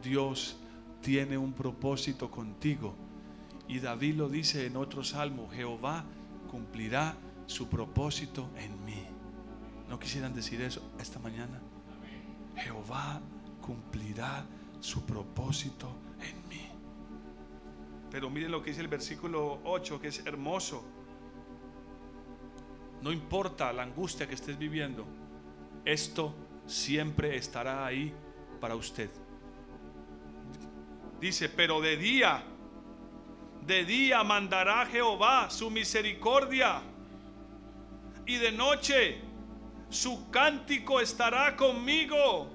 Dios 0.00 0.56
tiene 1.00 1.36
un 1.36 1.52
propósito 1.52 2.30
contigo. 2.30 2.94
Y 3.66 3.80
David 3.80 4.14
lo 4.14 4.28
dice 4.28 4.66
en 4.66 4.76
otro 4.76 5.02
salmo, 5.02 5.48
Jehová 5.50 6.04
cumplirá 6.50 7.16
su 7.46 7.68
propósito 7.68 8.48
en 8.56 8.84
mí. 8.84 9.04
¿No 9.88 9.98
quisieran 9.98 10.34
decir 10.34 10.60
eso 10.60 10.82
esta 11.00 11.18
mañana? 11.18 11.60
Jehová 12.56 13.20
cumplirá 13.60 14.46
su 14.84 15.06
propósito 15.06 15.88
en 16.20 16.48
mí. 16.48 16.68
Pero 18.10 18.28
miren 18.28 18.52
lo 18.52 18.62
que 18.62 18.70
dice 18.70 18.82
el 18.82 18.88
versículo 18.88 19.60
8, 19.64 19.98
que 19.98 20.08
es 20.08 20.26
hermoso. 20.26 20.84
No 23.00 23.10
importa 23.10 23.72
la 23.72 23.82
angustia 23.82 24.28
que 24.28 24.34
estés 24.34 24.58
viviendo, 24.58 25.06
esto 25.86 26.34
siempre 26.66 27.36
estará 27.36 27.86
ahí 27.86 28.12
para 28.60 28.76
usted. 28.76 29.10
Dice, 31.18 31.48
pero 31.48 31.80
de 31.80 31.96
día, 31.96 32.44
de 33.66 33.86
día 33.86 34.22
mandará 34.22 34.84
Jehová 34.84 35.48
su 35.48 35.70
misericordia 35.70 36.82
y 38.26 38.36
de 38.36 38.52
noche 38.52 39.22
su 39.88 40.28
cántico 40.30 41.00
estará 41.00 41.56
conmigo 41.56 42.53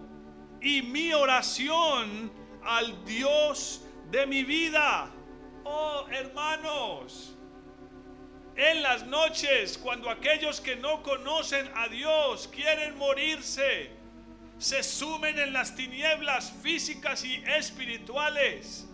y 0.61 0.81
mi 0.81 1.13
oración 1.13 2.31
al 2.63 3.05
Dios 3.05 3.81
de 4.11 4.25
mi 4.25 4.43
vida. 4.43 5.11
Oh 5.63 6.05
hermanos, 6.11 7.35
en 8.55 8.81
las 8.81 9.05
noches 9.05 9.77
cuando 9.77 10.09
aquellos 10.09 10.59
que 10.59 10.75
no 10.75 11.01
conocen 11.03 11.69
a 11.75 11.87
Dios 11.87 12.47
quieren 12.47 12.97
morirse, 12.97 13.91
se 14.57 14.83
sumen 14.83 15.39
en 15.39 15.53
las 15.53 15.75
tinieblas 15.75 16.51
físicas 16.61 17.23
y 17.23 17.35
espirituales. 17.45 18.85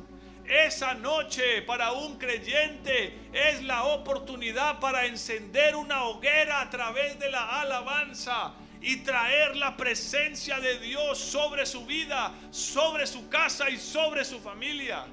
Esa 0.45 0.93
noche 0.93 1.63
para 1.63 1.91
un 1.93 2.19
creyente 2.19 3.17
es 3.33 3.63
la 3.63 3.85
oportunidad 3.85 4.79
para 4.79 5.07
encender 5.07 5.75
una 5.75 6.03
hoguera 6.03 6.61
a 6.61 6.69
través 6.69 7.17
de 7.17 7.31
la 7.31 7.61
alabanza 7.61 8.53
y 8.85 8.97
traer 8.97 9.55
la 9.55 9.75
presencia 9.75 10.59
de 10.59 10.77
Dios 10.77 11.17
sobre 11.17 11.65
su 11.65 11.87
vida, 11.87 12.31
sobre 12.51 13.07
su 13.07 13.27
casa 13.29 13.67
y 13.71 13.77
sobre 13.77 14.23
su 14.23 14.39
familia. 14.39 15.07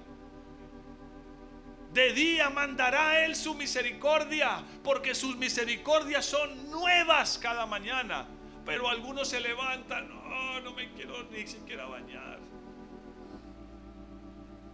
De 1.91 2.13
día 2.13 2.51
mandará 2.51 3.25
Él 3.25 3.35
su 3.35 3.55
misericordia, 3.55 4.63
porque 4.85 5.15
sus 5.15 5.37
misericordias 5.37 6.27
son 6.27 6.71
nuevas 6.71 7.39
cada 7.39 7.65
mañana. 7.65 8.27
Pero 8.67 8.91
algunos 8.91 9.29
se 9.29 9.41
levantan, 9.41 10.11
oh, 10.13 10.61
no 10.61 10.75
me 10.75 10.93
quiero 10.93 11.25
ni 11.31 11.47
siquiera 11.47 11.87
bañar. 11.87 12.41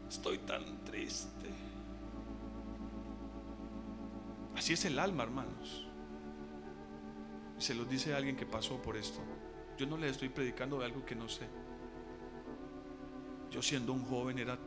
Estoy 0.08 0.38
tan 0.38 0.84
triste. 0.84 1.50
Así 4.56 4.72
es 4.72 4.84
el 4.86 4.98
alma, 4.98 5.22
hermanos. 5.22 5.87
Se 7.58 7.74
lo 7.74 7.84
dice 7.84 8.14
alguien 8.14 8.36
que 8.36 8.46
pasó 8.46 8.80
por 8.80 8.96
esto. 8.96 9.20
Yo 9.76 9.86
no 9.86 9.96
le 9.96 10.08
estoy 10.08 10.28
predicando 10.28 10.78
de 10.78 10.86
algo 10.86 11.04
que 11.04 11.14
no 11.14 11.28
sé. 11.28 11.46
Yo 13.50 13.62
siendo 13.62 13.92
un 13.92 14.04
joven 14.04 14.38
era 14.38 14.58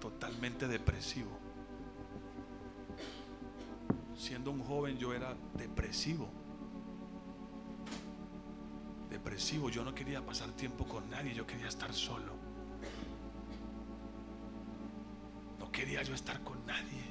totalmente 0.00 0.66
depresivo. 0.68 1.30
Siendo 4.16 4.50
un 4.50 4.62
joven 4.62 4.98
yo 4.98 5.14
era 5.14 5.36
depresivo. 5.54 6.28
Depresivo, 9.10 9.70
yo 9.70 9.84
no 9.84 9.94
quería 9.94 10.24
pasar 10.24 10.50
tiempo 10.52 10.84
con 10.86 11.08
nadie, 11.08 11.34
yo 11.34 11.46
quería 11.46 11.68
estar 11.68 11.92
solo. 11.92 12.48
quería 15.78 16.02
yo 16.02 16.12
estar 16.12 16.42
con 16.42 16.66
nadie. 16.66 17.04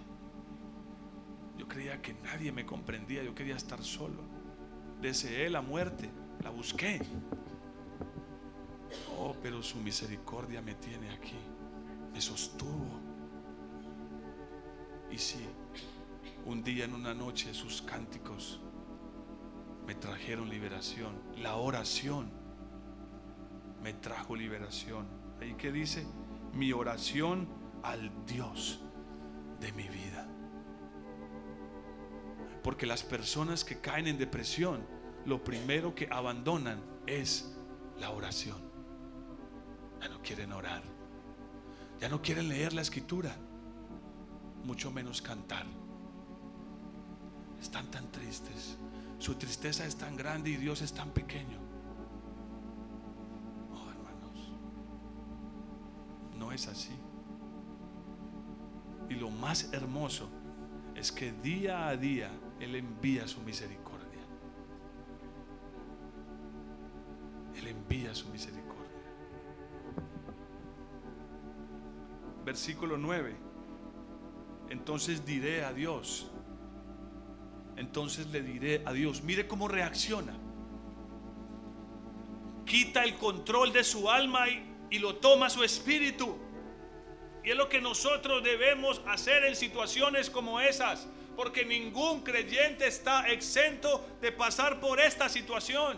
Yo 1.57 1.69
creía 1.69 2.01
que 2.01 2.13
nadie 2.15 2.51
me 2.51 2.65
comprendía, 2.65 3.23
yo 3.23 3.33
quería 3.33 3.55
estar 3.55 3.81
solo. 3.81 4.21
Deseé 5.01 5.49
la 5.49 5.61
muerte, 5.61 6.09
la 6.43 6.49
busqué. 6.49 6.99
Oh, 9.17 9.35
pero 9.41 9.61
su 9.61 9.77
misericordia 9.77 10.61
me 10.61 10.75
tiene 10.75 11.09
aquí, 11.11 11.39
me 12.13 12.21
sostuvo. 12.21 12.99
Y 15.11 15.17
sí, 15.17 15.45
un 16.45 16.63
día 16.63 16.85
en 16.85 16.93
una 16.93 17.13
noche 17.13 17.53
sus 17.53 17.81
cánticos 17.81 18.61
me 19.85 19.95
trajeron 19.95 20.49
liberación. 20.49 21.13
La 21.37 21.55
oración 21.55 22.29
me 23.81 23.93
trajo 23.93 24.35
liberación. 24.35 25.07
Ahí 25.41 25.53
que 25.55 25.71
dice, 25.71 26.05
mi 26.53 26.73
oración 26.73 27.47
al 27.83 28.11
Dios 28.25 28.81
de 29.59 29.71
mi 29.73 29.87
vida. 29.87 30.16
Porque 32.67 32.85
las 32.85 33.01
personas 33.01 33.63
que 33.63 33.79
caen 33.79 34.07
en 34.07 34.17
depresión, 34.17 34.85
lo 35.25 35.41
primero 35.41 35.95
que 35.95 36.09
abandonan 36.11 36.83
es 37.05 37.55
la 37.97 38.09
oración. 38.09 38.57
Ya 40.01 40.09
no 40.09 40.21
quieren 40.21 40.51
orar. 40.51 40.83
Ya 41.97 42.09
no 42.09 42.21
quieren 42.21 42.49
leer 42.49 42.73
la 42.73 42.81
escritura. 42.81 43.33
Mucho 44.65 44.91
menos 44.91 45.21
cantar. 45.21 45.65
Están 47.61 47.89
tan 47.89 48.11
tristes. 48.11 48.77
Su 49.17 49.35
tristeza 49.35 49.85
es 49.85 49.95
tan 49.95 50.17
grande 50.17 50.49
y 50.49 50.57
Dios 50.57 50.81
es 50.81 50.91
tan 50.91 51.11
pequeño. 51.11 51.59
Oh, 53.71 53.89
hermanos. 53.89 54.51
No 56.35 56.51
es 56.51 56.67
así. 56.67 56.99
Y 59.07 59.13
lo 59.13 59.29
más 59.29 59.71
hermoso 59.71 60.27
es 60.95 61.13
que 61.13 61.31
día 61.31 61.87
a 61.87 61.95
día 61.95 62.29
Él 62.59 62.75
envía 62.75 63.27
su 63.27 63.41
misericordia. 63.41 64.21
Él 67.55 67.67
envía 67.67 68.13
su 68.13 68.27
misericordia. 68.29 68.67
Versículo 72.45 72.97
9. 72.97 73.35
Entonces 74.69 75.25
diré 75.25 75.63
a 75.63 75.73
Dios. 75.73 76.31
Entonces 77.75 78.27
le 78.27 78.41
diré 78.41 78.81
a 78.85 78.93
Dios. 78.93 79.21
Mire 79.23 79.47
cómo 79.47 79.67
reacciona. 79.67 80.33
Quita 82.65 83.03
el 83.03 83.15
control 83.15 83.71
de 83.71 83.83
su 83.83 84.09
alma 84.09 84.49
y, 84.49 84.75
y 84.89 84.99
lo 84.99 85.17
toma 85.17 85.49
su 85.49 85.63
espíritu. 85.63 86.37
Y 87.43 87.51
es 87.51 87.55
lo 87.55 87.69
que 87.69 87.79
nosotros 87.79 88.43
debemos 88.43 89.01
hacer 89.07 89.45
en 89.45 89.55
situaciones 89.55 90.29
como 90.29 90.59
esas. 90.59 91.07
Porque 91.37 91.63
ningún 91.63 92.23
creyente 92.23 92.87
está 92.87 93.29
exento 93.29 94.05
de 94.19 94.31
pasar 94.31 94.79
por 94.81 94.99
esta 94.99 95.29
situación. 95.29 95.97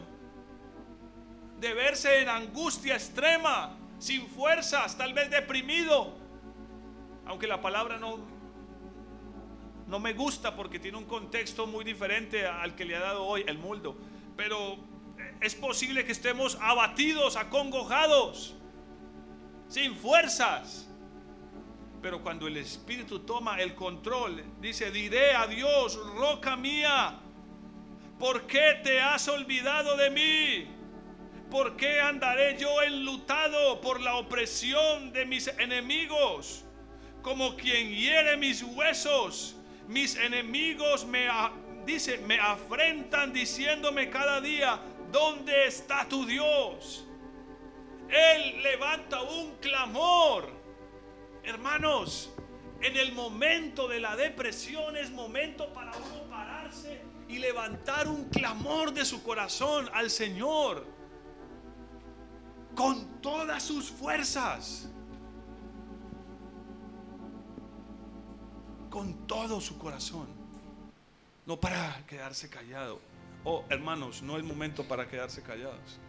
De 1.60 1.74
verse 1.74 2.22
en 2.22 2.30
angustia 2.30 2.96
extrema, 2.96 3.78
sin 4.00 4.28
fuerzas, 4.28 4.98
tal 4.98 5.14
vez 5.14 5.30
deprimido. 5.32 6.14
Aunque 7.26 7.48
la 7.48 7.62
palabra 7.62 7.98
no, 7.98 8.20
no 9.88 10.00
me 10.00 10.12
gusta 10.12 10.58
porque 10.58 10.78
tiene 10.78 10.98
un 10.98 11.06
contexto 11.06 11.66
muy 11.66 11.86
diferente 11.86 12.46
al 12.46 12.76
que 12.76 12.84
le 12.84 12.98
ha 12.98 13.00
dado 13.00 13.24
hoy 13.24 13.46
el 13.48 13.58
mundo. 13.58 13.98
Pero 14.36 14.78
es 15.40 15.56
posible 15.56 16.04
que 16.04 16.12
estemos 16.12 16.58
abatidos, 16.60 17.38
acongojados, 17.38 18.56
sin 19.70 19.96
fuerzas. 19.96 20.89
Pero 22.02 22.22
cuando 22.22 22.48
el 22.48 22.58
Espíritu 22.58 23.20
toma 23.20 23.60
el 23.60 23.76
control, 23.76 24.44
dice, 24.62 24.90
diré 24.90 25.36
a 25.36 25.48
Dios, 25.48 26.00
roca 26.16 26.56
mía, 26.56 27.20
¿por 28.18 28.48
qué 28.48 28.80
te 28.84 29.02
has 29.02 29.28
olvidado 29.28 29.98
de 29.98 30.10
mí? 30.10 30.68
¿Por 31.52 31.76
qué 31.76 32.00
andaré 32.00 32.58
yo 32.58 32.82
enlutado 32.82 33.82
por 33.82 34.00
la 34.00 34.16
opresión 34.16 35.12
de 35.12 35.26
mis 35.26 35.48
enemigos? 35.48 36.64
Como 37.22 37.58
quien 37.58 37.94
hiere 37.94 38.38
mis 38.38 38.64
huesos, 38.64 39.58
mis 39.88 40.16
enemigos 40.16 41.06
me, 41.06 41.28
me 42.26 42.40
afrentan 42.40 43.34
diciéndome 43.34 44.10
cada 44.10 44.40
día, 44.40 44.80
¿dónde 45.12 45.66
está 45.66 46.08
tu 46.08 46.26
Dios? 46.26 47.06
Él 48.08 48.64
levanta 48.64 49.22
un 49.22 49.56
clamor 49.58 50.59
Hermanos, 51.44 52.32
en 52.82 52.96
el 52.96 53.14
momento 53.14 53.88
de 53.88 54.00
la 54.00 54.16
depresión 54.16 54.96
es 54.96 55.12
momento 55.12 55.72
para 55.74 55.92
uno 55.92 56.30
pararse 56.30 57.02
y 57.28 57.38
levantar 57.40 58.08
un 58.08 58.26
clamor 58.26 58.94
de 58.94 59.06
su 59.06 59.22
corazón 59.24 59.90
al 59.94 60.10
Señor 60.10 60.86
con 62.76 63.22
todas 63.22 63.62
sus 63.64 63.90
fuerzas. 63.90 64.90
Con 68.90 69.28
todo 69.28 69.62
su 69.62 69.78
corazón. 69.78 70.28
No 71.46 71.60
para 71.60 72.04
quedarse 72.08 72.50
callado. 72.50 73.00
Oh, 73.44 73.64
hermanos, 73.70 74.22
no 74.22 74.38
es 74.38 74.44
momento 74.44 74.88
para 74.88 75.08
quedarse 75.08 75.42
callados. 75.42 76.00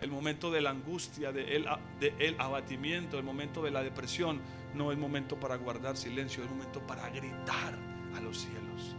El 0.00 0.10
momento 0.10 0.50
de 0.50 0.60
la 0.60 0.70
angustia, 0.70 1.32
de 1.32 1.56
el, 1.56 2.36
abatimiento, 2.40 3.18
el 3.18 3.24
momento 3.24 3.62
de 3.62 3.70
la 3.70 3.82
depresión, 3.82 4.40
no 4.74 4.92
es 4.92 4.98
momento 4.98 5.38
para 5.40 5.56
guardar 5.56 5.96
silencio, 5.96 6.44
es 6.44 6.50
momento 6.50 6.80
para 6.86 7.08
gritar 7.10 7.74
a 8.16 8.20
los 8.20 8.38
cielos. 8.38 8.96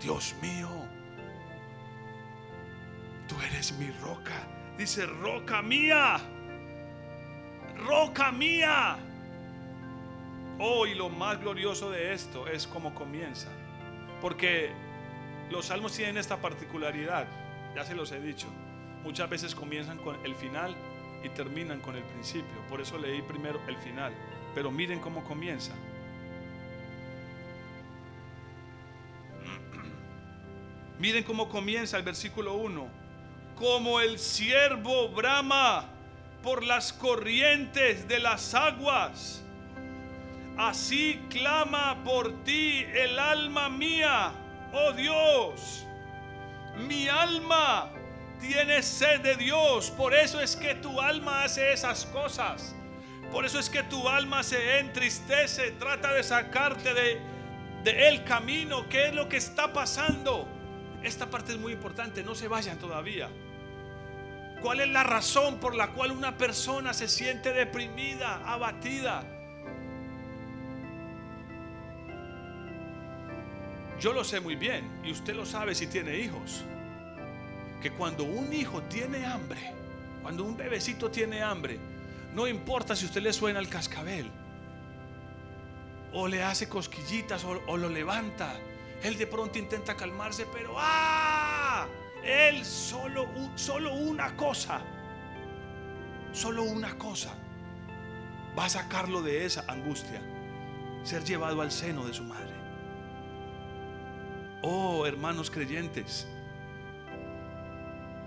Dios 0.00 0.34
mío, 0.40 0.68
tú 3.26 3.34
eres 3.48 3.76
mi 3.78 3.90
roca. 4.02 4.46
Dice, 4.76 5.06
roca 5.06 5.60
mía, 5.60 6.18
roca 7.84 8.30
mía. 8.30 8.96
Oh, 10.60 10.86
y 10.86 10.94
lo 10.94 11.08
más 11.08 11.40
glorioso 11.40 11.90
de 11.90 12.12
esto 12.12 12.46
es 12.46 12.66
cómo 12.66 12.94
comienza. 12.94 13.48
Porque 14.20 14.70
los 15.50 15.66
salmos 15.66 15.94
tienen 15.94 16.16
esta 16.16 16.36
particularidad, 16.36 17.26
ya 17.74 17.84
se 17.84 17.94
los 17.94 18.12
he 18.12 18.20
dicho. 18.20 18.46
Muchas 19.08 19.30
veces 19.30 19.54
comienzan 19.54 19.96
con 19.96 20.22
el 20.22 20.34
final 20.34 20.76
y 21.24 21.30
terminan 21.30 21.80
con 21.80 21.96
el 21.96 22.02
principio. 22.02 22.60
Por 22.68 22.82
eso 22.82 22.98
leí 22.98 23.22
primero 23.22 23.58
el 23.66 23.78
final. 23.78 24.12
Pero 24.54 24.70
miren 24.70 25.00
cómo 25.00 25.24
comienza. 25.24 25.72
Miren 30.98 31.24
cómo 31.24 31.48
comienza 31.48 31.96
el 31.96 32.02
versículo 32.02 32.56
1. 32.56 32.86
Como 33.56 33.98
el 34.00 34.18
siervo 34.18 35.08
brama 35.08 35.86
por 36.42 36.62
las 36.62 36.92
corrientes 36.92 38.06
de 38.08 38.18
las 38.18 38.52
aguas, 38.52 39.42
así 40.58 41.18
clama 41.30 42.04
por 42.04 42.44
ti 42.44 42.84
el 42.92 43.18
alma 43.18 43.70
mía, 43.70 44.32
oh 44.74 44.92
Dios. 44.92 45.86
Mi 46.86 47.08
alma 47.08 47.90
tiene 48.40 48.82
sed 48.82 49.20
de 49.20 49.36
Dios, 49.36 49.90
por 49.90 50.14
eso 50.14 50.40
es 50.40 50.56
que 50.56 50.74
tu 50.74 51.00
alma 51.00 51.44
hace 51.44 51.72
esas 51.72 52.06
cosas. 52.06 52.74
Por 53.30 53.44
eso 53.44 53.58
es 53.58 53.68
que 53.68 53.82
tu 53.82 54.08
alma 54.08 54.42
se 54.42 54.78
entristece, 54.78 55.72
trata 55.72 56.12
de 56.14 56.22
sacarte 56.22 56.94
de, 56.94 57.20
de 57.84 58.08
el 58.08 58.24
camino, 58.24 58.88
qué 58.88 59.08
es 59.08 59.14
lo 59.14 59.28
que 59.28 59.36
está 59.36 59.72
pasando. 59.72 60.48
Esta 61.02 61.26
parte 61.26 61.52
es 61.52 61.58
muy 61.58 61.72
importante, 61.72 62.22
no 62.22 62.34
se 62.34 62.48
vayan 62.48 62.78
todavía. 62.78 63.28
¿Cuál 64.62 64.80
es 64.80 64.88
la 64.88 65.04
razón 65.04 65.58
por 65.58 65.74
la 65.74 65.92
cual 65.92 66.10
una 66.10 66.36
persona 66.36 66.92
se 66.94 67.06
siente 67.06 67.52
deprimida, 67.52 68.42
abatida? 68.44 69.24
Yo 74.00 74.12
lo 74.12 74.24
sé 74.24 74.40
muy 74.40 74.56
bien 74.56 75.00
y 75.04 75.10
usted 75.10 75.34
lo 75.34 75.44
sabe 75.44 75.74
si 75.74 75.86
tiene 75.86 76.16
hijos. 76.18 76.64
Que 77.82 77.92
cuando 77.92 78.24
un 78.24 78.52
hijo 78.52 78.82
tiene 78.82 79.24
hambre, 79.24 79.72
cuando 80.22 80.44
un 80.44 80.56
bebecito 80.56 81.10
tiene 81.10 81.42
hambre, 81.42 81.78
no 82.34 82.46
importa 82.46 82.94
si 82.96 83.06
usted 83.06 83.22
le 83.22 83.32
suena 83.32 83.58
el 83.60 83.68
cascabel 83.68 84.30
o 86.12 86.26
le 86.26 86.42
hace 86.42 86.68
cosquillitas 86.68 87.44
o, 87.44 87.76
lo 87.76 87.88
levanta. 87.88 88.54
Él 89.02 89.16
de 89.16 89.26
pronto 89.26 89.58
intenta 89.58 89.94
calmarse, 89.94 90.46
pero 90.52 90.74
¡ah! 90.76 91.86
Él 92.24 92.64
solo, 92.64 93.28
solo 93.54 93.94
una 93.94 94.36
cosa, 94.36 94.80
solo 96.32 96.64
una 96.64 96.98
cosa 96.98 97.32
va 98.58 98.64
a 98.64 98.68
sacarlo 98.68 99.22
de 99.22 99.44
esa 99.44 99.64
angustia, 99.68 100.20
ser 101.04 101.24
llevado 101.24 101.62
al 101.62 101.70
seno 101.70 102.04
de 102.04 102.12
su 102.12 102.24
madre. 102.24 102.54
Oh, 104.62 105.06
hermanos 105.06 105.50
creyentes, 105.50 106.26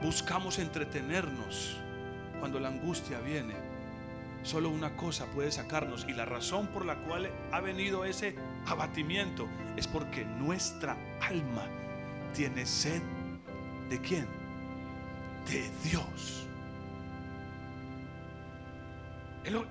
buscamos 0.01 0.59
entretenernos 0.59 1.77
cuando 2.39 2.59
la 2.59 2.69
angustia 2.69 3.19
viene 3.19 3.71
Solo 4.43 4.69
una 4.69 4.95
cosa 4.95 5.27
puede 5.27 5.51
sacarnos 5.51 6.05
y 6.07 6.13
la 6.13 6.25
razón 6.25 6.67
por 6.67 6.85
la 6.85 6.95
cual 6.95 7.29
ha 7.51 7.61
venido 7.61 8.05
ese 8.05 8.35
abatimiento 8.65 9.47
es 9.77 9.87
porque 9.87 10.25
nuestra 10.25 10.97
alma 11.21 11.67
tiene 12.33 12.65
sed 12.65 13.01
de 13.89 14.01
quién? 14.01 14.25
De 15.47 15.69
Dios. 15.83 16.47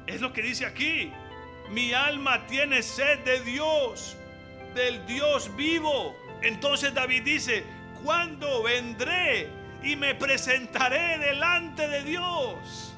Es 0.06 0.20
lo, 0.20 0.32
que 0.32 0.42
dice 0.42 0.66
aquí. 0.66 1.12
Mi 1.70 1.92
alma 1.92 2.46
tiene 2.46 2.82
sed 2.82 3.20
de 3.24 3.40
Dios, 3.40 4.16
del 4.74 5.04
Dios 5.06 5.54
vivo. 5.56 6.14
Entonces 6.42 6.94
David 6.94 7.22
dice, 7.24 7.64
¿cuándo 8.04 8.62
vendré 8.62 9.48
y 9.82 9.96
me 9.96 10.14
presentaré 10.14 11.18
delante 11.18 11.88
de 11.88 12.02
Dios? 12.02 12.94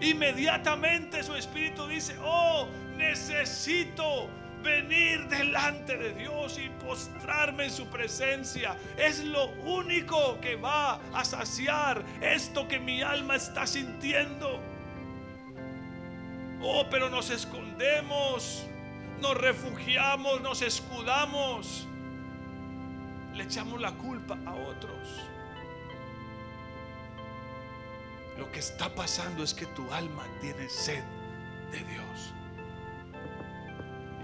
Inmediatamente 0.00 1.22
su 1.22 1.34
espíritu 1.34 1.86
dice, 1.86 2.16
oh, 2.22 2.68
necesito 2.96 4.28
venir 4.62 5.26
delante 5.28 5.96
de 5.96 6.12
Dios 6.12 6.58
y 6.58 6.68
postrarme 6.84 7.64
en 7.64 7.70
su 7.70 7.86
presencia. 7.86 8.76
Es 8.96 9.24
lo 9.24 9.46
único 9.64 10.38
que 10.40 10.56
va 10.56 11.00
a 11.14 11.24
saciar 11.24 12.02
esto 12.20 12.66
que 12.68 12.78
mi 12.78 13.00
alma 13.00 13.36
está 13.36 13.66
sintiendo. 13.66 14.60
Oh, 16.62 16.86
pero 16.90 17.08
nos 17.08 17.30
escondemos, 17.30 18.66
nos 19.20 19.36
refugiamos, 19.36 20.40
nos 20.40 20.62
escudamos, 20.62 21.86
le 23.34 23.44
echamos 23.44 23.80
la 23.80 23.92
culpa 23.92 24.36
a 24.44 24.54
otros. 24.54 25.35
Lo 28.38 28.50
que 28.52 28.60
está 28.60 28.94
pasando 28.94 29.42
es 29.42 29.54
que 29.54 29.66
tu 29.66 29.90
alma 29.92 30.24
tiene 30.40 30.68
sed 30.68 31.02
de 31.72 31.78
Dios. 31.78 32.34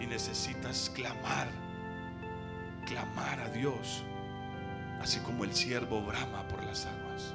Y 0.01 0.07
necesitas 0.07 0.91
clamar, 0.95 1.49
clamar 2.87 3.41
a 3.41 3.49
Dios, 3.49 4.05
así 5.01 5.19
como 5.21 5.45
el 5.45 5.55
siervo 5.55 6.03
brama 6.03 6.47
por 6.49 6.63
las 6.65 6.87
aguas. 6.87 7.35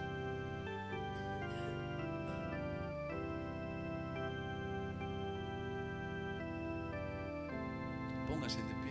Póngase 8.28 8.62
de 8.62 8.74
pie. 8.84 8.87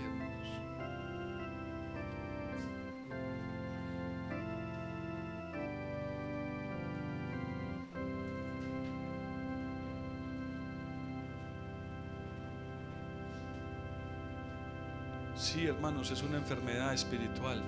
Sí, 15.37 15.67
hermanos, 15.67 16.11
es 16.11 16.23
una 16.23 16.39
enfermedad 16.39 16.95
espiritual. 16.95 17.63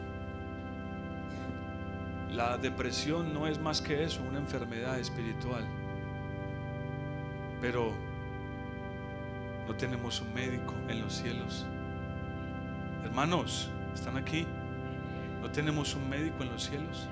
La 2.32 2.56
depresión 2.56 3.34
no 3.34 3.46
es 3.46 3.60
más 3.60 3.82
que 3.82 4.04
eso, 4.04 4.22
una 4.22 4.38
enfermedad 4.38 4.98
espiritual. 4.98 5.66
Pero 7.60 7.92
no 9.66 9.74
tenemos 9.74 10.22
un 10.22 10.32
médico 10.32 10.72
en 10.88 11.02
los 11.02 11.12
cielos. 11.12 11.66
Hermanos, 13.04 13.68
¿están 13.94 14.16
aquí? 14.16 14.46
¿No 15.42 15.50
tenemos 15.50 15.94
un 15.94 16.08
médico 16.08 16.42
en 16.44 16.48
los 16.50 16.64
cielos? 16.64 17.06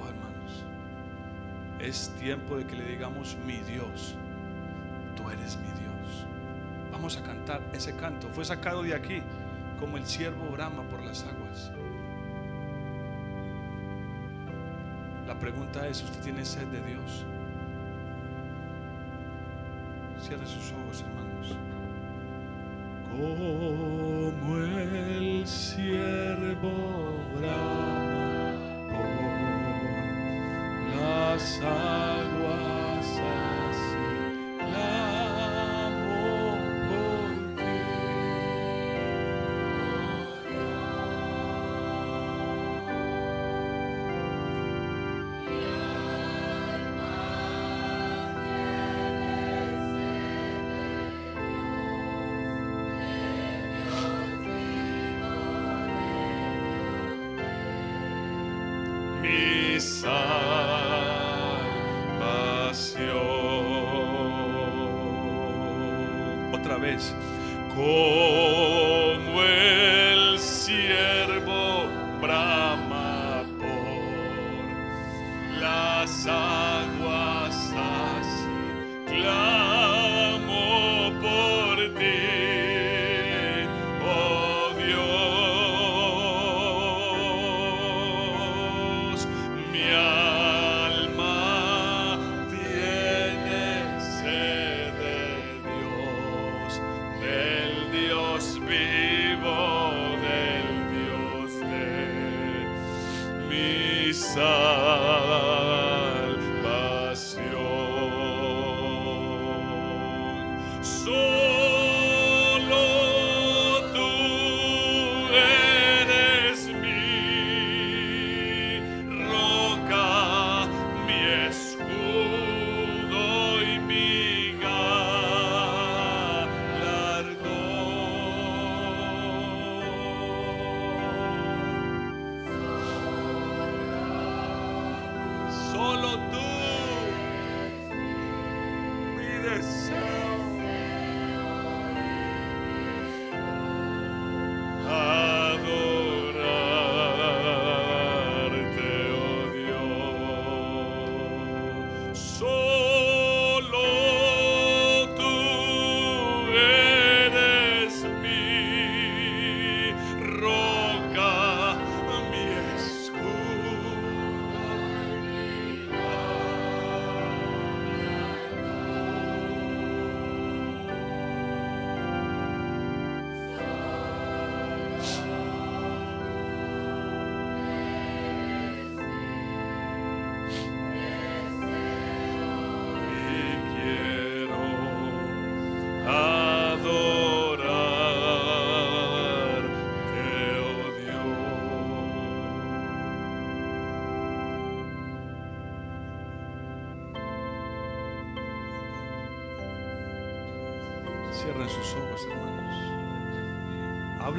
Oh, 0.00 0.08
hermanos, 0.08 0.62
es 1.80 2.14
tiempo 2.20 2.56
de 2.56 2.66
que 2.66 2.76
le 2.76 2.84
digamos 2.84 3.36
mi 3.44 3.56
Dios, 3.56 4.14
tú 5.16 5.28
eres 5.28 5.56
mi 5.56 5.66
Dios 5.80 5.91
vamos 7.02 7.16
a 7.16 7.22
cantar 7.24 7.60
ese 7.72 7.96
canto. 7.96 8.28
Fue 8.28 8.44
sacado 8.44 8.84
de 8.84 8.94
aquí 8.94 9.20
como 9.80 9.96
el 9.96 10.06
siervo 10.06 10.48
brama 10.52 10.84
por 10.84 11.02
las 11.02 11.24
aguas. 11.24 11.72
La 15.26 15.36
pregunta 15.36 15.88
es, 15.88 16.00
¿usted 16.04 16.20
tiene 16.20 16.44
sed 16.44 16.64
de 16.68 16.80
Dios? 16.82 17.24
Cierre 20.20 20.46
sus 20.46 20.72
ojos, 20.72 21.02
hermanos. 21.02 21.56
Como 23.10 24.58
el 24.58 25.44
siervo 25.44 27.16
brama 27.36 28.54
por 28.88 29.08
las 31.00 31.60
aguas. 31.62 32.41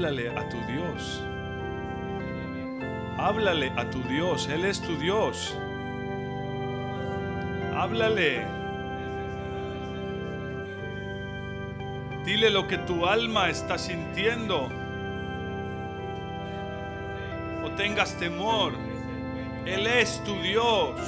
Háblale 0.03 0.37
a 0.37 0.49
tu 0.49 0.59
Dios. 0.65 1.23
Háblale 3.17 3.71
a 3.77 3.89
tu 3.89 4.03
Dios. 4.03 4.49
Él 4.49 4.65
es 4.65 4.81
tu 4.81 4.97
Dios. 4.97 5.57
Háblale. 7.73 8.45
Dile 12.25 12.49
lo 12.49 12.67
que 12.67 12.79
tu 12.79 13.05
alma 13.05 13.49
está 13.49 13.77
sintiendo. 13.77 14.67
O 17.63 17.69
tengas 17.77 18.13
temor. 18.17 18.73
Él 19.65 19.87
es 19.87 20.21
tu 20.25 20.35
Dios. 20.41 20.99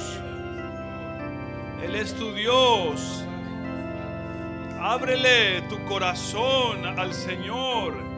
Él 1.82 1.96
es 1.96 2.14
tu 2.14 2.32
Dios. 2.32 3.26
Ábrele 4.80 5.60
tu 5.68 5.84
corazón 5.84 6.86
al 6.98 7.12
Señor. 7.12 8.15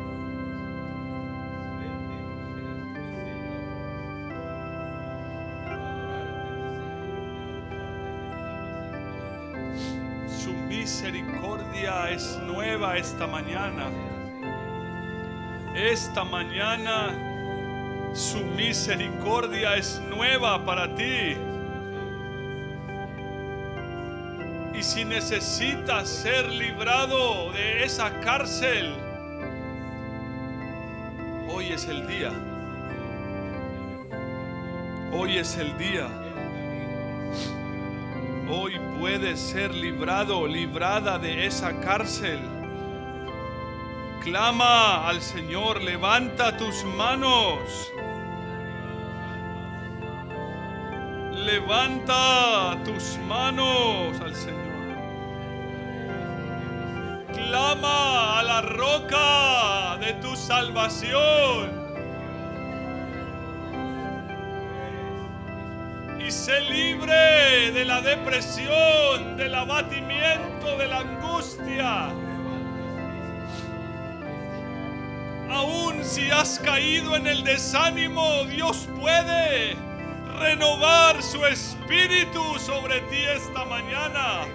Esta 13.18 13.26
mañana. 13.26 13.90
Esta 15.74 16.22
mañana 16.22 18.12
su 18.14 18.38
misericordia 18.44 19.74
es 19.74 20.00
nueva 20.08 20.64
para 20.64 20.94
ti. 20.94 21.36
Y 24.72 24.82
si 24.84 25.04
necesitas 25.04 26.08
ser 26.08 26.48
librado 26.48 27.50
de 27.50 27.82
esa 27.82 28.20
cárcel, 28.20 28.94
hoy 31.52 31.72
es 31.72 31.88
el 31.88 32.06
día. 32.06 32.30
Hoy 35.12 35.38
es 35.38 35.56
el 35.56 35.76
día. 35.76 36.06
Hoy 38.48 38.78
puedes 39.00 39.40
ser 39.40 39.74
librado, 39.74 40.46
librada 40.46 41.18
de 41.18 41.46
esa 41.46 41.80
cárcel. 41.80 42.57
Clama 44.28 45.08
al 45.08 45.22
Señor, 45.22 45.80
levanta 45.80 46.54
tus 46.54 46.84
manos. 46.84 47.90
Levanta 51.32 52.76
tus 52.84 53.16
manos 53.26 54.20
al 54.20 54.34
Señor. 54.34 54.98
Clama 57.32 58.38
a 58.38 58.42
la 58.42 58.60
roca 58.60 59.96
de 59.96 60.12
tu 60.20 60.36
salvación. 60.36 61.88
y 66.20 66.30
sé 66.30 66.60
libre 66.60 67.70
de 67.72 67.86
la 67.86 68.02
depresión, 68.02 69.38
del 69.38 69.54
abatimiento, 69.54 70.76
de 70.76 70.86
la 70.86 70.98
angustia. 70.98 72.27
Si 76.08 76.30
has 76.30 76.58
caído 76.58 77.16
en 77.16 77.26
el 77.26 77.44
desánimo, 77.44 78.44
Dios 78.44 78.88
puede 78.98 79.76
renovar 80.38 81.22
su 81.22 81.44
espíritu 81.44 82.42
sobre 82.58 83.02
ti 83.02 83.18
esta 83.36 83.66
mañana. 83.66 84.46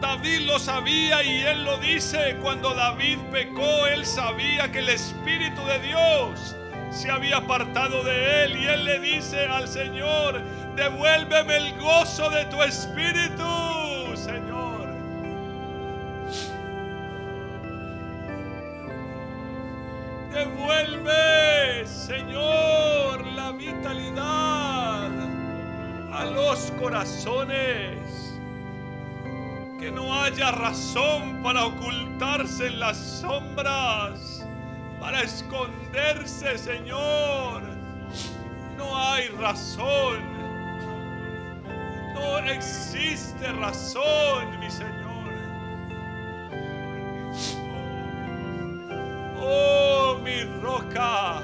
David 0.00 0.42
lo 0.42 0.60
sabía 0.60 1.24
y 1.24 1.42
él 1.42 1.64
lo 1.64 1.78
dice, 1.78 2.36
cuando 2.40 2.72
David 2.74 3.18
pecó, 3.32 3.88
él 3.88 4.06
sabía 4.06 4.70
que 4.70 4.78
el 4.78 4.90
Espíritu 4.90 5.64
de 5.66 5.80
Dios 5.80 6.54
se 6.90 7.10
había 7.10 7.38
apartado 7.38 8.04
de 8.04 8.44
él 8.44 8.56
y 8.56 8.66
él 8.66 8.84
le 8.84 9.00
dice 9.00 9.46
al 9.46 9.66
Señor, 9.66 10.40
devuélveme 10.76 11.56
el 11.56 11.76
gozo 11.80 12.30
de 12.30 12.44
tu 12.44 12.62
Espíritu, 12.62 13.67
para 31.42 31.66
ocultarse 31.66 32.66
en 32.66 32.80
las 32.80 32.96
sombras, 32.96 34.46
para 35.00 35.22
esconderse, 35.22 36.58
Señor. 36.58 37.62
No 38.76 38.96
hay 38.96 39.28
razón. 39.28 40.38
No 42.14 42.38
existe 42.38 43.52
razón, 43.52 44.58
mi 44.58 44.70
Señor. 44.70 44.98
Oh, 49.40 50.18
mi 50.22 50.42
roca, 50.60 51.42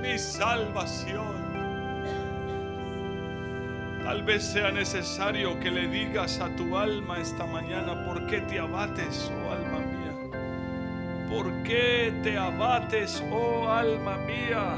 mi 0.00 0.18
salvación. 0.18 1.41
Tal 4.12 4.24
vez 4.24 4.42
sea 4.44 4.70
necesario 4.70 5.58
que 5.58 5.70
le 5.70 5.88
digas 5.88 6.38
a 6.38 6.54
tu 6.54 6.76
alma 6.76 7.18
esta 7.18 7.46
mañana, 7.46 8.04
¿por 8.04 8.26
qué 8.26 8.42
te 8.42 8.58
abates, 8.58 9.32
oh 9.32 9.50
alma 9.50 9.78
mía? 9.78 11.30
¿Por 11.30 11.62
qué 11.62 12.12
te 12.22 12.36
abates, 12.36 13.24
oh 13.30 13.70
alma 13.70 14.18
mía? 14.18 14.76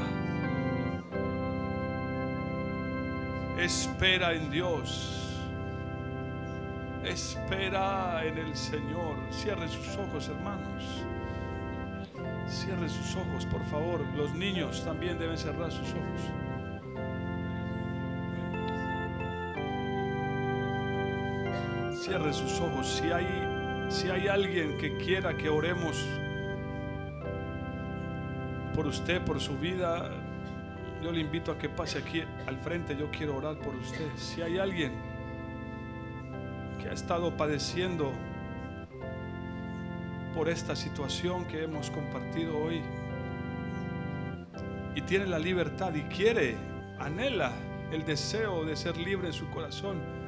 Espera 3.59 4.31
en 4.31 4.49
Dios. 4.49 5.35
Espera 7.03 8.23
en 8.23 8.37
el 8.37 8.55
Señor. 8.55 9.17
Cierre 9.31 9.67
sus 9.67 9.97
ojos, 9.97 10.29
hermanos. 10.29 11.03
Cierre 12.47 12.87
sus 12.87 13.17
ojos, 13.17 13.45
por 13.47 13.65
favor. 13.65 13.99
Los 14.15 14.33
niños 14.33 14.85
también 14.85 15.19
deben 15.19 15.37
cerrar 15.37 15.73
sus 15.73 15.89
ojos. 15.89 16.44
Cierre 22.05 22.33
sus 22.33 22.59
ojos. 22.59 22.85
Si 22.85 23.11
hay, 23.11 23.25
si 23.89 24.11
hay 24.11 24.27
alguien 24.27 24.77
que 24.77 24.95
quiera 24.97 25.35
que 25.35 25.49
oremos 25.49 26.05
por 28.75 28.85
usted, 28.85 29.23
por 29.23 29.41
su 29.41 29.57
vida, 29.57 30.11
yo 31.01 31.11
le 31.11 31.21
invito 31.21 31.51
a 31.51 31.57
que 31.57 31.67
pase 31.67 31.97
aquí 31.97 32.21
al 32.45 32.59
frente. 32.59 32.95
Yo 32.95 33.09
quiero 33.09 33.35
orar 33.35 33.57
por 33.57 33.73
usted. 33.73 34.07
Si 34.17 34.43
hay 34.43 34.59
alguien 34.59 34.91
que 36.79 36.89
ha 36.89 36.93
estado 36.93 37.35
padeciendo 37.35 38.11
por 40.35 40.47
esta 40.47 40.75
situación 40.75 41.45
que 41.45 41.63
hemos 41.63 41.89
compartido 41.89 42.55
hoy 42.55 42.83
y 44.93 45.01
tiene 45.01 45.25
la 45.25 45.39
libertad 45.39 45.91
y 45.95 46.03
quiere, 46.03 46.55
anhela 46.99 47.51
el 47.91 48.05
deseo 48.05 48.63
de 48.63 48.75
ser 48.75 48.95
libre 48.95 49.29
en 49.29 49.33
su 49.33 49.49
corazón, 49.49 50.24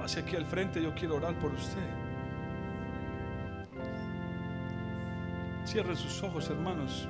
pase 0.00 0.20
aquí 0.20 0.34
al 0.34 0.46
frente, 0.46 0.82
yo 0.82 0.94
quiero 0.94 1.16
orar 1.16 1.34
por 1.34 1.52
usted. 1.52 1.78
Cierre 5.66 5.94
sus 5.94 6.22
ojos, 6.22 6.48
hermanos. 6.48 7.06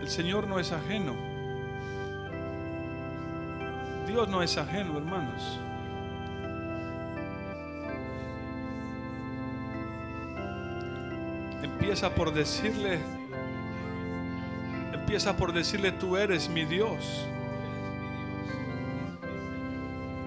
El 0.00 0.08
Señor 0.08 0.48
no 0.48 0.58
es 0.58 0.72
ajeno. 0.72 1.14
Dios 4.06 4.26
no 4.28 4.42
es 4.42 4.56
ajeno, 4.56 4.96
hermanos. 4.96 5.60
Empieza 11.84 12.14
por 12.14 12.32
decirle, 12.32 12.98
empieza 14.94 15.36
por 15.36 15.52
decirle, 15.52 15.92
tú 15.92 16.16
eres 16.16 16.48
mi 16.48 16.64
Dios. 16.64 17.26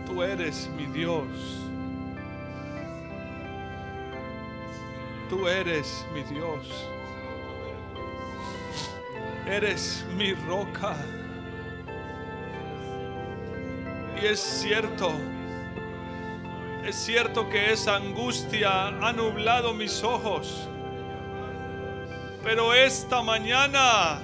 Tú 0.06 0.22
eres 0.22 0.70
mi 0.78 0.86
Dios. 0.86 1.26
Tú 5.32 5.48
eres 5.48 6.06
mi 6.14 6.22
Dios. 6.32 6.88
Eres 9.48 10.06
mi 10.16 10.36
roca. 10.36 10.96
Y 14.22 14.28
es 14.28 14.40
cierto, 14.40 15.12
es 16.86 16.96
cierto 16.96 17.50
que 17.50 17.74
esa 17.74 17.96
angustia 17.96 18.90
ha 18.90 19.12
nublado 19.12 19.74
mis 19.74 20.04
ojos. 20.04 20.70
Pero 22.48 22.74
esta 22.74 23.22
mañana, 23.22 24.22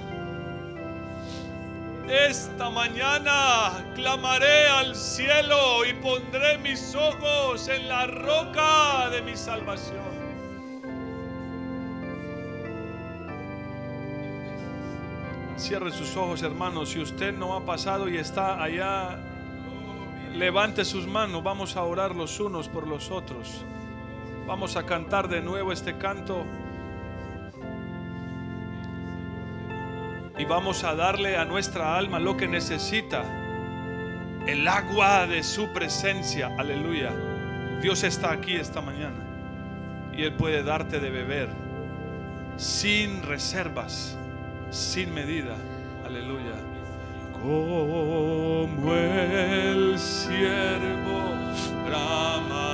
esta 2.08 2.70
mañana 2.70 3.92
clamaré 3.94 4.66
al 4.66 4.96
cielo 4.96 5.84
y 5.84 5.92
pondré 5.92 6.56
mis 6.56 6.94
ojos 6.94 7.68
en 7.68 7.86
la 7.86 8.06
roca 8.06 9.10
de 9.10 9.20
mi 9.20 9.36
salvación. 9.36 10.00
Cierre 15.58 15.90
sus 15.90 16.16
ojos, 16.16 16.42
hermanos. 16.42 16.88
Si 16.88 17.00
usted 17.00 17.34
no 17.34 17.54
ha 17.54 17.66
pasado 17.66 18.08
y 18.08 18.16
está 18.16 18.62
allá, 18.62 19.18
levante 20.32 20.86
sus 20.86 21.06
manos. 21.06 21.44
Vamos 21.44 21.76
a 21.76 21.82
orar 21.82 22.16
los 22.16 22.40
unos 22.40 22.70
por 22.70 22.88
los 22.88 23.10
otros. 23.10 23.66
Vamos 24.46 24.76
a 24.76 24.86
cantar 24.86 25.28
de 25.28 25.42
nuevo 25.42 25.72
este 25.72 25.98
canto. 25.98 26.46
Y 30.44 30.46
vamos 30.46 30.84
a 30.84 30.94
darle 30.94 31.38
a 31.38 31.46
nuestra 31.46 31.96
alma 31.96 32.20
lo 32.20 32.36
que 32.36 32.46
necesita. 32.46 33.24
El 34.46 34.68
agua 34.68 35.26
de 35.26 35.42
su 35.42 35.72
presencia. 35.72 36.54
Aleluya. 36.58 37.12
Dios 37.80 38.02
está 38.02 38.30
aquí 38.30 38.54
esta 38.54 38.82
mañana. 38.82 39.24
Y 40.14 40.22
Él 40.22 40.34
puede 40.34 40.62
darte 40.62 41.00
de 41.00 41.08
beber 41.08 41.48
sin 42.58 43.22
reservas 43.22 44.18
sin 44.70 45.14
medida. 45.14 45.56
Aleluya. 46.04 46.56
Como 47.40 48.94
el 48.94 49.98
siervo 49.98 51.22
brama 51.86 52.73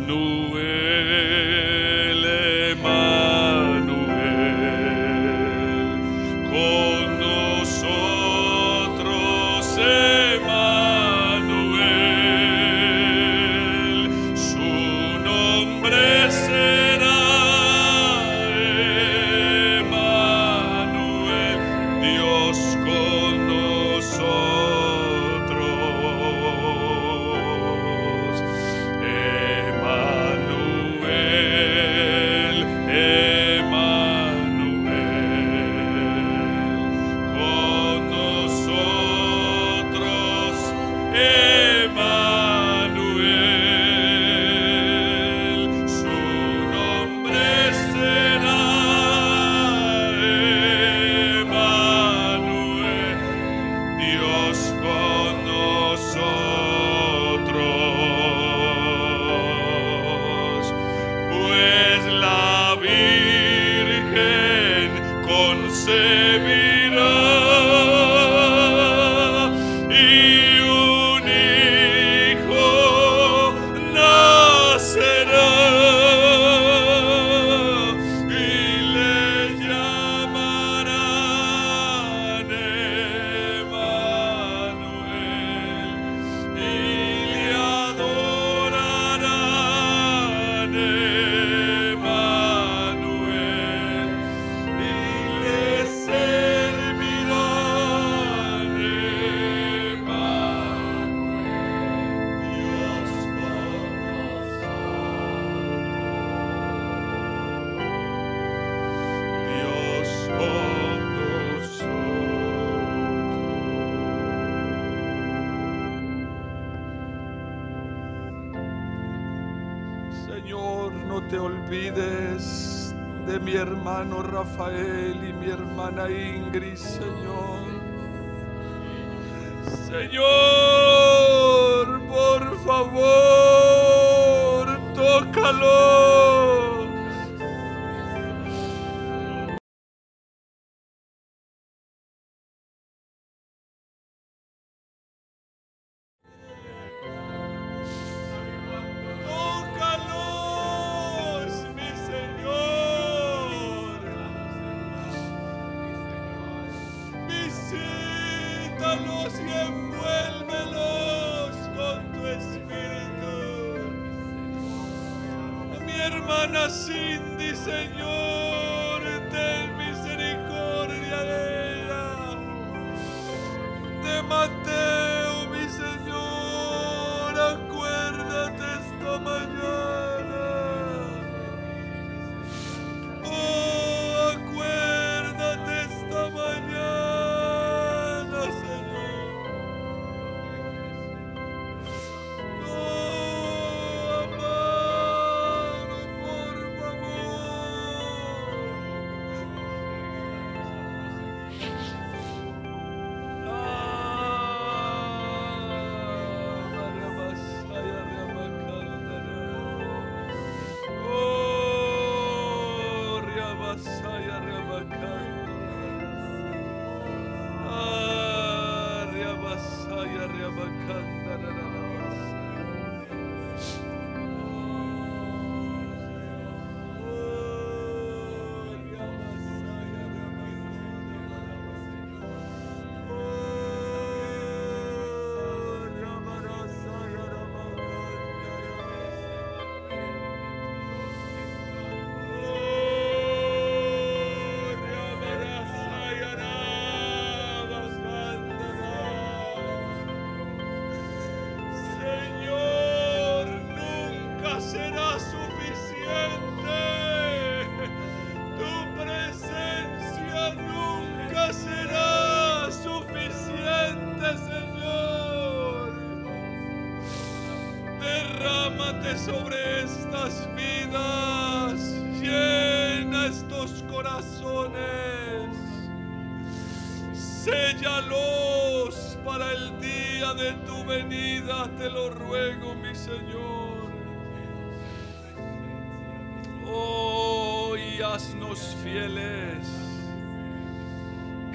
nous 0.00 0.37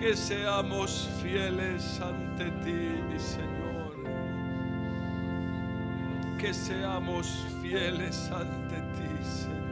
que 0.03 0.17
seamos 0.17 1.07
fieles 1.21 2.01
ante 2.01 2.51
ti, 2.65 2.91
mi 3.09 3.17
Señor. 3.17 3.93
Que 6.37 6.53
seamos 6.53 7.45
fieles 7.61 8.29
ante 8.29 8.81
ti, 8.95 9.23
Señor. 9.23 9.62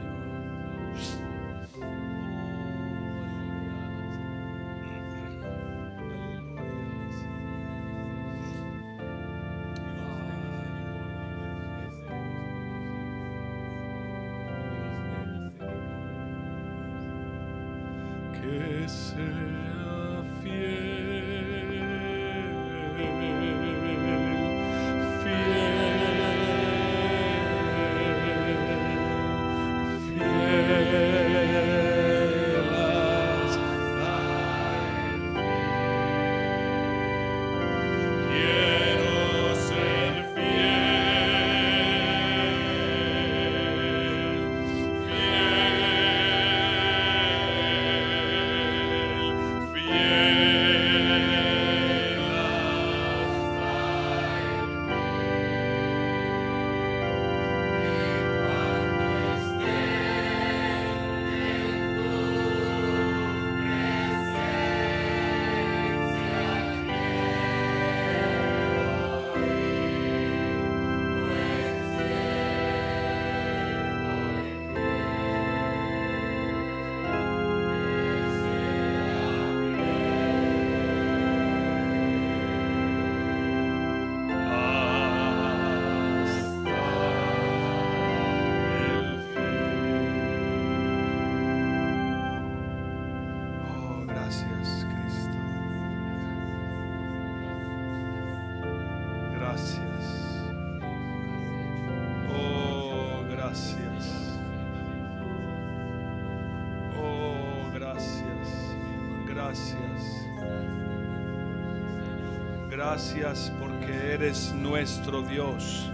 Gracias 112.92 113.50
porque 113.58 114.12
eres 114.12 114.52
nuestro 114.52 115.22
Dios. 115.22 115.90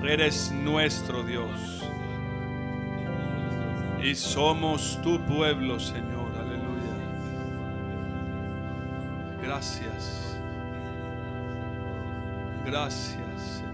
Eres 0.00 0.52
nuestro 0.52 1.24
Dios. 1.24 1.82
Y 4.00 4.14
somos 4.14 4.96
tu 5.02 5.18
pueblo, 5.22 5.80
Señor. 5.80 6.30
Aleluya. 6.38 6.94
Gracias. 9.42 10.38
Gracias, 12.64 13.18
Señor. 13.42 13.69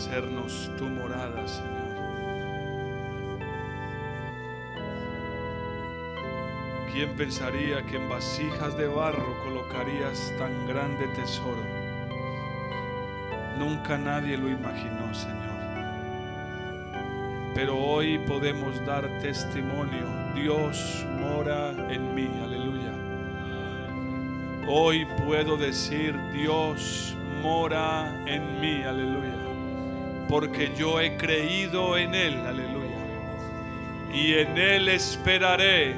Hacernos 0.00 0.70
tu 0.78 0.88
morada, 0.88 1.46
Señor. 1.46 1.90
¿Quién 6.90 7.10
pensaría 7.16 7.82
que 7.82 7.96
en 7.96 8.08
vasijas 8.08 8.78
de 8.78 8.86
barro 8.86 9.38
colocarías 9.44 10.32
tan 10.38 10.66
grande 10.66 11.06
tesoro? 11.08 11.62
Nunca 13.58 13.98
nadie 13.98 14.38
lo 14.38 14.48
imaginó, 14.48 15.12
Señor. 15.12 15.36
Pero 17.54 17.76
hoy 17.76 18.18
podemos 18.20 18.82
dar 18.86 19.06
testimonio. 19.20 20.06
Dios 20.34 21.04
mora 21.20 21.72
en 21.90 22.14
mí, 22.14 22.30
aleluya. 22.42 22.94
Hoy 24.66 25.06
puedo 25.26 25.58
decir, 25.58 26.18
Dios 26.32 27.14
mora 27.42 28.24
en 28.26 28.60
mí, 28.62 28.82
aleluya. 28.82 29.19
Porque 30.30 30.72
yo 30.76 31.00
he 31.00 31.16
creído 31.16 31.98
en 31.98 32.14
Él, 32.14 32.46
aleluya. 32.46 32.96
Y 34.14 34.34
en 34.34 34.56
Él 34.56 34.88
esperaré. 34.88 35.96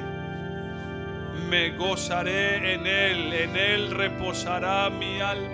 Me 1.47 1.69
gozaré 1.77 2.73
en 2.73 2.87
Él, 2.87 3.31
en 3.31 3.55
Él 3.55 3.91
reposará 3.91 4.89
mi 4.89 5.21
alma. 5.21 5.52